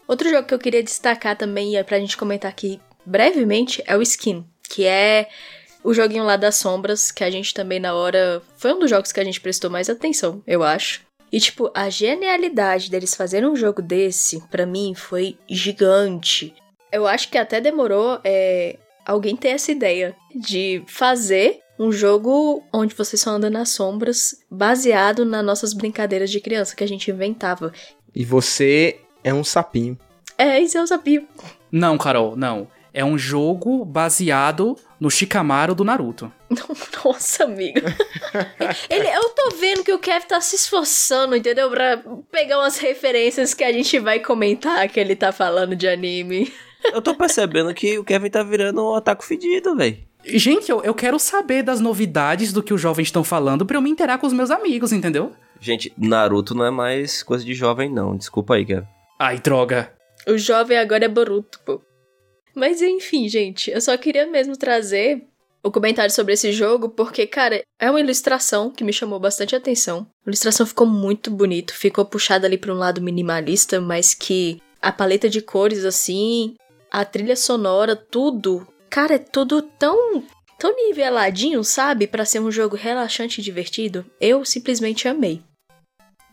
Outro 0.08 0.30
jogo 0.30 0.48
que 0.48 0.54
eu 0.54 0.60
queria 0.60 0.84
destacar 0.84 1.38
também, 1.38 1.74
e 1.74 1.76
é 1.76 1.84
pra 1.84 2.00
gente 2.00 2.18
comentar 2.18 2.50
aqui 2.50 2.80
brevemente, 3.06 3.84
é 3.86 3.98
o 3.98 4.02
Skin, 4.02 4.46
que 4.70 4.86
é 4.86 5.28
o 5.84 5.94
joguinho 5.94 6.24
lá 6.24 6.36
das 6.36 6.56
sombras, 6.56 7.12
que 7.12 7.24
a 7.24 7.30
gente 7.30 7.54
também 7.54 7.80
na 7.80 7.94
hora. 7.94 8.42
Foi 8.58 8.74
um 8.74 8.80
dos 8.80 8.90
jogos 8.90 9.12
que 9.12 9.20
a 9.20 9.24
gente 9.24 9.42
prestou 9.42 9.70
mais 9.70 9.90
atenção, 9.90 10.42
eu 10.46 10.64
acho. 10.64 11.02
E, 11.32 11.40
tipo, 11.40 11.70
a 11.74 11.90
genialidade 11.90 12.90
deles 12.90 13.16
fazerem 13.16 13.50
um 13.50 13.56
jogo 13.56 13.82
desse, 13.82 14.42
pra 14.50 14.66
mim, 14.66 14.94
foi 14.96 15.38
gigante. 15.50 16.54
Eu 16.92 17.06
acho 17.06 17.30
que 17.30 17.38
até 17.38 17.60
demorou 17.60 18.20
é, 18.24 18.78
alguém 19.06 19.36
ter 19.36 19.50
essa 19.50 19.72
ideia 19.72 20.16
de 20.34 20.84
fazer 20.88 21.60
um 21.78 21.92
jogo 21.92 22.64
onde 22.74 22.96
você 22.96 23.18
só 23.18 23.32
anda 23.32 23.50
nas 23.50 23.70
sombras, 23.70 24.36
baseado 24.50 25.26
nas 25.26 25.44
nossas 25.44 25.74
brincadeiras 25.74 26.32
de 26.32 26.40
criança 26.40 26.76
que 26.76 26.84
a 26.84 26.88
gente 26.88 27.12
inventava. 27.12 27.74
E 28.16 28.24
você 28.24 29.00
é 29.26 29.34
um 29.34 29.44
sapinho. 29.44 29.98
É, 30.38 30.60
isso 30.60 30.78
eu 30.78 30.86
sabia. 30.86 31.26
Não, 31.72 31.98
Carol, 31.98 32.36
não. 32.36 32.68
É 32.94 33.04
um 33.04 33.18
jogo 33.18 33.84
baseado 33.84 34.78
no 35.00 35.10
Shikamaru 35.10 35.74
do 35.74 35.84
Naruto. 35.84 36.32
Nossa, 37.04 37.44
amigo. 37.44 37.80
Ele, 38.88 39.08
eu 39.08 39.30
tô 39.30 39.50
vendo 39.60 39.84
que 39.84 39.92
o 39.92 40.00
Kev 40.00 40.26
tá 40.26 40.40
se 40.40 40.56
esforçando, 40.56 41.36
entendeu? 41.36 41.70
Pra 41.72 42.02
pegar 42.32 42.60
umas 42.60 42.78
referências 42.78 43.54
que 43.56 43.64
a 43.64 43.74
gente 43.74 44.00
vai 44.00 44.20
comentar 44.20 44.88
que 44.88 45.00
ele 45.00 45.16
tá 45.16 45.32
falando 45.32 45.76
de 45.76 45.88
anime. 45.88 46.54
Eu 46.94 47.02
tô 47.02 47.16
percebendo 47.16 47.74
que 47.74 47.98
o 47.98 48.04
Kevin 48.04 48.30
tá 48.30 48.44
virando 48.44 48.80
um 48.82 48.94
otaku 48.94 49.26
fedido, 49.26 49.76
velho. 49.76 49.98
Gente, 50.24 50.70
eu, 50.70 50.84
eu 50.84 50.94
quero 50.94 51.18
saber 51.20 51.64
das 51.64 51.80
novidades 51.80 52.54
do 52.54 52.62
que 52.62 52.74
os 52.74 52.80
jovens 52.80 53.08
estão 53.08 53.24
falando 53.24 53.66
pra 53.66 53.78
eu 53.78 53.82
me 53.82 53.90
interar 53.90 54.20
com 54.20 54.28
os 54.28 54.34
meus 54.34 54.52
amigos, 54.52 54.94
entendeu? 54.94 55.34
Gente, 55.60 55.92
Naruto 55.98 56.54
não 56.54 56.64
é 56.64 56.72
mais 56.72 57.24
coisa 57.24 57.44
de 57.44 57.54
jovem, 57.56 57.92
não. 57.92 58.16
Desculpa 58.16 58.56
aí, 58.56 58.66
Kevin. 58.66 58.95
Ai, 59.20 59.40
droga. 59.40 59.94
O 60.28 60.38
jovem 60.38 60.78
agora 60.78 61.06
é 61.06 61.08
Boruto, 61.10 61.60
pô. 61.66 61.82
Mas 62.54 62.82
enfim, 62.82 63.28
gente, 63.28 63.70
eu 63.70 63.82
só 63.82 63.98
queria 63.98 64.26
mesmo 64.26 64.58
trazer 64.58 65.24
o 65.64 65.72
comentário 65.72 66.14
sobre 66.14 66.34
esse 66.34 66.52
jogo, 66.52 66.90
porque, 66.90 67.26
cara, 67.26 67.64
é 67.80 67.90
uma 67.90 68.00
ilustração 68.00 68.70
que 68.70 68.84
me 68.84 68.94
chamou 68.94 69.20
bastante 69.20 69.56
atenção. 69.56 70.08
A 70.26 70.30
ilustração 70.30 70.66
ficou 70.66 70.86
muito 70.86 71.32
bonito, 71.32 71.74
ficou 71.74 72.06
puxada 72.06 72.46
ali 72.46 72.58
pra 72.58 72.74
um 72.74 72.78
lado 72.78 73.02
minimalista, 73.02 73.82
mas 73.82 74.14
que 74.14 74.62
a 74.82 74.92
paleta 74.92 75.28
de 75.28 75.42
cores, 75.42 75.84
assim, 75.84 76.56
a 76.92 77.04
trilha 77.04 77.36
sonora, 77.36 77.96
tudo. 77.96 78.68
Cara, 78.90 79.16
é 79.16 79.20
tudo 79.20 79.62
tão. 79.62 80.24
tão 80.60 80.76
niveladinho, 80.76 81.64
sabe? 81.64 82.06
Pra 82.06 82.26
ser 82.26 82.40
um 82.40 82.52
jogo 82.52 82.76
relaxante 82.76 83.42
e 83.42 83.44
divertido. 83.44 84.06
Eu 84.22 84.46
simplesmente 84.46 85.08
amei. 85.08 85.42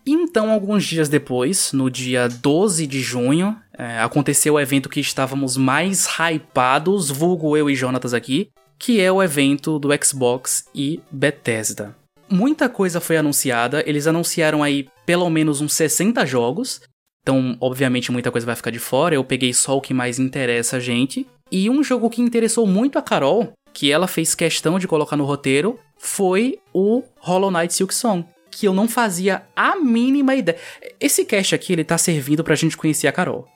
Então, 0.05 0.51
alguns 0.51 0.85
dias 0.85 1.09
depois, 1.09 1.73
no 1.73 1.89
dia 1.89 2.29
12 2.29 2.87
de 2.87 3.01
junho, 3.01 3.57
é, 3.79 4.01
aconteceu 4.01 4.55
o 4.55 4.61
evento 4.61 4.89
que 4.89 5.01
estávamos 5.01 5.57
mais 5.57 6.07
hypados, 6.19 7.09
vulgo 7.09 7.57
eu 7.57 7.71
e 7.71 7.77
Jonatas 7.77 8.13
aqui, 8.13 8.51
que 8.79 9.01
é 9.01 9.13
o 9.13 9.23
evento 9.23 9.79
do 9.79 9.91
Xbox 10.05 10.65
e 10.75 11.01
Bethesda. 11.11 11.97
Muita 12.29 12.69
coisa 12.69 13.01
foi 13.01 13.17
anunciada, 13.17 13.83
eles 13.87 14.07
anunciaram 14.07 14.63
aí 14.63 14.89
pelo 15.07 15.31
menos 15.31 15.61
uns 15.61 15.75
60 15.75 16.27
jogos, 16.27 16.81
então 17.23 17.57
obviamente 17.61 18.11
muita 18.11 18.33
coisa 18.33 18.47
vai 18.47 18.57
ficar 18.57 18.71
de 18.71 18.81
fora, 18.81 19.15
eu 19.15 19.23
peguei 19.23 19.53
só 19.53 19.77
o 19.77 19.81
que 19.81 19.95
mais 19.95 20.19
interessa 20.19 20.79
a 20.79 20.81
gente. 20.81 21.27
E 21.51 21.71
um 21.71 21.85
jogo 21.85 22.11
que 22.11 22.23
interessou 22.23 22.67
muito 22.67 22.99
a 22.99 23.03
Carol, 23.03 23.53
que 23.73 23.93
ela 23.93 24.09
fez 24.09 24.35
questão 24.35 24.79
de 24.79 24.89
colocar 24.89 25.17
no 25.17 25.25
roteiro, 25.25 25.79
foi 25.99 26.59
o 26.73 27.05
Hollow 27.21 27.51
Knight 27.51 27.73
Silk 27.75 27.95
Song 27.95 28.25
que 28.53 28.69
eu 28.69 28.75
não 28.75 28.87
fazia 28.87 29.43
a 29.57 29.75
mínima 29.75 30.35
ideia. 30.35 30.59
Esse 31.01 31.25
cast 31.25 31.55
aqui, 31.55 31.73
ele 31.73 31.83
tá 31.83 31.97
servindo 31.97 32.45
pra 32.45 32.55
gente 32.55 32.77
conhecer 32.77 33.09
a 33.09 33.13
Carol. 33.13 33.49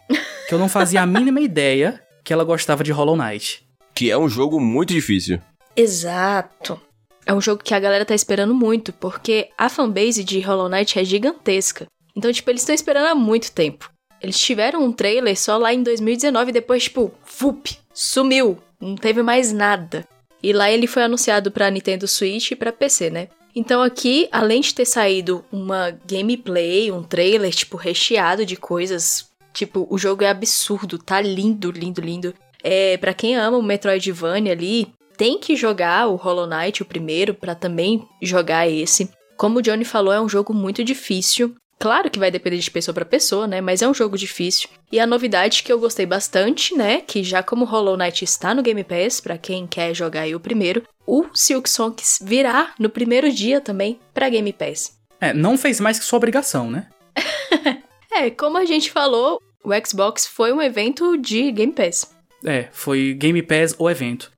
Que 0.49 0.55
eu 0.55 0.59
não 0.59 0.68
fazia 0.68 1.03
a 1.03 1.07
mínima 1.07 1.40
ideia 1.40 2.03
que 2.24 2.32
ela 2.32 2.42
gostava 2.42 2.82
de 2.82 2.90
Hollow 2.90 3.16
Knight. 3.16 3.64
Que 3.94 4.11
é 4.11 4.18
um 4.18 4.28
jogo 4.28 4.59
muito 4.59 4.92
difícil. 4.92 5.38
Exato. 5.76 6.80
É 7.24 7.34
um 7.34 7.40
jogo 7.40 7.62
que 7.62 7.74
a 7.74 7.78
galera 7.78 8.05
tá 8.05 8.14
esperando 8.14 8.55
muito, 8.55 8.92
porque 8.92 9.51
a 9.59 9.68
fanbase 9.68 10.24
de 10.24 10.40
Hollow 10.40 10.68
Knight 10.68 10.99
é 10.99 11.05
gigantesca. 11.05 11.86
Então, 12.16 12.32
tipo, 12.32 12.51
eles 12.51 12.62
estão 12.62 12.74
esperando 12.74 13.07
há 13.07 13.14
muito 13.14 13.53
tempo. 13.53 13.90
Eles 14.20 14.38
tiveram 14.38 14.82
um 14.82 14.92
trailer 14.92 15.38
só 15.38 15.59
lá 15.59 15.74
em 15.74 15.82
2019 15.82 16.51
e 16.51 16.53
depois, 16.53 16.84
tipo, 16.84 17.12
fup, 17.24 17.78
sumiu. 17.92 18.59
Não 18.80 18.97
teve 18.97 19.22
mais 19.22 19.53
nada. 19.53 20.07
E 20.42 20.53
lá 20.53 20.70
ele 20.70 20.86
foi 20.86 21.03
anunciado 21.03 21.51
pra 21.51 21.70
Nintendo 21.70 22.09
Switch 22.09 22.53
e 22.53 22.57
pra 22.57 22.72
PC, 22.72 23.11
né? 23.11 23.28
Então 23.57 23.82
aqui, 23.82 24.28
além 24.30 24.61
de 24.61 24.74
ter 24.74 24.84
saído 24.84 25.42
uma 25.50 25.90
gameplay, 26.07 26.92
um 26.92 27.02
trailer, 27.02 27.50
tipo, 27.54 27.78
recheado 27.78 28.44
de 28.44 28.54
coisas, 28.54 29.30
tipo, 29.54 29.86
o 29.88 29.96
jogo 29.96 30.22
é 30.22 30.28
absurdo, 30.28 30.98
tá 30.98 31.22
lindo, 31.22 31.70
lindo, 31.70 32.02
lindo. 32.02 32.34
É, 32.62 32.98
para 32.98 33.14
quem 33.14 33.34
ama 33.34 33.57
o 33.57 33.62
Metroidvania 33.62 34.52
ali, 34.52 34.92
tem 35.16 35.38
que 35.38 35.57
jogar 35.57 36.07
o 36.07 36.16
Hollow 36.16 36.46
Knight, 36.46 36.82
o 36.82 36.86
primeiro, 36.86 37.32
para 37.32 37.54
também 37.54 38.07
jogar 38.22 38.68
esse. 38.68 39.11
Como 39.38 39.59
o 39.59 39.62
Johnny 39.62 39.86
falou, 39.86 40.12
é 40.12 40.20
um 40.20 40.28
jogo 40.28 40.52
muito 40.52 40.84
difícil. 40.84 41.54
Claro 41.79 42.11
que 42.11 42.18
vai 42.18 42.31
depender 42.31 42.59
de 42.59 42.70
pessoa 42.70 42.95
para 42.95 43.05
pessoa, 43.05 43.47
né? 43.47 43.61
Mas 43.61 43.83
é 43.83 43.89
um 43.89 43.93
jogo 43.93 44.16
difícil. 44.16 44.68
E 44.91 44.99
a 44.99 45.07
novidade 45.07 45.62
que 45.62 45.70
eu 45.70 45.79
gostei 45.79 46.07
bastante, 46.07 46.74
né? 46.74 47.03
Que 47.03 47.22
já 47.22 47.43
como 47.43 47.66
Hollow 47.66 47.97
Knight 47.97 48.24
está 48.24 48.55
no 48.55 48.62
Game 48.62 48.83
Pass, 48.83 49.20
para 49.20 49.37
quem 49.37 49.66
quer 49.66 49.95
jogar 49.95 50.22
aí 50.22 50.35
o 50.35 50.41
primeiro, 50.41 50.83
o 51.07 51.27
Silk 51.35 51.68
Songs 51.68 52.18
virá 52.22 52.72
no 52.79 52.89
primeiro 52.89 53.31
dia 53.31 53.61
também 53.61 54.01
para 54.14 54.29
Game 54.29 54.53
Pass. 54.53 54.97
É, 55.20 55.35
não 55.35 55.59
fez 55.59 55.79
mais 55.79 55.99
que 55.99 56.05
sua 56.05 56.16
obrigação, 56.16 56.70
né? 56.70 56.89
é, 58.11 58.31
como 58.31 58.57
a 58.57 58.64
gente 58.64 58.91
falou, 58.91 59.41
o 59.62 59.70
Xbox 59.87 60.27
foi 60.27 60.53
um 60.53 60.62
evento 60.62 61.16
de 61.18 61.51
Game 61.53 61.72
Pass. 61.72 62.11
É, 62.45 62.68
foi 62.72 63.12
Game 63.14 63.43
Pass 63.43 63.74
o 63.79 63.91
evento. 63.91 64.33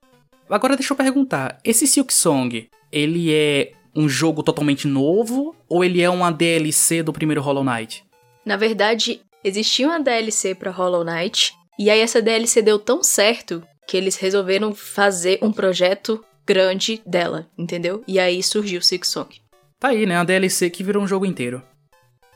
Agora 0.51 0.77
deixa 0.77 0.93
eu 0.93 0.97
perguntar, 0.97 1.59
esse 1.63 1.87
Silk 1.87 2.13
Song, 2.13 2.69
ele 2.91 3.33
é 3.33 3.73
um 3.95 4.09
jogo 4.09 4.43
totalmente 4.43 4.87
novo 4.87 5.55
ou 5.69 5.85
ele 5.85 6.01
é 6.01 6.11
uma 6.11 6.31
DLC 6.31 7.03
do 7.03 7.13
primeiro 7.13 7.43
Hollow 7.43 7.65
Knight? 7.65 8.05
Na 8.45 8.57
verdade, 8.57 9.21
existia 9.43 9.87
uma 9.87 10.01
DLC 10.01 10.55
para 10.55 10.71
Hollow 10.71 11.05
Knight, 11.05 11.55
e 11.79 11.91
aí 11.91 12.01
essa 12.01 12.23
DLC 12.23 12.63
deu 12.63 12.79
tão 12.79 13.03
certo 13.03 13.63
que 13.87 13.97
eles 13.97 14.17
resolveram 14.17 14.75
fazer 14.75 15.39
um 15.43 15.53
projeto 15.53 16.25
grande 16.47 17.03
dela, 17.07 17.47
entendeu? 17.57 18.03
E 18.07 18.19
aí 18.19 18.43
surgiu 18.43 18.81
Six 18.81 19.09
Song. 19.09 19.37
Tá 19.79 19.89
aí, 19.89 20.07
né? 20.07 20.17
A 20.17 20.25
DLC 20.25 20.71
que 20.71 20.83
virou 20.83 21.03
um 21.03 21.07
jogo 21.07 21.27
inteiro. 21.27 21.63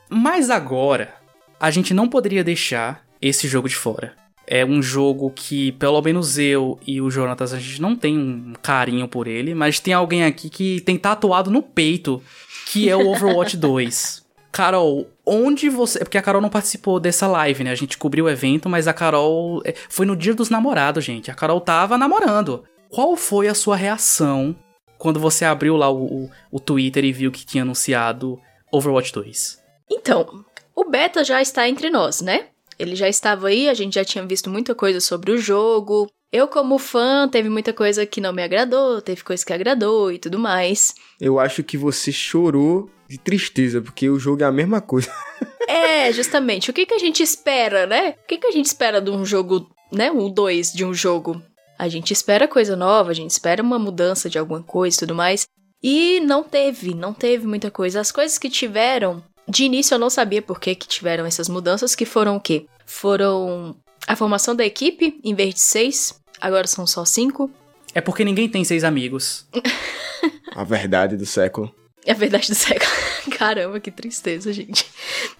Mas 0.09 0.49
agora, 0.49 1.13
a 1.59 1.71
gente 1.71 1.93
não 1.93 2.07
poderia 2.07 2.43
deixar 2.43 3.05
esse 3.21 3.47
jogo 3.47 3.67
de 3.67 3.75
fora. 3.75 4.15
É 4.45 4.65
um 4.65 4.81
jogo 4.81 5.31
que, 5.33 5.71
pelo 5.73 6.01
menos 6.01 6.37
eu 6.37 6.77
e 6.85 7.01
o 7.01 7.09
Jonatas, 7.09 7.53
a 7.53 7.59
gente 7.59 7.81
não 7.81 7.95
tem 7.95 8.17
um 8.17 8.53
carinho 8.61 9.07
por 9.07 9.27
ele, 9.27 9.55
mas 9.55 9.79
tem 9.79 9.93
alguém 9.93 10.25
aqui 10.25 10.49
que 10.49 10.81
tem 10.81 10.97
tatuado 10.97 11.49
no 11.49 11.61
peito, 11.61 12.21
que 12.67 12.89
é 12.89 12.95
o 12.95 13.07
Overwatch 13.11 13.55
2. 13.55 14.23
Carol, 14.51 15.07
onde 15.25 15.67
você. 15.67 15.99
Porque 15.99 16.17
a 16.17 16.21
Carol 16.21 16.41
não 16.41 16.49
participou 16.49 16.99
dessa 16.99 17.25
live, 17.25 17.63
né? 17.63 17.71
A 17.71 17.75
gente 17.75 17.97
cobriu 17.97 18.25
o 18.25 18.29
evento, 18.29 18.69
mas 18.69 18.87
a 18.87 18.93
Carol. 18.93 19.61
é, 19.65 19.73
Foi 19.89 20.05
no 20.05 20.15
dia 20.15 20.35
dos 20.35 20.49
namorados, 20.49 21.03
gente. 21.03 21.31
A 21.31 21.33
Carol 21.33 21.59
tava 21.59 21.97
namorando. 21.97 22.63
Qual 22.87 23.15
foi 23.15 23.47
a 23.47 23.55
sua 23.55 23.75
reação 23.75 24.55
quando 24.99 25.19
você 25.19 25.43
abriu 25.43 25.75
lá 25.75 25.89
o, 25.89 26.25
o, 26.25 26.31
o 26.51 26.59
Twitter 26.59 27.03
e 27.03 27.11
viu 27.11 27.31
que 27.31 27.43
tinha 27.43 27.63
anunciado 27.63 28.39
Overwatch 28.71 29.11
2? 29.11 29.59
Então, 29.89 30.45
o 30.75 30.85
beta 30.85 31.23
já 31.23 31.41
está 31.41 31.67
entre 31.67 31.89
nós, 31.89 32.21
né? 32.21 32.49
Ele 32.77 32.95
já 32.95 33.07
estava 33.07 33.47
aí, 33.47 33.69
a 33.69 33.73
gente 33.73 33.95
já 33.95 34.05
tinha 34.05 34.25
visto 34.25 34.49
muita 34.49 34.73
coisa 34.73 34.99
sobre 34.99 35.31
o 35.31 35.37
jogo. 35.37 36.09
Eu, 36.31 36.47
como 36.47 36.79
fã, 36.79 37.27
teve 37.29 37.47
muita 37.49 37.71
coisa 37.71 38.05
que 38.05 38.19
não 38.19 38.33
me 38.33 38.41
agradou, 38.41 39.01
teve 39.01 39.23
coisa 39.23 39.45
que 39.45 39.53
agradou 39.53 40.11
e 40.11 40.17
tudo 40.17 40.39
mais. 40.39 40.95
Eu 41.21 41.39
acho 41.39 41.63
que 41.63 41.77
você 41.77 42.11
chorou 42.11 42.89
de 43.07 43.19
tristeza, 43.19 43.81
porque 43.81 44.09
o 44.09 44.17
jogo 44.17 44.41
é 44.41 44.45
a 44.45 44.51
mesma 44.51 44.81
coisa. 44.81 45.11
É, 45.65 46.11
justamente. 46.11 46.69
O 46.69 46.73
que, 46.73 46.85
que 46.85 46.93
a 46.93 46.99
gente 46.99 47.23
espera, 47.23 47.87
né? 47.87 48.15
O 48.21 48.27
que, 48.27 48.37
que 48.37 48.47
a 48.47 48.51
gente 48.51 48.65
espera 48.65 48.99
de 48.99 49.09
um 49.09 49.25
jogo, 49.25 49.69
né? 49.91 50.11
Um 50.11 50.29
2 50.29 50.73
de 50.73 50.83
um 50.83 50.93
jogo. 50.93 51.41
A 51.79 51.87
gente 51.87 52.11
espera 52.11 52.49
coisa 52.49 52.75
nova, 52.75 53.11
a 53.11 53.13
gente 53.13 53.31
espera 53.31 53.63
uma 53.63 53.79
mudança 53.79 54.29
de 54.29 54.37
alguma 54.37 54.61
coisa 54.61 54.97
e 54.97 54.99
tudo 54.99 55.15
mais. 55.15 55.47
E 55.81 56.19
não 56.21 56.43
teve, 56.43 56.93
não 56.93 57.13
teve 57.13 57.47
muita 57.47 57.71
coisa. 57.71 57.99
As 57.99 58.11
coisas 58.11 58.37
que 58.37 58.49
tiveram, 58.49 59.23
de 59.47 59.63
início 59.63 59.95
eu 59.95 59.99
não 59.99 60.09
sabia 60.09 60.41
por 60.41 60.59
que, 60.59 60.75
que 60.75 60.87
tiveram 60.87 61.25
essas 61.25 61.49
mudanças, 61.49 61.95
que 61.95 62.05
foram 62.05 62.37
o 62.37 62.41
quê? 62.41 62.65
Foram 62.85 63.75
a 64.07 64.15
formação 64.15 64.55
da 64.55 64.65
equipe, 64.65 65.19
em 65.23 65.33
vez 65.33 65.53
de 65.55 65.61
seis, 65.61 66.19
agora 66.39 66.67
são 66.67 66.85
só 66.85 67.05
cinco. 67.05 67.49
É 67.93 68.01
porque 68.01 68.23
ninguém 68.23 68.49
tem 68.49 68.63
seis 68.63 68.83
amigos. 68.83 69.45
A 70.55 70.63
verdade 70.63 71.17
do 71.17 71.25
século. 71.25 71.73
É 72.05 72.11
a 72.11 72.15
verdade 72.15 72.47
do 72.49 72.55
século. 72.55 72.91
Caramba, 73.37 73.79
que 73.79 73.89
tristeza, 73.89 74.51
gente. 74.51 74.85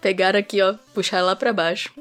Pegaram 0.02 0.40
aqui, 0.40 0.62
ó, 0.62 0.76
puxaram 0.94 1.28
lá 1.28 1.36
pra 1.36 1.54
baixo. 1.54 1.92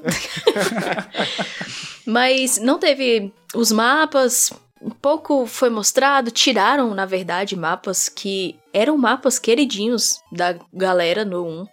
Mas 2.06 2.58
não 2.58 2.78
teve 2.78 3.32
os 3.54 3.70
mapas, 3.70 4.52
um 4.80 4.90
pouco 4.90 5.46
foi 5.46 5.68
mostrado, 5.70 6.30
tiraram, 6.30 6.94
na 6.94 7.06
verdade, 7.06 7.56
mapas 7.56 8.08
que 8.08 8.56
eram 8.72 8.96
mapas 8.96 9.38
queridinhos 9.38 10.20
da 10.30 10.56
galera 10.72 11.24
no 11.24 11.44
1. 11.44 11.66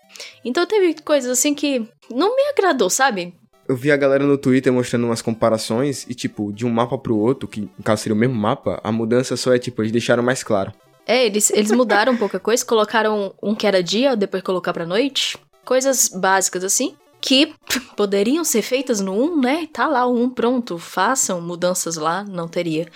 Então 0.44 0.66
teve 0.66 0.96
coisas 1.02 1.32
assim 1.32 1.54
que 1.54 1.88
não 2.10 2.36
me 2.36 2.42
agradou, 2.50 2.90
sabe? 2.90 3.34
Eu 3.68 3.76
vi 3.76 3.92
a 3.92 3.98
galera 3.98 4.24
no 4.24 4.38
Twitter 4.38 4.74
mostrando 4.74 5.06
umas 5.06 5.22
comparações 5.22 6.06
e, 6.10 6.16
tipo, 6.16 6.52
de 6.52 6.66
um 6.66 6.72
mapa 6.72 6.98
pro 6.98 7.16
outro, 7.16 7.48
que 7.48 7.62
no 7.62 7.84
caso 7.84 8.02
seria 8.02 8.16
o 8.16 8.18
mesmo 8.18 8.34
mapa, 8.34 8.82
a 8.84 8.92
mudança 8.92 9.38
só 9.38 9.54
é, 9.54 9.60
tipo, 9.60 9.82
eles 9.84 9.92
deixaram 9.92 10.24
mais 10.24 10.42
claro. 10.42 10.74
É, 11.06 11.26
eles, 11.26 11.52
eles 11.52 11.72
mudaram 11.72 12.14
um 12.14 12.18
pouco 12.18 12.38
a 12.38 12.40
coisa, 12.40 12.66
colocaram 12.66 13.34
um 13.42 13.54
que 13.54 13.68
era 13.68 13.84
dia, 13.84 14.16
depois 14.16 14.42
colocar 14.42 14.74
pra 14.74 14.88
noite. 14.88 15.38
Coisas 15.64 16.10
básicas 16.10 16.64
assim, 16.64 16.96
que 17.22 17.54
poderiam 17.96 18.44
ser 18.44 18.62
feitas 18.62 19.00
no 19.00 19.14
1, 19.14 19.40
né? 19.40 19.68
Tá 19.72 19.88
lá 19.88 20.06
o 20.06 20.16
1 20.16 20.30
pronto, 20.32 20.78
façam 20.78 21.42
mudanças 21.42 21.96
lá, 21.96 22.24
não 22.24 22.48
teria. 22.48 22.88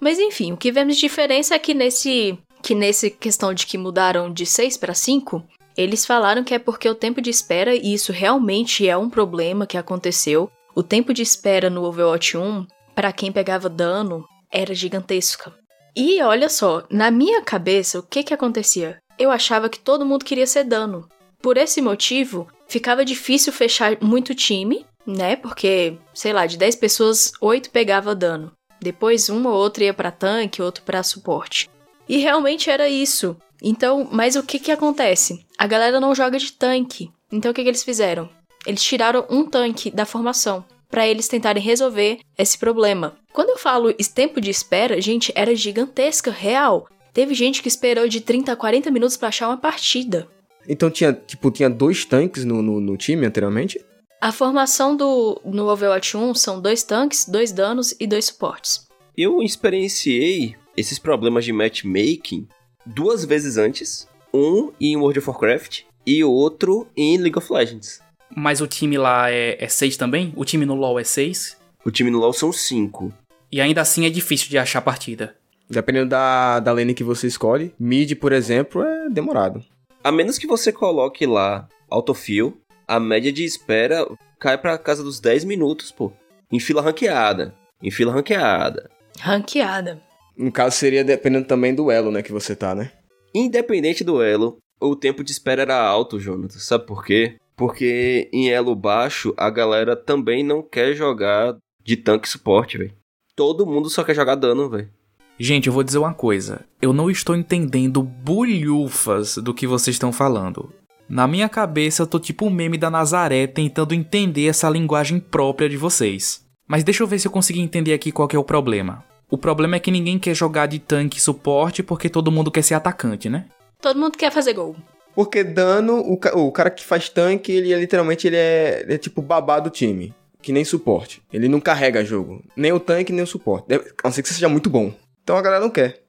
Mas 0.00 0.18
enfim, 0.18 0.52
o 0.52 0.56
que 0.56 0.72
vemos 0.72 0.94
de 0.94 1.00
diferença 1.02 1.54
é 1.54 1.58
que 1.58 1.74
nesse 1.74 2.38
que 2.62 2.74
nesse 2.74 3.10
questão 3.10 3.54
de 3.54 3.64
que 3.66 3.78
mudaram 3.78 4.32
de 4.32 4.44
6 4.44 4.76
para 4.76 4.92
5, 4.92 5.42
eles 5.76 6.06
falaram 6.06 6.42
que 6.42 6.54
é 6.54 6.58
porque 6.58 6.88
o 6.88 6.94
tempo 6.94 7.20
de 7.20 7.30
espera, 7.30 7.74
e 7.74 7.92
isso 7.92 8.12
realmente 8.12 8.88
é 8.88 8.96
um 8.96 9.10
problema 9.10 9.66
que 9.66 9.76
aconteceu. 9.76 10.50
O 10.74 10.82
tempo 10.82 11.12
de 11.12 11.22
espera 11.22 11.68
no 11.68 11.84
Overwatch 11.84 12.36
1, 12.36 12.66
para 12.94 13.12
quem 13.12 13.30
pegava 13.30 13.68
dano, 13.68 14.26
era 14.50 14.74
gigantesca. 14.74 15.54
E 15.94 16.20
olha 16.22 16.48
só, 16.48 16.84
na 16.90 17.10
minha 17.10 17.42
cabeça, 17.42 17.98
o 17.98 18.02
que 18.02 18.22
que 18.22 18.34
acontecia? 18.34 18.98
Eu 19.18 19.30
achava 19.30 19.68
que 19.68 19.78
todo 19.78 20.04
mundo 20.04 20.24
queria 20.24 20.46
ser 20.46 20.64
dano. 20.64 21.08
Por 21.40 21.56
esse 21.56 21.80
motivo, 21.80 22.46
ficava 22.66 23.04
difícil 23.04 23.52
fechar 23.52 23.96
muito 24.02 24.34
time, 24.34 24.84
né? 25.06 25.36
Porque, 25.36 25.96
sei 26.12 26.32
lá, 26.32 26.46
de 26.46 26.58
10 26.58 26.76
pessoas, 26.76 27.32
8 27.40 27.70
pegava 27.70 28.14
dano. 28.14 28.52
Depois 28.80 29.28
uma 29.28 29.50
ou 29.50 29.56
outra 29.56 29.84
ia 29.84 29.94
pra 29.94 30.10
tanque, 30.10 30.60
outro 30.60 30.82
pra 30.84 31.02
suporte. 31.02 31.68
E 32.08 32.18
realmente 32.18 32.70
era 32.70 32.88
isso. 32.88 33.36
Então, 33.68 34.08
mas 34.12 34.36
o 34.36 34.44
que 34.44 34.60
que 34.60 34.70
acontece? 34.70 35.44
A 35.58 35.66
galera 35.66 35.98
não 35.98 36.14
joga 36.14 36.38
de 36.38 36.52
tanque. 36.52 37.10
Então 37.32 37.50
o 37.50 37.54
que 37.54 37.64
que 37.64 37.68
eles 37.68 37.82
fizeram? 37.82 38.28
Eles 38.64 38.80
tiraram 38.80 39.26
um 39.28 39.44
tanque 39.44 39.90
da 39.90 40.06
formação 40.06 40.64
para 40.88 41.04
eles 41.04 41.26
tentarem 41.26 41.60
resolver 41.60 42.20
esse 42.38 42.56
problema. 42.56 43.16
Quando 43.32 43.50
eu 43.50 43.58
falo 43.58 43.92
esse 43.98 44.14
tempo 44.14 44.40
de 44.40 44.50
espera, 44.50 45.00
gente, 45.00 45.32
era 45.34 45.52
gigantesca, 45.52 46.30
real. 46.30 46.86
Teve 47.12 47.34
gente 47.34 47.60
que 47.60 47.66
esperou 47.66 48.06
de 48.06 48.20
30 48.20 48.52
a 48.52 48.56
40 48.56 48.88
minutos 48.92 49.16
pra 49.16 49.28
achar 49.28 49.48
uma 49.48 49.56
partida. 49.56 50.28
Então 50.68 50.88
tinha, 50.88 51.12
tipo, 51.12 51.50
tinha 51.50 51.68
dois 51.68 52.04
tanques 52.04 52.44
no, 52.44 52.62
no, 52.62 52.80
no 52.80 52.96
time 52.96 53.26
anteriormente? 53.26 53.84
A 54.20 54.30
formação 54.30 54.96
do 54.96 55.40
no 55.44 55.68
Overwatch 55.68 56.16
1 56.16 56.34
são 56.34 56.60
dois 56.60 56.84
tanques, 56.84 57.26
dois 57.26 57.50
danos 57.50 57.96
e 57.98 58.06
dois 58.06 58.26
suportes. 58.26 58.86
Eu 59.16 59.42
experienciei 59.42 60.54
esses 60.76 61.00
problemas 61.00 61.44
de 61.44 61.52
matchmaking 61.52 62.46
duas 62.86 63.24
vezes 63.24 63.56
antes. 63.58 64.08
Um 64.32 64.72
em 64.80 64.96
World 64.96 65.18
of 65.18 65.28
Warcraft 65.28 65.82
e 66.06 66.22
outro 66.22 66.86
em 66.96 67.18
League 67.18 67.36
of 67.36 67.52
Legends. 67.52 68.00
Mas 68.34 68.60
o 68.60 68.66
time 68.66 68.96
lá 68.96 69.30
é, 69.30 69.56
é 69.62 69.68
seis 69.68 69.96
também? 69.96 70.32
O 70.36 70.44
time 70.44 70.64
no 70.64 70.74
LoL 70.74 70.98
é 70.98 71.04
seis? 71.04 71.56
O 71.84 71.90
time 71.90 72.10
no 72.10 72.18
LoL 72.18 72.32
são 72.32 72.52
cinco. 72.52 73.12
E 73.50 73.60
ainda 73.60 73.80
assim 73.80 74.06
é 74.06 74.10
difícil 74.10 74.48
de 74.48 74.58
achar 74.58 74.80
partida. 74.80 75.36
Dependendo 75.68 76.10
da, 76.10 76.60
da 76.60 76.72
lane 76.72 76.94
que 76.94 77.04
você 77.04 77.26
escolhe. 77.26 77.74
Mid, 77.78 78.14
por 78.14 78.32
exemplo, 78.32 78.82
é 78.82 79.08
demorado. 79.08 79.64
A 80.02 80.12
menos 80.12 80.38
que 80.38 80.46
você 80.46 80.72
coloque 80.72 81.26
lá 81.26 81.68
autofill, 81.90 82.60
a 82.86 83.00
média 83.00 83.32
de 83.32 83.44
espera 83.44 84.06
cai 84.38 84.56
pra 84.58 84.78
casa 84.78 85.02
dos 85.02 85.18
10 85.18 85.44
minutos, 85.44 85.90
pô. 85.90 86.12
Em 86.52 86.60
fila 86.60 86.82
ranqueada. 86.82 87.54
Em 87.82 87.90
fila 87.90 88.12
ranqueada. 88.12 88.90
Ranqueada. 89.18 90.00
No 90.36 90.52
caso, 90.52 90.76
seria 90.76 91.02
dependendo 91.02 91.46
também 91.46 91.74
do 91.74 91.90
elo, 91.90 92.10
né, 92.10 92.22
que 92.22 92.32
você 92.32 92.54
tá, 92.54 92.74
né? 92.74 92.92
Independente 93.34 94.04
do 94.04 94.22
elo, 94.22 94.58
o 94.80 94.94
tempo 94.94 95.24
de 95.24 95.32
espera 95.32 95.62
era 95.62 95.80
alto, 95.80 96.18
Jonathan. 96.20 96.58
Sabe 96.58 96.86
por 96.86 97.04
quê? 97.04 97.36
Porque 97.56 98.28
em 98.32 98.50
elo 98.50 98.74
baixo, 98.74 99.32
a 99.36 99.48
galera 99.48 99.96
também 99.96 100.44
não 100.44 100.62
quer 100.62 100.94
jogar 100.94 101.56
de 101.82 101.96
tanque 101.96 102.28
suporte, 102.28 102.76
velho. 102.76 102.92
Todo 103.34 103.66
mundo 103.66 103.88
só 103.88 104.04
quer 104.04 104.14
jogar 104.14 104.34
dano, 104.34 104.68
velho. 104.68 104.90
Gente, 105.38 105.66
eu 105.66 105.72
vou 105.72 105.82
dizer 105.82 105.98
uma 105.98 106.14
coisa. 106.14 106.64
Eu 106.80 106.92
não 106.92 107.10
estou 107.10 107.36
entendendo 107.36 108.02
bulhufas 108.02 109.36
do 109.36 109.52
que 109.52 109.66
vocês 109.66 109.94
estão 109.94 110.12
falando. 110.12 110.72
Na 111.08 111.28
minha 111.28 111.48
cabeça, 111.48 112.02
eu 112.02 112.06
tô 112.06 112.18
tipo 112.18 112.46
um 112.46 112.50
meme 112.50 112.78
da 112.78 112.90
Nazaré 112.90 113.46
tentando 113.46 113.94
entender 113.94 114.46
essa 114.46 114.68
linguagem 114.68 115.20
própria 115.20 115.68
de 115.68 115.76
vocês. 115.76 116.44
Mas 116.66 116.82
deixa 116.82 117.02
eu 117.02 117.06
ver 117.06 117.18
se 117.18 117.28
eu 117.28 117.32
consegui 117.32 117.60
entender 117.60 117.92
aqui 117.92 118.10
qual 118.10 118.26
que 118.26 118.34
é 118.34 118.38
o 118.38 118.44
problema. 118.44 119.04
O 119.30 119.36
problema 119.38 119.76
é 119.76 119.80
que 119.80 119.90
ninguém 119.90 120.18
quer 120.18 120.34
jogar 120.34 120.66
de 120.66 120.78
tanque 120.78 121.18
e 121.18 121.20
suporte 121.20 121.82
porque 121.82 122.08
todo 122.08 122.30
mundo 122.30 122.50
quer 122.50 122.62
ser 122.62 122.74
atacante, 122.74 123.28
né? 123.28 123.46
Todo 123.80 123.98
mundo 123.98 124.16
quer 124.16 124.30
fazer 124.32 124.52
gol. 124.52 124.76
Porque 125.14 125.42
dano, 125.42 125.98
o, 125.98 126.16
ca- 126.16 126.36
o 126.36 126.52
cara 126.52 126.70
que 126.70 126.84
faz 126.84 127.08
tanque, 127.08 127.50
ele 127.50 127.72
é 127.72 127.78
literalmente 127.78 128.26
ele 128.26 128.36
é, 128.36 128.82
ele 128.82 128.94
é 128.94 128.98
tipo 128.98 129.20
babá 129.22 129.58
do 129.58 129.70
time. 129.70 130.14
Que 130.42 130.52
nem 130.52 130.64
suporte. 130.64 131.20
Ele 131.32 131.48
não 131.48 131.58
carrega 131.60 132.04
jogo. 132.04 132.44
Nem 132.56 132.72
o 132.72 132.78
tanque, 132.78 133.12
nem 133.12 133.24
o 133.24 133.26
suporte. 133.26 133.66
Deve- 133.68 133.90
A 134.02 134.06
não 134.08 134.12
ser 134.12 134.22
que 134.22 134.28
você 134.28 134.34
seja 134.34 134.48
muito 134.48 134.70
bom. 134.70 134.92
Então 135.24 135.36
a 135.36 135.42
galera 135.42 135.60
não 135.62 135.70
quer. 135.70 136.02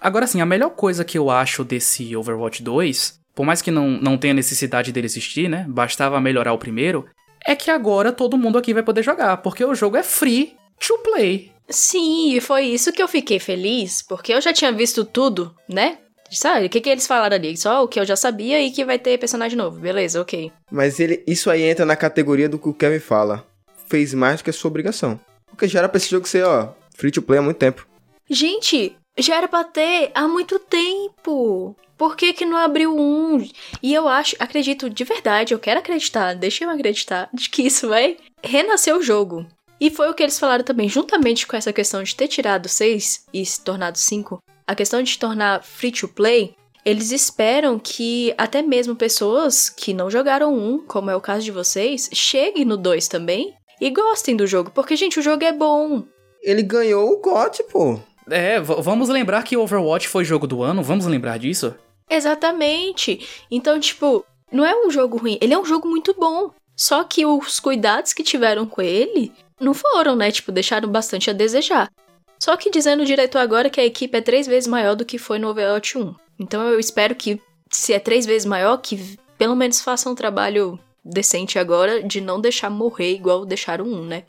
Agora 0.00 0.26
sim, 0.26 0.40
a 0.40 0.46
melhor 0.46 0.70
coisa 0.70 1.04
que 1.04 1.18
eu 1.18 1.30
acho 1.30 1.64
desse 1.64 2.14
Overwatch 2.14 2.62
2, 2.62 3.18
por 3.34 3.44
mais 3.44 3.60
que 3.62 3.70
não, 3.70 3.88
não 3.90 4.16
tenha 4.18 4.34
necessidade 4.34 4.92
dele 4.92 5.06
existir, 5.06 5.48
né? 5.48 5.64
Bastava 5.68 6.20
melhorar 6.20 6.52
o 6.52 6.58
primeiro, 6.58 7.06
é 7.44 7.56
que 7.56 7.70
agora 7.70 8.12
todo 8.12 8.38
mundo 8.38 8.58
aqui 8.58 8.72
vai 8.74 8.82
poder 8.82 9.02
jogar, 9.02 9.38
porque 9.38 9.64
o 9.64 9.74
jogo 9.74 9.96
é 9.96 10.02
free 10.02 10.54
to 10.78 10.98
play. 10.98 11.52
Sim, 11.68 12.34
e 12.34 12.40
foi 12.40 12.66
isso 12.66 12.92
que 12.92 13.02
eu 13.02 13.08
fiquei 13.08 13.38
feliz, 13.38 14.02
porque 14.02 14.32
eu 14.32 14.40
já 14.40 14.52
tinha 14.52 14.72
visto 14.72 15.04
tudo, 15.04 15.54
né? 15.68 15.98
Sabe, 16.30 16.66
o 16.66 16.70
que, 16.70 16.80
que 16.80 16.90
eles 16.90 17.06
falaram 17.06 17.36
ali? 17.36 17.56
Só 17.56 17.84
o 17.84 17.88
que 17.88 17.98
eu 17.98 18.04
já 18.04 18.16
sabia 18.16 18.60
e 18.60 18.70
que 18.70 18.84
vai 18.84 18.98
ter 18.98 19.18
personagem 19.18 19.56
novo. 19.56 19.78
Beleza, 19.78 20.20
ok. 20.20 20.50
Mas 20.70 20.98
ele, 20.98 21.22
isso 21.26 21.48
aí 21.50 21.62
entra 21.62 21.86
na 21.86 21.96
categoria 21.96 22.48
do 22.48 22.58
que 22.58 22.68
o 22.68 22.74
Kevin 22.74 22.98
fala. 22.98 23.46
Fez 23.88 24.12
mais 24.12 24.40
do 24.40 24.44
que 24.44 24.50
a 24.50 24.52
sua 24.52 24.68
obrigação. 24.68 25.20
Porque 25.46 25.68
já 25.68 25.78
era 25.78 25.88
pra 25.88 25.98
esse 25.98 26.10
jogo 26.10 26.26
ser, 26.26 26.44
ó, 26.44 26.70
free 26.96 27.12
to 27.12 27.22
play 27.22 27.38
há 27.38 27.42
muito 27.42 27.58
tempo. 27.58 27.86
Gente, 28.28 28.96
já 29.18 29.36
era 29.36 29.46
pra 29.46 29.62
ter 29.62 30.10
há 30.14 30.26
muito 30.26 30.58
tempo. 30.58 31.76
Por 31.96 32.16
que 32.16 32.32
que 32.32 32.44
não 32.44 32.56
abriu 32.56 32.96
um? 32.98 33.46
E 33.80 33.94
eu 33.94 34.08
acho, 34.08 34.34
acredito 34.40 34.90
de 34.90 35.04
verdade, 35.04 35.54
eu 35.54 35.58
quero 35.58 35.78
acreditar, 35.78 36.34
deixa 36.34 36.64
eu 36.64 36.70
acreditar, 36.70 37.28
de 37.32 37.48
que 37.48 37.62
isso 37.62 37.88
vai 37.88 38.16
renascer 38.42 38.96
o 38.96 39.02
jogo. 39.02 39.46
E 39.80 39.90
foi 39.90 40.08
o 40.08 40.14
que 40.14 40.22
eles 40.22 40.38
falaram 40.38 40.64
também, 40.64 40.88
juntamente 40.88 41.46
com 41.46 41.56
essa 41.56 41.72
questão 41.72 42.02
de 42.02 42.14
ter 42.14 42.28
tirado 42.28 42.68
seis 42.68 43.26
e 43.32 43.44
se 43.44 43.62
tornado 43.62 43.98
cinco. 43.98 44.42
a 44.66 44.74
questão 44.74 45.02
de 45.02 45.18
tornar 45.18 45.62
free 45.62 45.92
to 45.92 46.08
play, 46.08 46.54
eles 46.84 47.10
esperam 47.10 47.78
que 47.78 48.34
até 48.36 48.62
mesmo 48.62 48.94
pessoas 48.94 49.70
que 49.70 49.94
não 49.94 50.10
jogaram 50.10 50.54
um, 50.54 50.78
como 50.78 51.10
é 51.10 51.16
o 51.16 51.20
caso 51.20 51.44
de 51.44 51.50
vocês, 51.50 52.10
cheguem 52.12 52.64
no 52.64 52.76
2 52.76 53.08
também 53.08 53.54
e 53.80 53.90
gostem 53.90 54.36
do 54.36 54.46
jogo, 54.46 54.70
porque 54.70 54.96
gente, 54.96 55.18
o 55.18 55.22
jogo 55.22 55.44
é 55.44 55.52
bom. 55.52 56.04
Ele 56.42 56.62
ganhou 56.62 57.10
o 57.10 57.20
GOT, 57.20 57.62
pô. 57.64 57.98
É, 58.30 58.60
vamos 58.60 59.08
lembrar 59.08 59.42
que 59.42 59.56
Overwatch 59.56 60.08
foi 60.08 60.24
jogo 60.24 60.46
do 60.46 60.62
ano, 60.62 60.82
vamos 60.82 61.06
lembrar 61.06 61.38
disso? 61.38 61.74
Exatamente. 62.08 63.26
Então, 63.50 63.80
tipo, 63.80 64.24
não 64.52 64.64
é 64.64 64.74
um 64.74 64.90
jogo 64.90 65.16
ruim, 65.16 65.38
ele 65.40 65.54
é 65.54 65.58
um 65.58 65.64
jogo 65.64 65.88
muito 65.88 66.14
bom. 66.14 66.50
Só 66.76 67.04
que 67.04 67.24
os 67.24 67.60
cuidados 67.60 68.12
que 68.12 68.22
tiveram 68.22 68.66
com 68.66 68.82
ele 68.82 69.32
não 69.60 69.74
foram, 69.74 70.16
né? 70.16 70.30
Tipo, 70.30 70.52
deixaram 70.52 70.88
bastante 70.88 71.30
a 71.30 71.32
desejar. 71.32 71.90
Só 72.38 72.56
que 72.56 72.70
dizendo 72.70 73.04
direito 73.04 73.38
agora 73.38 73.70
que 73.70 73.80
a 73.80 73.84
equipe 73.84 74.18
é 74.18 74.20
três 74.20 74.46
vezes 74.46 74.66
maior 74.66 74.94
do 74.94 75.04
que 75.04 75.18
foi 75.18 75.38
no 75.38 75.48
Overwatch 75.48 75.96
1. 75.96 76.14
Então 76.38 76.62
eu 76.68 76.78
espero 76.80 77.14
que, 77.14 77.40
se 77.70 77.92
é 77.92 77.98
três 77.98 78.26
vezes 78.26 78.44
maior, 78.44 78.76
que 78.78 79.18
pelo 79.38 79.56
menos 79.56 79.80
faça 79.80 80.10
um 80.10 80.14
trabalho 80.14 80.78
decente 81.04 81.58
agora 81.58 82.02
de 82.02 82.20
não 82.20 82.40
deixar 82.40 82.70
morrer 82.70 83.14
igual 83.14 83.44
deixaram 83.44 83.84
um, 83.84 84.04
né? 84.04 84.24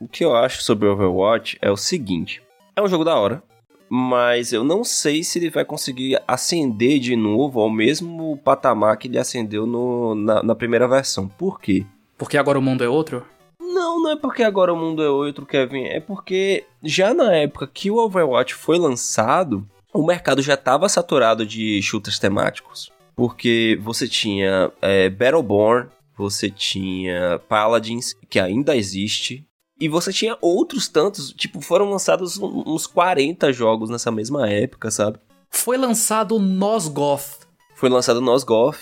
O 0.00 0.06
que 0.06 0.24
eu 0.24 0.36
acho 0.36 0.62
sobre 0.62 0.86
Overwatch 0.86 1.58
é 1.62 1.70
o 1.70 1.76
seguinte: 1.76 2.42
é 2.74 2.82
um 2.82 2.88
jogo 2.88 3.04
da 3.04 3.16
hora, 3.16 3.42
mas 3.88 4.52
eu 4.52 4.64
não 4.64 4.82
sei 4.82 5.22
se 5.22 5.38
ele 5.38 5.50
vai 5.50 5.64
conseguir 5.64 6.20
ascender 6.26 6.98
de 6.98 7.16
novo 7.16 7.60
ao 7.60 7.70
mesmo 7.70 8.36
patamar 8.38 8.96
que 8.96 9.08
ele 9.08 9.18
ascendeu 9.18 9.66
no, 9.66 10.14
na, 10.14 10.42
na 10.42 10.54
primeira 10.54 10.88
versão. 10.88 11.28
Por 11.28 11.60
quê? 11.60 11.84
Porque 12.18 12.36
agora 12.36 12.58
o 12.58 12.62
mundo 12.62 12.82
é 12.82 12.88
outro? 12.88 13.24
Não, 13.60 14.02
não 14.02 14.10
é 14.10 14.16
porque 14.16 14.42
agora 14.42 14.72
o 14.72 14.76
mundo 14.76 15.02
é 15.02 15.10
outro, 15.10 15.44
Kevin. 15.44 15.84
É 15.84 16.00
porque 16.00 16.64
já 16.82 17.12
na 17.12 17.34
época 17.34 17.66
que 17.66 17.90
o 17.90 17.98
Overwatch 17.98 18.54
foi 18.54 18.78
lançado, 18.78 19.66
o 19.92 20.04
mercado 20.04 20.42
já 20.42 20.54
estava 20.54 20.88
saturado 20.88 21.44
de 21.44 21.80
shooters 21.82 22.18
temáticos. 22.18 22.90
Porque 23.14 23.78
você 23.82 24.06
tinha 24.06 24.70
é, 24.82 25.08
Battleborn, 25.08 25.88
você 26.16 26.50
tinha 26.50 27.40
Paladins, 27.48 28.14
que 28.28 28.38
ainda 28.38 28.76
existe, 28.76 29.46
e 29.78 29.88
você 29.88 30.12
tinha 30.12 30.38
outros 30.40 30.88
tantos, 30.88 31.32
tipo, 31.32 31.60
foram 31.60 31.90
lançados 31.90 32.38
uns 32.38 32.86
40 32.86 33.52
jogos 33.52 33.90
nessa 33.90 34.10
mesma 34.10 34.48
época, 34.48 34.90
sabe? 34.90 35.18
Foi 35.50 35.76
lançado 35.76 36.38
Nosgoth. 36.38 37.46
Foi 37.74 37.90
lançado 37.90 38.20
Nosgoth. 38.20 38.78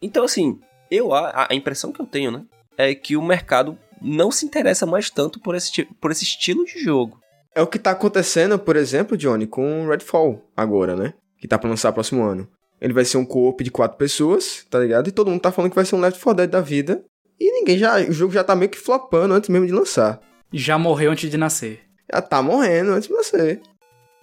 Então, 0.00 0.24
assim, 0.24 0.60
eu 0.90 1.12
a, 1.12 1.48
a 1.50 1.54
impressão 1.54 1.90
que 1.90 2.00
eu 2.00 2.06
tenho, 2.06 2.30
né, 2.30 2.44
é 2.76 2.94
que 2.94 3.16
o 3.16 3.22
mercado 3.22 3.76
não 4.00 4.30
se 4.30 4.46
interessa 4.46 4.86
mais 4.86 5.10
tanto 5.10 5.40
por 5.40 5.56
esse, 5.56 5.84
por 6.00 6.12
esse 6.12 6.22
estilo 6.22 6.64
de 6.64 6.78
jogo. 6.78 7.18
É 7.52 7.60
o 7.60 7.66
que 7.66 7.78
tá 7.78 7.90
acontecendo, 7.90 8.56
por 8.58 8.76
exemplo, 8.76 9.16
Johnny, 9.16 9.44
com 9.44 9.88
Redfall 9.88 10.40
agora, 10.56 10.94
né? 10.94 11.14
Que 11.40 11.48
tá 11.48 11.58
pra 11.58 11.68
lançar 11.68 11.92
próximo 11.92 12.22
ano. 12.22 12.48
Ele 12.80 12.92
vai 12.92 13.04
ser 13.04 13.16
um 13.16 13.24
co-op 13.24 13.64
de 13.64 13.72
quatro 13.72 13.98
pessoas, 13.98 14.64
tá 14.70 14.78
ligado? 14.78 15.08
E 15.08 15.12
todo 15.12 15.32
mundo 15.32 15.40
tá 15.40 15.50
falando 15.50 15.72
que 15.72 15.74
vai 15.74 15.84
ser 15.84 15.96
um 15.96 16.00
Left 16.00 16.22
4 16.22 16.36
Dead 16.36 16.50
da 16.50 16.60
vida. 16.60 17.02
E 17.40 17.50
ninguém 17.50 17.76
já. 17.76 17.98
O 17.98 18.12
jogo 18.12 18.32
já 18.32 18.44
tá 18.44 18.54
meio 18.54 18.70
que 18.70 18.78
flopando 18.78 19.34
antes 19.34 19.48
mesmo 19.48 19.66
de 19.66 19.72
lançar 19.72 20.20
já 20.52 20.78
morreu 20.78 21.12
antes 21.12 21.30
de 21.30 21.36
nascer. 21.36 21.80
Já 22.12 22.22
tá 22.22 22.42
morrendo 22.42 22.92
antes 22.92 23.08
de 23.08 23.14
nascer. 23.14 23.60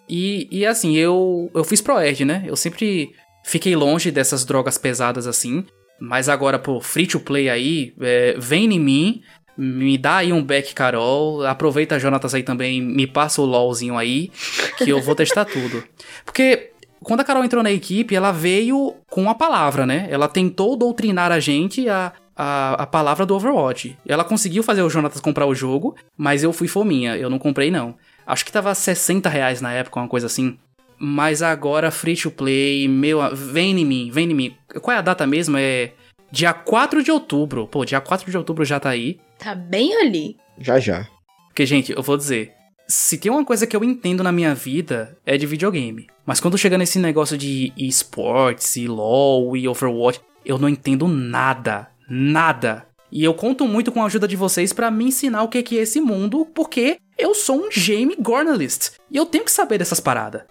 E, 0.08 0.48
e 0.52 0.66
assim, 0.66 0.96
eu, 0.96 1.50
eu 1.54 1.64
fiz 1.64 1.82
ProErd, 1.82 2.26
né? 2.26 2.44
Eu 2.46 2.56
sempre 2.56 3.12
fiquei 3.44 3.76
longe 3.76 4.12
dessas 4.12 4.46
drogas 4.46 4.78
pesadas 4.78 5.28
assim. 5.28 5.66
Mas 6.00 6.28
agora, 6.28 6.60
pô, 6.60 6.82
free 6.82 7.08
to 7.08 7.20
play 7.20 7.50
aí, 7.50 7.94
é, 8.02 8.36
vem 8.38 8.74
em 8.74 8.80
mim, 8.80 9.22
me 9.58 9.98
dá 9.98 10.18
aí 10.18 10.34
um 10.34 10.44
back, 10.44 10.74
Carol. 10.74 11.46
Aproveita, 11.46 12.00
Jonatas, 12.00 12.34
aí 12.34 12.44
também, 12.44 12.82
me 12.82 13.08
passa 13.08 13.42
o 13.42 13.46
LOLzinho 13.46 13.98
aí, 13.98 14.32
que 14.78 14.90
eu 14.90 15.02
vou 15.02 15.16
testar 15.16 15.46
tudo. 15.46 15.84
Porque 16.26 16.72
quando 17.02 17.22
a 17.22 17.24
Carol 17.24 17.46
entrou 17.46 17.64
na 17.64 17.72
equipe, 17.72 18.16
ela 18.16 18.32
veio 18.32 18.96
com 19.10 19.30
a 19.30 19.36
palavra, 19.36 19.86
né? 19.86 20.08
Ela 20.10 20.28
tentou 20.28 20.76
doutrinar 20.76 21.32
a 21.32 21.40
gente 21.40 21.88
a 21.88 22.12
a, 22.36 22.74
a 22.74 22.86
palavra 22.86 23.26
do 23.26 23.36
Overwatch. 23.36 23.98
Ela 24.06 24.24
conseguiu 24.24 24.64
fazer 24.64 24.82
o 24.82 24.90
Jonatas 24.90 25.22
comprar 25.22 25.46
o 25.46 25.56
jogo, 25.56 25.96
mas 26.18 26.44
eu 26.44 26.52
fui 26.52 26.68
fominha, 26.68 27.16
eu 27.16 27.30
não 27.30 27.40
comprei 27.40 27.72
não. 27.72 27.96
Acho 28.26 28.44
que 28.44 28.52
tava 28.52 28.74
60 28.74 29.30
reais 29.30 29.62
na 29.62 29.72
época, 29.72 30.00
uma 30.00 30.08
coisa 30.08 30.28
assim. 30.28 30.58
Mas 30.98 31.42
agora 31.42 31.92
free 31.92 32.16
to 32.16 32.32
play, 32.32 32.88
meu, 32.88 33.20
vem 33.36 33.80
em 33.80 33.86
mim, 33.86 34.10
vem 34.12 34.32
em 34.32 34.34
mim. 34.34 34.56
Qual 34.82 34.96
é 34.96 34.98
a 34.98 35.02
data 35.02 35.28
mesmo? 35.28 35.58
É 35.58 35.92
dia 36.32 36.54
4 36.54 37.04
de 37.04 37.12
outubro. 37.12 37.68
Pô, 37.68 37.86
dia 37.86 38.02
4 38.02 38.30
de 38.30 38.38
outubro 38.38 38.66
já 38.66 38.80
tá 38.80 38.90
aí. 38.90 39.20
Tá 39.38 39.54
bem 39.54 39.96
ali. 40.02 40.38
Já 40.58 40.80
já. 40.80 41.08
Porque, 41.48 41.66
gente, 41.66 41.92
eu 41.92 42.02
vou 42.02 42.18
dizer, 42.18 42.54
se 42.88 43.18
tem 43.18 43.32
uma 43.32 43.46
coisa 43.46 43.68
que 43.68 43.76
eu 43.76 43.84
entendo 43.84 44.24
na 44.24 44.32
minha 44.32 44.56
vida 44.56 45.18
é 45.26 45.38
de 45.38 45.46
videogame. 45.46 46.08
Mas 46.26 46.40
quando 46.40 46.58
chega 46.58 46.78
nesse 46.78 47.00
negócio 47.00 47.38
de 47.38 47.72
esportes 47.78 48.76
e 48.78 48.88
LoL 48.88 49.56
e 49.56 49.68
Overwatch, 49.68 50.22
eu 50.46 50.58
não 50.58 50.70
entendo 50.70 51.08
nada 51.08 51.88
nada. 52.10 52.88
E 53.12 53.24
eu 53.24 53.34
conto 53.34 53.68
muito 53.68 53.92
com 53.92 54.02
a 54.02 54.06
ajuda 54.06 54.28
de 54.28 54.36
vocês 54.36 54.74
para 54.74 54.92
me 54.92 55.06
ensinar 55.06 55.44
o 55.44 55.48
que 55.48 55.78
é 55.78 55.82
esse 55.82 56.02
mundo, 56.02 56.46
porque 56.54 56.98
eu 57.18 57.34
sou 57.34 57.66
um 57.66 57.70
game 57.70 58.16
journalist 58.26 58.94
e 59.10 59.18
eu 59.18 59.26
tenho 59.26 59.46
que 59.46 59.52
saber 59.52 59.78
dessas 59.78 60.00
paradas. 60.00 60.44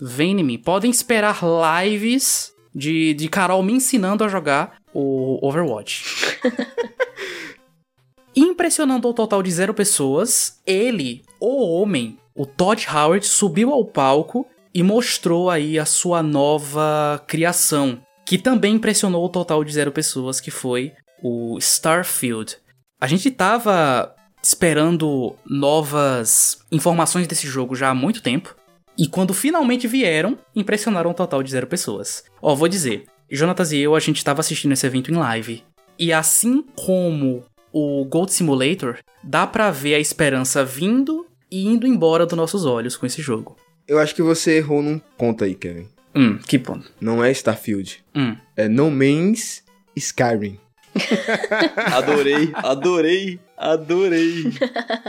Vem 0.00 0.38
em 0.38 0.44
mim, 0.44 0.58
podem 0.58 0.90
esperar 0.90 1.40
lives 1.82 2.52
de, 2.74 3.14
de 3.14 3.28
Carol 3.28 3.62
me 3.62 3.72
ensinando 3.72 4.24
a 4.24 4.28
jogar 4.28 4.76
o 4.92 5.38
Overwatch. 5.46 6.04
Impressionando 8.36 9.08
o 9.08 9.14
total 9.14 9.42
de 9.42 9.50
zero 9.50 9.72
pessoas, 9.72 10.60
ele, 10.66 11.22
o 11.40 11.64
homem, 11.64 12.18
o 12.34 12.44
Todd 12.44 12.86
Howard, 12.88 13.26
subiu 13.26 13.72
ao 13.72 13.84
palco 13.84 14.46
e 14.74 14.82
mostrou 14.82 15.48
aí 15.48 15.78
a 15.78 15.84
sua 15.84 16.20
nova 16.22 17.22
criação, 17.28 18.00
que 18.24 18.38
também 18.38 18.74
impressionou 18.74 19.24
o 19.24 19.28
total 19.28 19.62
de 19.62 19.72
zero 19.72 19.92
pessoas, 19.92 20.40
que 20.40 20.50
foi 20.50 20.92
o 21.22 21.58
Starfield. 21.58 22.56
A 23.00 23.06
gente 23.06 23.30
tava 23.30 24.14
esperando 24.42 25.34
novas 25.46 26.58
informações 26.70 27.26
desse 27.26 27.46
jogo 27.46 27.74
já 27.74 27.90
há 27.90 27.94
muito 27.94 28.22
tempo, 28.22 28.54
e 28.96 29.08
quando 29.08 29.34
finalmente 29.34 29.88
vieram, 29.88 30.38
impressionaram 30.54 31.10
o 31.10 31.14
total 31.14 31.42
de 31.42 31.50
zero 31.50 31.66
pessoas. 31.66 32.24
Ó, 32.40 32.54
vou 32.54 32.68
dizer, 32.68 33.06
Jonatas 33.30 33.72
e 33.72 33.78
eu, 33.78 33.94
a 33.94 34.00
gente 34.00 34.24
tava 34.24 34.40
assistindo 34.40 34.72
esse 34.72 34.86
evento 34.86 35.10
em 35.10 35.16
live, 35.16 35.64
e 35.98 36.12
assim 36.12 36.64
como 36.76 37.44
o 37.72 38.04
Gold 38.04 38.32
Simulator, 38.32 38.98
dá 39.22 39.46
pra 39.46 39.70
ver 39.70 39.96
a 39.96 39.98
esperança 39.98 40.64
vindo 40.64 41.26
e 41.50 41.66
indo 41.66 41.86
embora 41.86 42.24
dos 42.24 42.36
nossos 42.36 42.64
olhos 42.64 42.96
com 42.96 43.04
esse 43.04 43.20
jogo. 43.20 43.56
Eu 43.88 43.98
acho 43.98 44.14
que 44.14 44.22
você 44.22 44.58
errou 44.58 44.82
num 44.82 44.98
ponto 45.18 45.42
aí, 45.42 45.54
Kevin. 45.54 45.88
Hum, 46.14 46.38
que 46.38 46.58
ponto? 46.58 46.90
Não 47.00 47.22
é 47.22 47.30
Starfield. 47.30 48.04
Hum. 48.14 48.36
É 48.56 48.68
No 48.68 48.90
Man's 48.90 49.62
Skyrim. 49.96 50.58
adorei, 51.92 52.52
adorei, 52.54 53.40
adorei. 53.56 54.44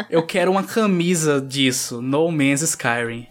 Eu 0.10 0.26
quero 0.26 0.52
uma 0.52 0.64
camisa 0.64 1.40
disso, 1.40 2.02
No 2.02 2.32
Man's 2.32 2.62
Skyrim. 2.62 3.28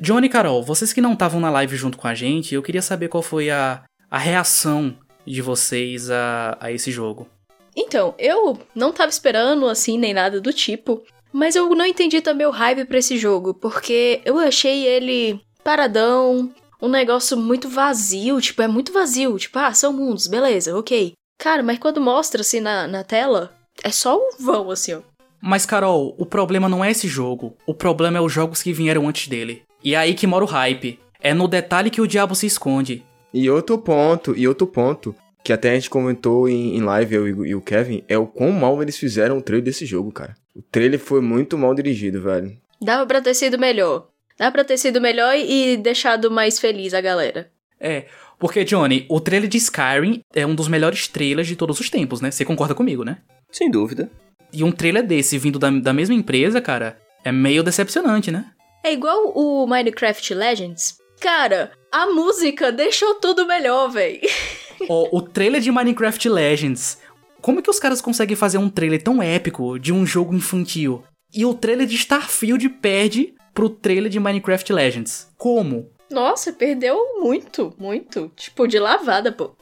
Johnny 0.00 0.26
e 0.26 0.30
Carol, 0.30 0.62
vocês 0.62 0.92
que 0.92 1.00
não 1.00 1.14
estavam 1.14 1.40
na 1.40 1.50
live 1.50 1.76
junto 1.76 1.96
com 1.96 2.06
a 2.06 2.14
gente, 2.14 2.54
eu 2.54 2.62
queria 2.62 2.82
saber 2.82 3.08
qual 3.08 3.22
foi 3.22 3.50
a, 3.50 3.82
a 4.10 4.18
reação 4.18 4.94
de 5.26 5.40
vocês 5.40 6.10
a, 6.10 6.56
a 6.60 6.70
esse 6.70 6.90
jogo. 6.90 7.28
Então, 7.74 8.14
eu 8.18 8.58
não 8.74 8.92
tava 8.92 9.10
esperando 9.10 9.66
assim, 9.68 9.98
nem 9.98 10.14
nada 10.14 10.40
do 10.40 10.52
tipo. 10.52 11.02
Mas 11.32 11.56
eu 11.56 11.68
não 11.74 11.84
entendi 11.84 12.20
também 12.22 12.46
o 12.46 12.50
hype 12.50 12.84
pra 12.86 12.98
esse 12.98 13.18
jogo, 13.18 13.52
porque 13.52 14.20
eu 14.24 14.38
achei 14.38 14.86
ele 14.86 15.40
paradão, 15.62 16.50
um 16.80 16.88
negócio 16.88 17.36
muito 17.36 17.68
vazio, 17.68 18.40
tipo, 18.40 18.62
é 18.62 18.68
muito 18.68 18.92
vazio. 18.92 19.38
Tipo, 19.38 19.58
ah, 19.58 19.72
são 19.72 19.92
mundos, 19.92 20.26
beleza, 20.26 20.76
ok. 20.76 21.12
Cara, 21.38 21.62
mas 21.62 21.78
quando 21.78 22.00
mostra 22.00 22.40
assim 22.40 22.60
na, 22.60 22.86
na 22.86 23.04
tela, 23.04 23.52
é 23.82 23.90
só 23.90 24.16
um 24.16 24.30
vão, 24.38 24.70
assim, 24.70 24.94
ó. 24.94 25.00
Mas, 25.40 25.66
Carol, 25.66 26.14
o 26.18 26.26
problema 26.26 26.68
não 26.68 26.84
é 26.84 26.90
esse 26.90 27.06
jogo. 27.06 27.56
O 27.66 27.74
problema 27.74 28.18
é 28.18 28.20
os 28.20 28.32
jogos 28.32 28.62
que 28.62 28.72
vieram 28.72 29.06
antes 29.08 29.28
dele. 29.28 29.62
E 29.84 29.94
é 29.94 29.98
aí 29.98 30.14
que 30.14 30.26
mora 30.26 30.44
o 30.44 30.48
hype. 30.48 30.98
É 31.20 31.34
no 31.34 31.46
detalhe 31.46 31.90
que 31.90 32.00
o 32.00 32.06
diabo 32.06 32.34
se 32.34 32.46
esconde. 32.46 33.04
E 33.32 33.48
outro 33.50 33.78
ponto, 33.78 34.34
e 34.36 34.48
outro 34.48 34.66
ponto, 34.66 35.14
que 35.44 35.52
até 35.52 35.70
a 35.70 35.74
gente 35.74 35.90
comentou 35.90 36.48
em, 36.48 36.76
em 36.76 36.80
live, 36.80 37.14
eu 37.14 37.46
e 37.46 37.54
o 37.54 37.60
Kevin, 37.60 38.02
é 38.08 38.18
o 38.18 38.26
quão 38.26 38.50
mal 38.50 38.82
eles 38.82 38.96
fizeram 38.96 39.38
o 39.38 39.42
trailer 39.42 39.64
desse 39.64 39.84
jogo, 39.86 40.10
cara. 40.10 40.34
O 40.54 40.62
trailer 40.62 40.98
foi 40.98 41.20
muito 41.20 41.56
mal 41.56 41.74
dirigido, 41.74 42.20
velho. 42.22 42.56
Dava 42.80 43.06
pra 43.06 43.20
ter 43.20 43.34
sido 43.34 43.58
melhor. 43.58 44.08
Dá 44.38 44.50
pra 44.50 44.64
ter 44.64 44.76
sido 44.76 45.00
melhor 45.00 45.34
e 45.36 45.76
deixado 45.76 46.30
mais 46.30 46.58
feliz 46.58 46.92
a 46.92 47.00
galera. 47.00 47.50
É, 47.80 48.06
porque, 48.38 48.64
Johnny, 48.64 49.06
o 49.08 49.20
trailer 49.20 49.48
de 49.48 49.56
Skyrim 49.56 50.20
é 50.34 50.46
um 50.46 50.54
dos 50.54 50.68
melhores 50.68 51.08
trailers 51.08 51.48
de 51.48 51.56
todos 51.56 51.80
os 51.80 51.88
tempos, 51.88 52.20
né? 52.20 52.30
Você 52.30 52.44
concorda 52.44 52.74
comigo, 52.74 53.04
né? 53.04 53.18
Sem 53.50 53.70
dúvida. 53.70 54.10
E 54.52 54.62
um 54.62 54.70
trailer 54.72 55.06
desse 55.06 55.38
vindo 55.38 55.58
da, 55.58 55.70
da 55.70 55.92
mesma 55.92 56.14
empresa, 56.14 56.60
cara, 56.60 56.98
é 57.24 57.32
meio 57.32 57.62
decepcionante, 57.62 58.30
né? 58.30 58.46
É 58.84 58.92
igual 58.92 59.32
o 59.34 59.66
Minecraft 59.66 60.34
Legends. 60.34 60.98
Cara, 61.20 61.72
a 61.90 62.06
música 62.06 62.70
deixou 62.70 63.14
tudo 63.14 63.46
melhor, 63.46 63.88
véi. 63.88 64.20
o, 64.88 65.18
o 65.18 65.22
trailer 65.22 65.60
de 65.60 65.72
Minecraft 65.72 66.28
Legends. 66.28 66.98
Como 67.40 67.58
é 67.58 67.62
que 67.62 67.70
os 67.70 67.80
caras 67.80 68.00
conseguem 68.00 68.36
fazer 68.36 68.58
um 68.58 68.68
trailer 68.68 69.02
tão 69.02 69.22
épico 69.22 69.78
de 69.78 69.92
um 69.92 70.04
jogo 70.04 70.34
infantil? 70.34 71.02
E 71.34 71.44
o 71.44 71.54
trailer 71.54 71.86
de 71.86 71.96
Starfield 71.96 72.68
perde 72.68 73.34
pro 73.56 73.70
trailer 73.70 74.10
de 74.10 74.20
Minecraft 74.20 74.70
Legends. 74.70 75.32
Como? 75.38 75.88
Nossa, 76.10 76.52
perdeu 76.52 76.98
muito, 77.18 77.74
muito. 77.78 78.30
Tipo, 78.36 78.68
de 78.68 78.78
lavada, 78.78 79.32
pô. 79.32 79.56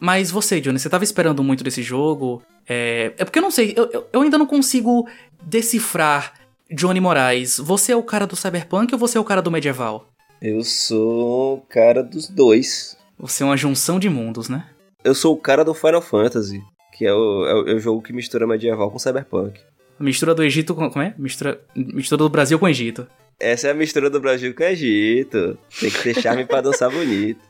Mas 0.00 0.30
você, 0.30 0.58
Johnny, 0.58 0.78
você 0.78 0.88
tava 0.88 1.04
esperando 1.04 1.44
muito 1.44 1.62
desse 1.62 1.82
jogo? 1.82 2.42
É, 2.66 3.12
é 3.18 3.24
porque 3.24 3.38
eu 3.38 3.42
não 3.42 3.50
sei, 3.50 3.74
eu, 3.76 4.08
eu, 4.10 4.22
ainda 4.22 4.38
não 4.38 4.46
consigo 4.46 5.06
decifrar 5.42 6.32
Johnny 6.70 6.98
Moraes. 6.98 7.58
Você 7.58 7.92
é 7.92 7.96
o 7.96 8.02
cara 8.02 8.26
do 8.26 8.34
Cyberpunk 8.34 8.92
ou 8.94 8.98
você 8.98 9.18
é 9.18 9.20
o 9.20 9.24
cara 9.24 9.42
do 9.42 9.50
medieval? 9.50 10.08
Eu 10.40 10.64
sou 10.64 11.58
o 11.58 11.60
cara 11.60 12.02
dos 12.02 12.28
dois. 12.28 12.96
Você 13.18 13.42
é 13.42 13.46
uma 13.46 13.56
junção 13.56 13.98
de 13.98 14.08
mundos, 14.08 14.48
né? 14.48 14.66
Eu 15.04 15.14
sou 15.14 15.34
o 15.34 15.38
cara 15.38 15.64
do 15.64 15.74
Final 15.74 16.02
Fantasy, 16.02 16.62
que 16.92 17.06
é 17.06 17.12
o, 17.12 17.46
é 17.46 17.54
o, 17.54 17.68
é 17.68 17.74
o 17.74 17.80
jogo 17.80 18.02
que 18.02 18.12
mistura 18.14 18.46
medieval 18.46 18.90
com 18.90 18.98
cyberpunk. 18.98 19.60
Mistura 20.00 20.34
do 20.34 20.42
Egito 20.42 20.74
com. 20.74 20.90
Como 20.90 21.04
é? 21.04 21.14
Mistura, 21.16 21.60
mistura 21.74 22.18
do 22.18 22.28
Brasil 22.28 22.58
com 22.58 22.66
o 22.66 22.68
Egito. 22.68 23.06
Essa 23.38 23.68
é 23.68 23.70
a 23.70 23.74
mistura 23.74 24.08
do 24.08 24.20
Brasil 24.20 24.54
com 24.54 24.62
o 24.62 24.66
Egito. 24.66 25.58
Tem 25.78 25.90
que 25.90 26.02
ter 26.02 26.20
charme 26.20 26.44
pra 26.46 26.60
dançar 26.60 26.90
bonito. 26.90 27.40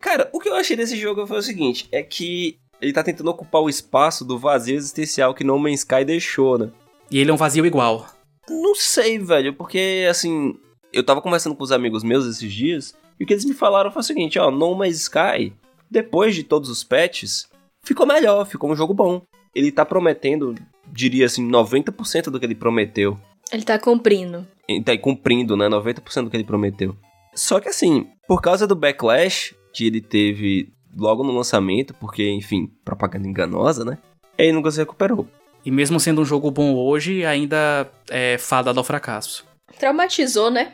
Cara, 0.00 0.30
o 0.32 0.40
que 0.40 0.48
eu 0.48 0.54
achei 0.54 0.76
desse 0.76 0.96
jogo 0.96 1.26
foi 1.26 1.38
o 1.38 1.42
seguinte: 1.42 1.86
é 1.92 2.02
que 2.02 2.58
ele 2.80 2.92
tá 2.92 3.02
tentando 3.02 3.30
ocupar 3.30 3.60
o 3.60 3.68
espaço 3.68 4.24
do 4.24 4.38
vazio 4.38 4.76
existencial 4.76 5.34
que 5.34 5.44
No 5.44 5.58
Man's 5.58 5.80
Sky 5.80 6.04
deixou, 6.04 6.58
né? 6.58 6.70
E 7.10 7.18
ele 7.18 7.30
é 7.30 7.34
um 7.34 7.36
vazio 7.36 7.66
igual. 7.66 8.06
Não 8.48 8.74
sei, 8.74 9.18
velho, 9.18 9.52
porque 9.52 10.06
assim, 10.08 10.56
eu 10.92 11.04
tava 11.04 11.20
conversando 11.20 11.54
com 11.54 11.62
os 11.62 11.72
amigos 11.72 12.02
meus 12.02 12.24
esses 12.24 12.52
dias, 12.52 12.94
e 13.18 13.24
o 13.24 13.26
que 13.26 13.34
eles 13.34 13.44
me 13.44 13.52
falaram 13.52 13.92
foi 13.92 14.00
o 14.00 14.04
seguinte, 14.04 14.38
ó, 14.38 14.50
No 14.50 14.74
Man's 14.74 15.02
Sky, 15.02 15.52
depois 15.90 16.34
de 16.34 16.42
todos 16.42 16.70
os 16.70 16.82
patches, 16.82 17.48
ficou 17.82 18.06
melhor, 18.06 18.46
ficou 18.46 18.70
um 18.70 18.76
jogo 18.76 18.94
bom. 18.94 19.22
Ele 19.54 19.70
tá 19.70 19.84
prometendo, 19.84 20.54
diria 20.86 21.26
assim, 21.26 21.46
90% 21.46 22.30
do 22.30 22.40
que 22.40 22.46
ele 22.46 22.54
prometeu. 22.54 23.20
Ele 23.52 23.62
tá 23.62 23.78
cumprindo. 23.78 24.46
Ele 24.68 24.82
tá 24.82 24.96
cumprindo, 24.96 25.56
né, 25.56 25.68
90% 25.68 26.24
do 26.24 26.30
que 26.30 26.36
ele 26.36 26.44
prometeu. 26.44 26.96
Só 27.34 27.60
que 27.60 27.68
assim, 27.68 28.08
por 28.26 28.40
causa 28.40 28.66
do 28.66 28.76
backlash 28.76 29.54
que 29.72 29.86
ele 29.86 30.00
teve 30.00 30.72
logo 30.96 31.22
no 31.22 31.32
lançamento, 31.32 31.94
porque, 31.94 32.28
enfim, 32.28 32.68
propaganda 32.84 33.28
enganosa, 33.28 33.84
né, 33.84 33.98
ele 34.36 34.52
nunca 34.52 34.70
se 34.70 34.78
recuperou. 34.78 35.28
E 35.64 35.70
mesmo 35.70 36.00
sendo 36.00 36.22
um 36.22 36.24
jogo 36.24 36.50
bom 36.50 36.74
hoje, 36.74 37.24
ainda 37.24 37.90
é 38.10 38.38
fadado 38.38 38.80
ao 38.80 38.84
fracasso. 38.84 39.44
Traumatizou, 39.78 40.50
né? 40.50 40.72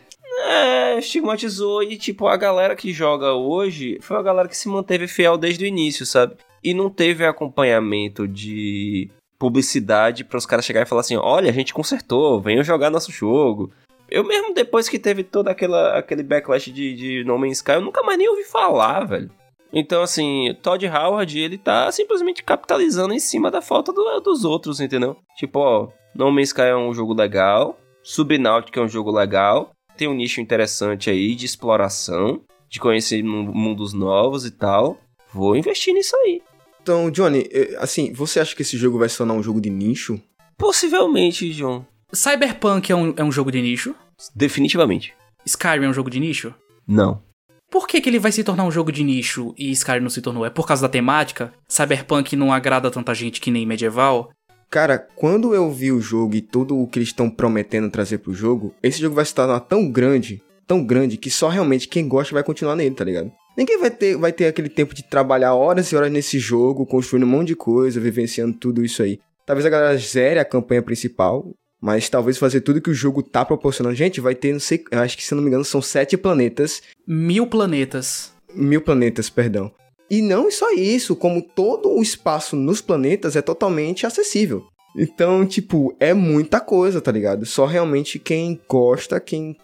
É, 0.49 0.99
estigmatizou 0.99 1.83
e, 1.83 1.97
tipo, 1.97 2.29
a 2.29 2.37
galera 2.37 2.77
que 2.77 2.93
joga 2.93 3.33
hoje 3.33 3.99
foi 4.01 4.17
a 4.17 4.23
galera 4.23 4.49
que 4.49 4.57
se 4.57 4.69
manteve 4.69 5.09
fiel 5.09 5.37
desde 5.37 5.65
o 5.65 5.67
início, 5.67 6.05
sabe? 6.07 6.37
E 6.63 6.75
não 6.75 6.91
teve 6.91 7.25
acompanhamento 7.25 8.29
de 8.29 9.11
publicidade 9.39 10.25
para 10.25 10.39
os 10.39 10.47
caras 10.47 10.65
chegarem 10.65 10.87
e 10.87 10.89
falar 10.89 11.01
assim: 11.01 11.17
olha, 11.17 11.51
a 11.51 11.53
gente 11.53 11.75
consertou, 11.75 12.41
venham 12.41 12.65
jogar 12.65 12.91
nosso 12.91 13.13
jogo. 13.13 13.71
Eu 14.09 14.25
mesmo, 14.25 14.55
depois 14.55 14.89
que 14.89 14.99
teve 14.99 15.25
todo 15.25 15.49
aquela, 15.49 15.99
aquele 15.99 16.23
backlash 16.23 16.71
de, 16.71 16.95
de 16.95 17.25
No 17.25 17.39
Man's 17.39 17.59
Sky, 17.59 17.73
eu 17.73 17.81
nunca 17.81 18.03
mais 18.03 18.19
nem 18.19 18.29
ouvi 18.29 18.45
falar, 18.45 19.05
velho. 19.05 19.31
Então, 19.73 20.01
assim, 20.03 20.57
Todd 20.63 20.87
Howard, 20.87 21.39
ele 21.39 21.59
tá 21.59 21.91
simplesmente 21.91 22.43
capitalizando 22.43 23.13
em 23.13 23.19
cima 23.19 23.51
da 23.51 23.61
falta 23.61 23.93
do, 23.93 24.21
dos 24.21 24.45
outros, 24.45 24.81
entendeu? 24.81 25.17
Tipo, 25.37 25.59
ó, 25.59 25.89
No 26.15 26.31
Man's 26.31 26.49
Sky 26.49 26.63
é 26.63 26.77
um 26.77 26.95
jogo 26.95 27.13
legal, 27.13 27.77
Subnautica 28.03 28.79
é 28.79 28.83
um 28.83 28.89
jogo 28.89 29.11
legal, 29.11 29.73
tem 29.97 30.07
um 30.07 30.15
nicho 30.15 30.41
interessante 30.41 31.11
aí 31.11 31.35
de 31.35 31.45
exploração, 31.45 32.41
de 32.69 32.79
conhecer 32.79 33.23
mundos 33.23 33.93
novos 33.93 34.47
e 34.47 34.51
tal. 34.51 34.99
Vou 35.33 35.57
investir 35.57 35.93
nisso 35.93 36.17
aí. 36.19 36.41
Então, 36.87 37.11
Johnny, 37.11 37.49
assim, 37.79 38.13
você 38.13 38.39
acha 38.39 38.55
que 38.55 38.63
esse 38.63 38.77
jogo 38.77 38.97
vai 38.97 39.09
se 39.09 39.19
tornar 39.19 39.35
um 39.35 39.43
jogo 39.43 39.61
de 39.61 39.69
nicho? 39.69 40.23
Possivelmente, 40.57 41.53
John. 41.53 41.85
Cyberpunk 42.13 42.93
é 42.93 42.95
um, 42.95 43.13
é 43.17 43.25
um 43.25 43.33
jogo 43.33 43.51
de 43.51 43.61
nicho? 43.61 43.93
Definitivamente. 44.33 45.13
Skyrim 45.45 45.87
é 45.87 45.89
um 45.89 45.93
jogo 45.93 46.09
de 46.09 46.21
nicho? 46.21 46.55
Não. 46.87 47.21
Por 47.69 47.89
que, 47.89 48.01
que 48.01 48.09
ele 48.09 48.21
vai 48.21 48.31
se 48.31 48.45
tornar 48.45 48.63
um 48.63 48.71
jogo 48.71 48.93
de 48.93 49.03
nicho 49.03 49.53
e 49.59 49.73
Skyrim 49.73 49.99
não 49.99 50.09
se 50.09 50.23
tornou? 50.23 50.47
É 50.47 50.51
por 50.51 50.65
causa 50.65 50.83
da 50.83 50.89
temática? 50.89 51.53
Cyberpunk 51.67 52.37
não 52.37 52.53
agrada 52.53 52.89
tanta 52.89 53.13
gente 53.17 53.41
que 53.41 53.51
nem 53.51 53.67
medieval? 53.67 54.31
Cara, 54.71 54.97
quando 54.97 55.57
eu 55.57 55.73
vi 55.73 55.91
o 55.91 56.01
jogo 56.01 56.37
e 56.37 56.41
tudo 56.41 56.81
o 56.81 56.87
que 56.87 57.01
eles 57.01 57.09
estão 57.09 57.29
prometendo 57.29 57.91
trazer 57.91 58.19
pro 58.19 58.33
jogo, 58.33 58.73
esse 58.81 59.01
jogo 59.01 59.17
vai 59.17 59.25
se 59.25 59.35
tornar 59.35 59.59
tão 59.59 59.91
grande, 59.91 60.41
tão 60.69 60.85
grande, 60.87 61.17
que 61.17 61.33
só 61.33 61.49
realmente 61.49 61.89
quem 61.89 62.07
gosta 62.07 62.33
vai 62.33 62.45
continuar 62.45 62.77
nele, 62.77 62.95
tá 62.95 63.03
ligado? 63.03 63.33
Ninguém 63.57 63.79
vai 63.79 63.91
ter, 63.91 64.17
vai 64.17 64.33
ter 64.33 64.47
aquele 64.47 64.69
tempo 64.69 64.95
de 64.95 65.03
trabalhar 65.03 65.55
horas 65.55 65.91
e 65.91 65.97
horas 65.97 66.13
nesse 66.13 66.39
jogo, 66.39 66.85
construindo 66.85 67.25
um 67.25 67.31
monte 67.31 67.49
de 67.49 67.57
coisa, 67.57 67.99
vivenciando 67.99 68.57
tudo 68.57 68.85
isso 68.85 69.03
aí. 69.03 69.19
Talvez 69.47 69.65
a 69.65 69.71
galera 69.71 69.97
zere 69.97 70.39
a 70.39 70.45
campanha 70.45 70.83
principal, 70.83 71.55
mas 71.81 72.09
talvez 72.09 72.37
fazer 72.37 72.61
tudo 72.61 72.81
que 72.81 72.91
o 72.91 72.95
jogo 72.95 73.23
tá 73.23 73.45
proporcionando. 73.45 73.97
Gente, 73.97 74.21
vai 74.21 74.35
ter, 74.35 74.53
não 74.53 74.61
sei, 74.61 74.85
acho 74.91 75.17
que 75.17 75.25
se 75.25 75.35
não 75.35 75.43
me 75.43 75.49
engano 75.49 75.65
são 75.65 75.81
sete 75.81 76.17
planetas. 76.17 76.83
Mil 77.07 77.47
planetas. 77.47 78.33
Mil 78.55 78.83
planetas, 78.83 79.31
perdão. 79.31 79.73
E 80.11 80.21
não 80.21 80.51
só 80.51 80.73
isso, 80.73 81.17
como 81.17 81.43
todo 81.43 81.91
o 81.91 82.03
espaço 82.03 82.57
nos 82.57 82.81
planetas 82.81 83.37
é 83.37 83.43
totalmente 83.43 84.07
acessível. 84.07 84.67
Então, 84.97 85.47
tipo, 85.47 85.95
é 86.01 86.15
muita 86.15 86.59
coisa, 86.59 87.01
tá 87.01 87.13
ligado? 87.13 87.45
Só 87.45 87.67
realmente 87.67 88.19
quem 88.19 88.59
gosta, 88.69 89.21
quem 89.21 89.55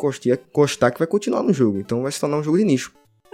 gostar 0.52 0.90
que 0.90 0.98
vai 0.98 1.06
continuar 1.06 1.42
no 1.42 1.52
jogo. 1.52 1.78
Então 1.78 2.02
vai 2.02 2.12
se 2.12 2.20
tornar 2.20 2.38
um 2.38 2.42
jogo 2.42 2.58
de 2.58 2.64
nicho. 2.64 2.92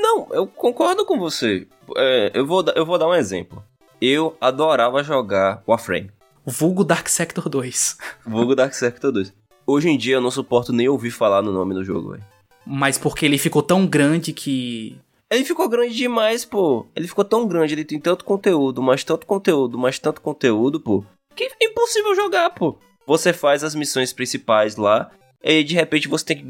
Não, 0.09 0.27
eu 0.31 0.47
concordo 0.47 1.05
com 1.05 1.19
você. 1.19 1.67
É, 1.95 2.31
eu, 2.33 2.47
vou, 2.47 2.65
eu 2.75 2.87
vou 2.87 2.97
dar 2.97 3.09
um 3.09 3.15
exemplo. 3.15 3.63
Eu 4.01 4.35
adorava 4.41 5.03
jogar 5.03 5.63
Warframe. 5.69 6.11
Vulgo 6.47 6.83
Dark 6.83 7.09
Sector 7.09 7.47
2. 7.47 7.99
Vulgo 8.25 8.55
Dark 8.55 8.73
Sector 8.73 9.13
2. 9.13 9.35
Hoje 9.67 9.91
em 9.91 9.99
dia 9.99 10.15
eu 10.15 10.21
não 10.23 10.31
suporto 10.31 10.73
nem 10.73 10.89
ouvir 10.89 11.11
falar 11.11 11.43
no 11.43 11.53
nome 11.53 11.75
do 11.75 11.85
jogo, 11.85 12.13
velho. 12.13 12.25
Mas 12.65 12.97
porque 12.97 13.27
ele 13.27 13.37
ficou 13.37 13.63
tão 13.63 13.87
grande 13.87 14.33
que 14.33 14.99
ele 15.31 15.45
ficou 15.45 15.69
grande 15.69 15.95
demais, 15.95 16.43
pô. 16.43 16.87
Ele 16.97 17.07
ficou 17.07 17.25
tão 17.25 17.47
grande, 17.47 17.75
ele 17.75 17.85
tem 17.85 18.01
tanto 18.01 18.25
conteúdo, 18.25 18.81
mais 18.81 19.05
tanto 19.05 19.27
conteúdo, 19.27 19.77
mais 19.77 19.99
tanto 19.99 20.23
conteúdo, 20.23 20.81
pô. 20.81 21.05
Que 21.37 21.45
é 21.45 21.67
impossível 21.67 22.15
jogar, 22.15 22.49
pô. 22.51 22.79
Você 23.07 23.35
faz 23.35 23.63
as 23.63 23.75
missões 23.75 24.11
principais 24.11 24.77
lá, 24.77 25.11
e 25.45 25.63
de 25.63 25.75
repente 25.75 26.09
você 26.09 26.25
tem 26.25 26.39
que, 26.39 26.47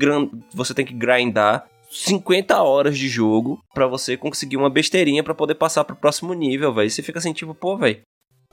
você 0.54 0.72
tem 0.72 0.86
que 0.86 0.94
grindar 0.94 1.68
50 1.90 2.62
horas 2.62 2.98
de 2.98 3.08
jogo 3.08 3.58
para 3.72 3.86
você 3.86 4.16
conseguir 4.16 4.56
uma 4.56 4.70
besteirinha 4.70 5.22
para 5.22 5.34
poder 5.34 5.54
passar 5.54 5.84
pro 5.84 5.96
próximo 5.96 6.34
nível, 6.34 6.72
velho. 6.72 6.90
Você 6.90 7.02
fica 7.02 7.18
assim, 7.18 7.32
tipo, 7.32 7.54
pô, 7.54 7.76
velho. 7.76 8.00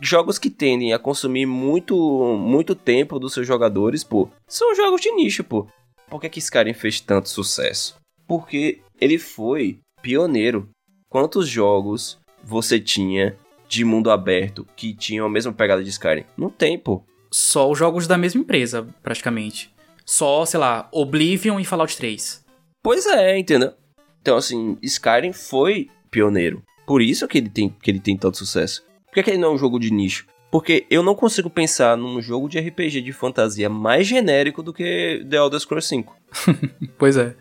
Jogos 0.01 0.37
que 0.37 0.49
tendem 0.49 0.93
a 0.93 0.99
consumir 0.99 1.45
muito, 1.45 1.95
muito 2.37 2.75
tempo 2.75 3.17
dos 3.17 3.33
seus 3.33 3.47
jogadores, 3.47 4.03
pô, 4.03 4.29
são 4.47 4.75
jogos 4.75 4.99
de 4.99 5.11
nicho, 5.11 5.43
pô. 5.43 5.67
Por 6.09 6.19
que, 6.19 6.29
que 6.29 6.39
Skyrim 6.39 6.73
fez 6.73 6.99
tanto 6.99 7.29
sucesso? 7.29 7.95
Porque 8.27 8.81
ele 8.99 9.17
foi 9.17 9.79
pioneiro. 10.01 10.69
Quantos 11.09 11.47
jogos 11.47 12.17
você 12.43 12.79
tinha 12.79 13.37
de 13.67 13.83
mundo 13.83 14.11
aberto 14.11 14.67
que 14.75 14.93
tinham 14.93 15.25
a 15.25 15.29
mesma 15.29 15.53
pegada 15.53 15.83
de 15.83 15.89
Skyrim? 15.89 16.25
Não 16.37 16.49
tem, 16.49 16.77
pô. 16.77 17.03
Só 17.31 17.69
os 17.69 17.77
jogos 17.77 18.05
da 18.05 18.17
mesma 18.17 18.41
empresa, 18.41 18.87
praticamente. 19.01 19.73
Só, 20.05 20.45
sei 20.45 20.59
lá, 20.59 20.87
Oblivion 20.91 21.59
e 21.59 21.65
Fallout 21.65 21.97
3. 21.97 22.44
Pois 22.85 23.07
é, 23.07 23.35
entendeu? 23.35 23.73
Então, 24.21 24.37
assim, 24.37 24.77
Skyrim 24.79 25.33
foi 25.33 25.89
pioneiro. 26.11 26.61
Por 26.85 27.01
isso 27.01 27.27
que 27.27 27.39
ele 27.39 27.49
tem, 27.49 27.75
que 27.81 27.89
ele 27.89 27.99
tem 27.99 28.15
tanto 28.15 28.37
sucesso. 28.37 28.85
Por 29.07 29.15
que, 29.15 29.23
que 29.23 29.31
ele 29.31 29.39
não 29.39 29.47
é 29.47 29.55
um 29.55 29.57
jogo 29.57 29.79
de 29.79 29.91
nicho? 29.91 30.27
Porque 30.51 30.85
eu 30.87 31.01
não 31.01 31.15
consigo 31.15 31.49
pensar 31.49 31.97
num 31.97 32.21
jogo 32.21 32.47
de 32.47 32.59
RPG 32.59 33.01
de 33.01 33.11
fantasia 33.11 33.67
mais 33.71 34.05
genérico 34.05 34.61
do 34.61 34.71
que 34.71 35.25
The 35.27 35.35
Elder 35.35 35.59
Scrolls 35.59 35.87
5. 35.87 36.15
pois 36.95 37.17
é. 37.17 37.35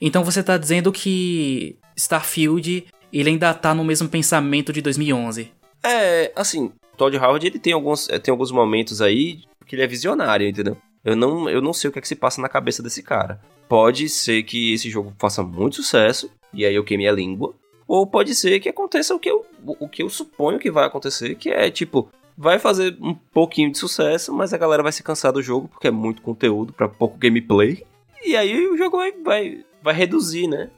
Então 0.00 0.22
você 0.22 0.40
tá 0.40 0.56
dizendo 0.56 0.92
que 0.92 1.76
Starfield 1.96 2.86
ele 3.12 3.30
ainda 3.30 3.52
tá 3.52 3.74
no 3.74 3.82
mesmo 3.82 4.08
pensamento 4.08 4.72
de 4.72 4.80
2011. 4.80 5.50
É, 5.82 6.30
assim, 6.36 6.70
Todd 6.96 7.16
Howard 7.16 7.44
ele 7.44 7.58
tem 7.58 7.72
alguns, 7.72 8.08
eh, 8.08 8.20
tem 8.20 8.30
alguns 8.30 8.52
momentos 8.52 9.02
aí 9.02 9.40
que 9.66 9.74
ele 9.74 9.82
é 9.82 9.86
visionário, 9.88 10.46
entendeu? 10.46 10.76
Eu 11.04 11.16
não, 11.16 11.48
eu 11.48 11.60
não 11.60 11.72
sei 11.72 11.88
o 11.88 11.92
que 11.92 11.98
é 11.98 12.02
que 12.02 12.08
se 12.08 12.16
passa 12.16 12.40
na 12.40 12.48
cabeça 12.48 12.82
desse 12.82 13.02
cara. 13.02 13.40
Pode 13.68 14.08
ser 14.08 14.42
que 14.42 14.72
esse 14.72 14.90
jogo 14.90 15.12
faça 15.18 15.42
muito 15.42 15.76
sucesso, 15.76 16.30
e 16.52 16.64
aí 16.64 16.74
eu 16.74 16.84
queime 16.84 17.08
a 17.08 17.12
língua. 17.12 17.54
Ou 17.86 18.06
pode 18.06 18.34
ser 18.34 18.60
que 18.60 18.68
aconteça 18.68 19.14
o 19.14 19.18
que 19.18 19.30
eu, 19.30 19.44
o 19.64 19.88
que 19.88 20.02
eu 20.02 20.08
suponho 20.08 20.58
que 20.58 20.70
vai 20.70 20.86
acontecer, 20.86 21.34
que 21.34 21.50
é 21.50 21.70
tipo, 21.70 22.08
vai 22.36 22.58
fazer 22.58 22.96
um 23.00 23.14
pouquinho 23.14 23.70
de 23.70 23.78
sucesso, 23.78 24.32
mas 24.32 24.54
a 24.54 24.58
galera 24.58 24.82
vai 24.82 24.92
se 24.92 25.02
cansar 25.02 25.32
do 25.32 25.42
jogo 25.42 25.68
porque 25.68 25.88
é 25.88 25.90
muito 25.90 26.22
conteúdo 26.22 26.72
para 26.72 26.88
pouco 26.88 27.18
gameplay. 27.18 27.84
E 28.24 28.36
aí 28.36 28.66
o 28.68 28.76
jogo 28.76 28.96
vai, 28.96 29.12
vai, 29.12 29.64
vai 29.82 29.94
reduzir, 29.94 30.46
né? 30.46 30.70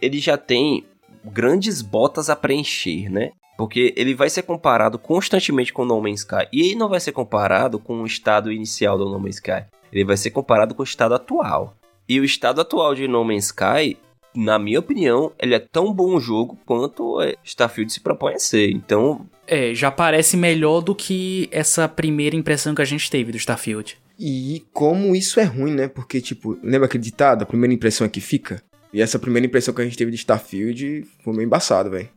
Ele 0.00 0.18
já 0.18 0.36
tem 0.36 0.84
grandes 1.24 1.82
botas 1.82 2.28
a 2.28 2.36
preencher, 2.36 3.10
né? 3.10 3.32
Porque 3.60 3.92
ele 3.94 4.14
vai 4.14 4.30
ser 4.30 4.40
comparado 4.44 4.98
constantemente 4.98 5.70
com 5.70 5.84
No 5.84 6.00
Man's 6.00 6.20
Sky. 6.20 6.48
E 6.50 6.62
ele 6.62 6.76
não 6.76 6.88
vai 6.88 6.98
ser 6.98 7.12
comparado 7.12 7.78
com 7.78 8.00
o 8.00 8.06
estado 8.06 8.50
inicial 8.50 8.96
do 8.96 9.04
No 9.04 9.20
Man's 9.20 9.34
Sky. 9.34 9.66
Ele 9.92 10.02
vai 10.02 10.16
ser 10.16 10.30
comparado 10.30 10.74
com 10.74 10.80
o 10.80 10.84
estado 10.84 11.12
atual. 11.12 11.76
E 12.08 12.18
o 12.18 12.24
estado 12.24 12.62
atual 12.62 12.94
de 12.94 13.06
No 13.06 13.22
Man's 13.22 13.48
Sky, 13.48 13.98
na 14.34 14.58
minha 14.58 14.80
opinião, 14.80 15.30
ele 15.38 15.54
é 15.54 15.58
tão 15.58 15.92
bom 15.92 16.18
jogo 16.18 16.58
quanto 16.64 17.20
é, 17.20 17.34
Starfield 17.44 17.92
se 17.92 18.00
propõe 18.00 18.32
a 18.32 18.38
ser. 18.38 18.70
Então. 18.70 19.28
É, 19.46 19.74
já 19.74 19.90
parece 19.90 20.38
melhor 20.38 20.80
do 20.80 20.94
que 20.94 21.46
essa 21.52 21.86
primeira 21.86 22.34
impressão 22.34 22.74
que 22.74 22.80
a 22.80 22.86
gente 22.86 23.10
teve 23.10 23.30
do 23.30 23.36
Starfield. 23.36 23.98
E 24.18 24.64
como 24.72 25.14
isso 25.14 25.38
é 25.38 25.44
ruim, 25.44 25.74
né? 25.74 25.86
Porque, 25.86 26.22
tipo, 26.22 26.58
lembra 26.62 26.86
aquele 26.86 27.04
ditado? 27.04 27.42
A 27.42 27.46
primeira 27.46 27.74
impressão 27.74 28.06
é 28.06 28.10
que 28.10 28.22
fica? 28.22 28.62
E 28.90 29.02
essa 29.02 29.18
primeira 29.18 29.46
impressão 29.46 29.74
que 29.74 29.82
a 29.82 29.84
gente 29.84 29.98
teve 29.98 30.10
de 30.10 30.16
Starfield 30.16 31.04
foi 31.22 31.34
meio 31.34 31.46
embaçado, 31.46 31.90
velho. 31.90 32.08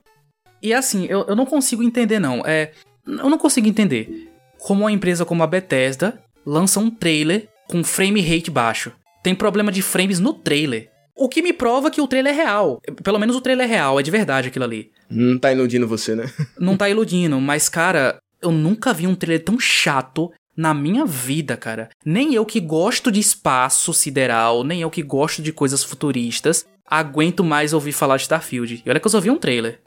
E 0.63 0.73
assim, 0.73 1.05
eu, 1.09 1.25
eu 1.27 1.35
não 1.35 1.45
consigo 1.45 1.83
entender, 1.83 2.19
não. 2.19 2.41
É. 2.45 2.71
Eu 3.05 3.29
não 3.29 3.37
consigo 3.37 3.67
entender 3.67 4.31
como 4.59 4.83
uma 4.83 4.91
empresa 4.91 5.25
como 5.25 5.43
a 5.43 5.47
Bethesda 5.47 6.23
lança 6.45 6.79
um 6.79 6.89
trailer 6.89 7.49
com 7.67 7.83
frame 7.83 8.21
rate 8.21 8.49
baixo. 8.49 8.93
Tem 9.21 9.35
problema 9.35 9.71
de 9.71 9.81
frames 9.81 10.21
no 10.21 10.33
trailer. 10.33 10.89
O 11.15 11.27
que 11.27 11.41
me 11.41 11.51
prova 11.51 11.91
que 11.91 12.01
o 12.01 12.07
trailer 12.07 12.33
é 12.33 12.35
real. 12.35 12.81
Pelo 13.03 13.19
menos 13.19 13.35
o 13.35 13.41
trailer 13.41 13.65
é 13.65 13.69
real, 13.69 13.99
é 13.99 14.03
de 14.03 14.09
verdade 14.09 14.47
aquilo 14.47 14.65
ali. 14.65 14.89
Não 15.09 15.37
tá 15.37 15.51
iludindo 15.51 15.87
você, 15.87 16.15
né? 16.15 16.31
Não 16.57 16.77
tá 16.77 16.89
iludindo, 16.89 17.39
mas 17.39 17.67
cara, 17.67 18.17
eu 18.41 18.51
nunca 18.51 18.93
vi 18.93 19.05
um 19.05 19.15
trailer 19.15 19.43
tão 19.43 19.59
chato 19.59 20.31
na 20.55 20.73
minha 20.73 21.05
vida, 21.05 21.57
cara. 21.57 21.89
Nem 22.05 22.33
eu 22.33 22.45
que 22.45 22.59
gosto 22.59 23.11
de 23.11 23.19
espaço 23.19 23.93
sideral, 23.93 24.63
nem 24.63 24.81
eu 24.81 24.89
que 24.89 25.03
gosto 25.03 25.41
de 25.41 25.51
coisas 25.51 25.83
futuristas, 25.83 26.65
aguento 26.85 27.43
mais 27.43 27.73
ouvir 27.73 27.91
falar 27.91 28.17
de 28.17 28.23
Starfield. 28.23 28.81
E 28.85 28.89
olha 28.89 28.99
que 28.99 29.05
eu 29.05 29.11
só 29.11 29.19
vi 29.19 29.29
um 29.29 29.37
trailer. 29.37 29.79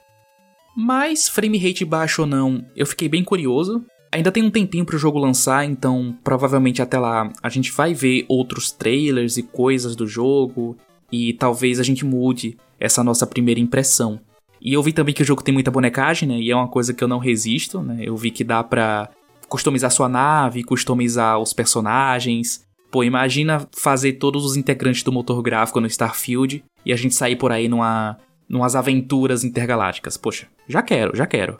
Mas, 0.77 1.27
frame 1.29 1.57
rate 1.57 1.85
baixo 1.85 2.23
ou 2.23 2.29
não, 2.29 2.63
eu 2.77 2.85
fiquei 2.85 3.09
bem 3.09 3.25
curioso. 3.25 3.83
Ainda 4.13 4.31
tem 4.31 4.43
um 4.43 4.51
tempinho 4.51 4.85
pro 4.85 4.99
jogo 4.99 5.19
lançar, 5.19 5.65
então 5.65 6.17
provavelmente 6.23 6.83
até 6.83 6.99
lá 6.99 7.33
a 7.43 7.49
gente 7.49 7.73
vai 7.73 7.95
ver 7.95 8.25
outros 8.29 8.71
trailers 8.71 9.37
e 9.37 9.43
coisas 9.43 9.97
do 9.97 10.07
jogo, 10.07 10.77
e 11.11 11.33
talvez 11.33 11.81
a 11.81 11.83
gente 11.83 12.05
mude 12.05 12.57
essa 12.79 13.03
nossa 13.03 13.27
primeira 13.27 13.61
impressão. 13.61 14.21
E 14.61 14.73
eu 14.73 14.83
vi 14.83 14.93
também 14.93 15.15
que 15.15 15.23
o 15.23 15.25
jogo 15.25 15.43
tem 15.43 15.55
muita 15.55 15.71
bonecagem, 15.71 16.29
né? 16.29 16.39
E 16.39 16.51
é 16.51 16.57
uma 16.57 16.69
coisa 16.69 16.93
que 16.93 17.03
eu 17.03 17.09
não 17.09 17.19
resisto, 17.19 17.81
né? 17.81 17.99
Eu 18.01 18.17
vi 18.17 18.31
que 18.31 18.45
dá 18.45 18.63
pra 18.63 19.09
customizar 19.49 19.91
sua 19.91 20.09
nave, 20.09 20.65
customizar 20.65 21.39
os 21.39 21.53
personagens. 21.53 22.65
Pô, 22.91 23.05
imagina 23.05 23.67
fazer 23.73 24.15
todos 24.15 24.45
os 24.45 24.57
integrantes 24.57 25.03
do 25.03 25.13
motor 25.13 25.41
gráfico 25.43 25.81
no 25.81 25.87
Starfield 25.87 26.65
e 26.85 26.93
a 26.93 26.97
gente 26.97 27.15
sair 27.15 27.37
por 27.37 27.53
aí 27.53 27.69
numa, 27.69 28.19
numas 28.49 28.77
aventuras 28.77 29.45
intergalácticas. 29.45 30.17
Poxa, 30.17 30.47
já 30.69 30.83
quero, 30.83 31.17
já 31.17 31.27
quero. 31.27 31.59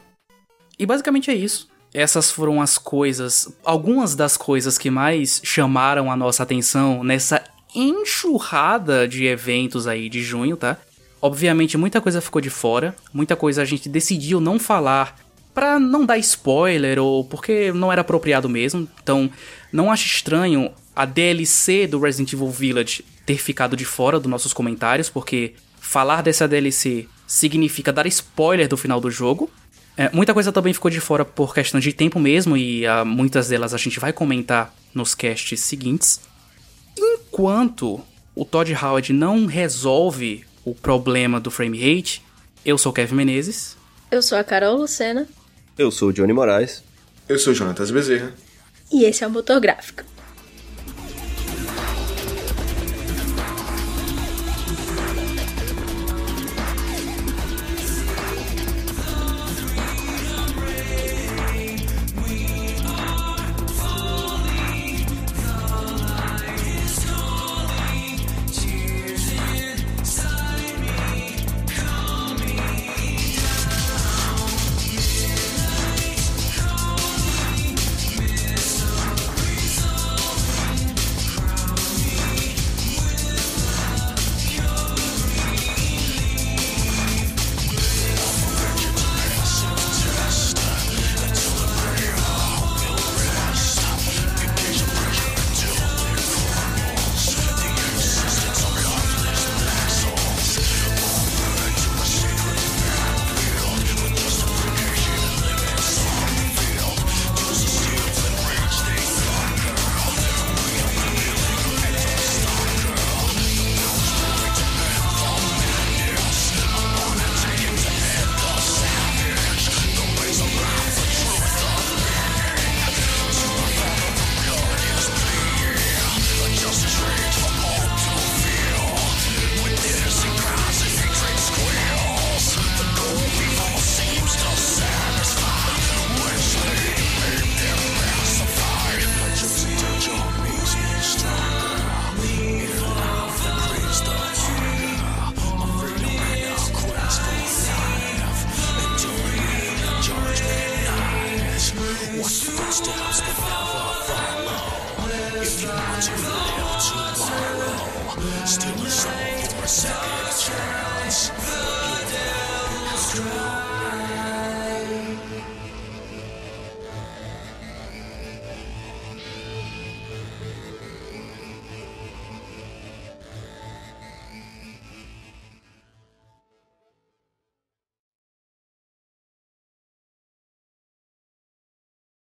E 0.77 0.85
basicamente 0.85 1.31
é 1.31 1.33
isso. 1.33 1.69
Essas 1.93 2.29
foram 2.29 2.61
as 2.61 2.77
coisas, 2.77 3.51
algumas 3.63 4.15
das 4.15 4.37
coisas 4.37 4.77
que 4.77 4.89
mais 4.89 5.41
chamaram 5.43 6.11
a 6.11 6.15
nossa 6.15 6.43
atenção 6.43 7.03
nessa 7.03 7.43
enxurrada 7.73 9.07
de 9.07 9.25
eventos 9.25 9.87
aí 9.87 10.09
de 10.09 10.21
junho, 10.21 10.57
tá? 10.57 10.77
Obviamente 11.21 11.77
muita 11.77 11.99
coisa 11.99 12.21
ficou 12.21 12.41
de 12.41 12.49
fora, 12.49 12.95
muita 13.13 13.35
coisa 13.35 13.61
a 13.61 13.65
gente 13.65 13.89
decidiu 13.89 14.39
não 14.39 14.59
falar 14.59 15.15
para 15.53 15.79
não 15.79 16.05
dar 16.05 16.19
spoiler 16.19 16.99
ou 16.99 17.23
porque 17.25 17.71
não 17.71 17.91
era 17.91 18.01
apropriado 18.01 18.47
mesmo. 18.47 18.87
Então, 19.01 19.29
não 19.73 19.91
acho 19.91 20.05
estranho 20.05 20.71
a 20.95 21.03
DLC 21.03 21.87
do 21.87 21.99
Resident 21.99 22.33
Evil 22.33 22.51
Village 22.51 23.03
ter 23.25 23.37
ficado 23.37 23.75
de 23.75 23.83
fora 23.83 24.19
dos 24.19 24.29
nossos 24.29 24.53
comentários, 24.53 25.09
porque 25.09 25.55
falar 25.87 26.21
dessa 26.21 26.49
DLC 26.49 27.07
significa 27.25 27.93
dar 27.93 28.05
spoiler 28.07 28.67
do 28.67 28.75
final 28.75 28.99
do 28.99 29.09
jogo. 29.09 29.49
É, 29.95 30.09
muita 30.11 30.33
coisa 30.33 30.51
também 30.51 30.73
ficou 30.73 30.91
de 30.91 30.99
fora 30.99 31.23
por 31.23 31.53
questão 31.53 31.79
de 31.79 31.93
tempo 31.93 32.19
mesmo, 32.19 32.57
e 32.57 32.85
uh, 32.85 33.05
muitas 33.05 33.47
delas 33.47 33.73
a 33.73 33.77
gente 33.77 33.97
vai 33.97 34.11
comentar 34.11 34.73
nos 34.93 35.15
casts 35.15 35.61
seguintes. 35.61 36.19
Enquanto 36.97 38.01
o 38.35 38.43
Todd 38.43 38.71
Howard 38.75 39.13
não 39.13 39.45
resolve 39.45 40.45
o 40.65 40.75
problema 40.75 41.39
do 41.39 41.49
frame 41.49 41.79
rate, 41.79 42.21
eu 42.65 42.77
sou 42.77 42.91
o 42.91 42.93
Kevin 42.93 43.15
Menezes. 43.15 43.77
Eu 44.11 44.21
sou 44.21 44.37
a 44.37 44.43
Carol 44.43 44.77
Lucena. 44.77 45.25
Eu 45.77 45.89
sou 45.89 46.09
o 46.09 46.13
Johnny 46.13 46.33
Moraes. 46.33 46.83
Eu 47.29 47.39
sou 47.39 47.53
o 47.53 47.55
Jonatas 47.55 47.91
Bezerra. 47.91 48.33
E 48.91 49.05
esse 49.05 49.23
é 49.23 49.27
o 49.27 49.31
Motor 49.31 49.61
Gráfico. 49.61 50.03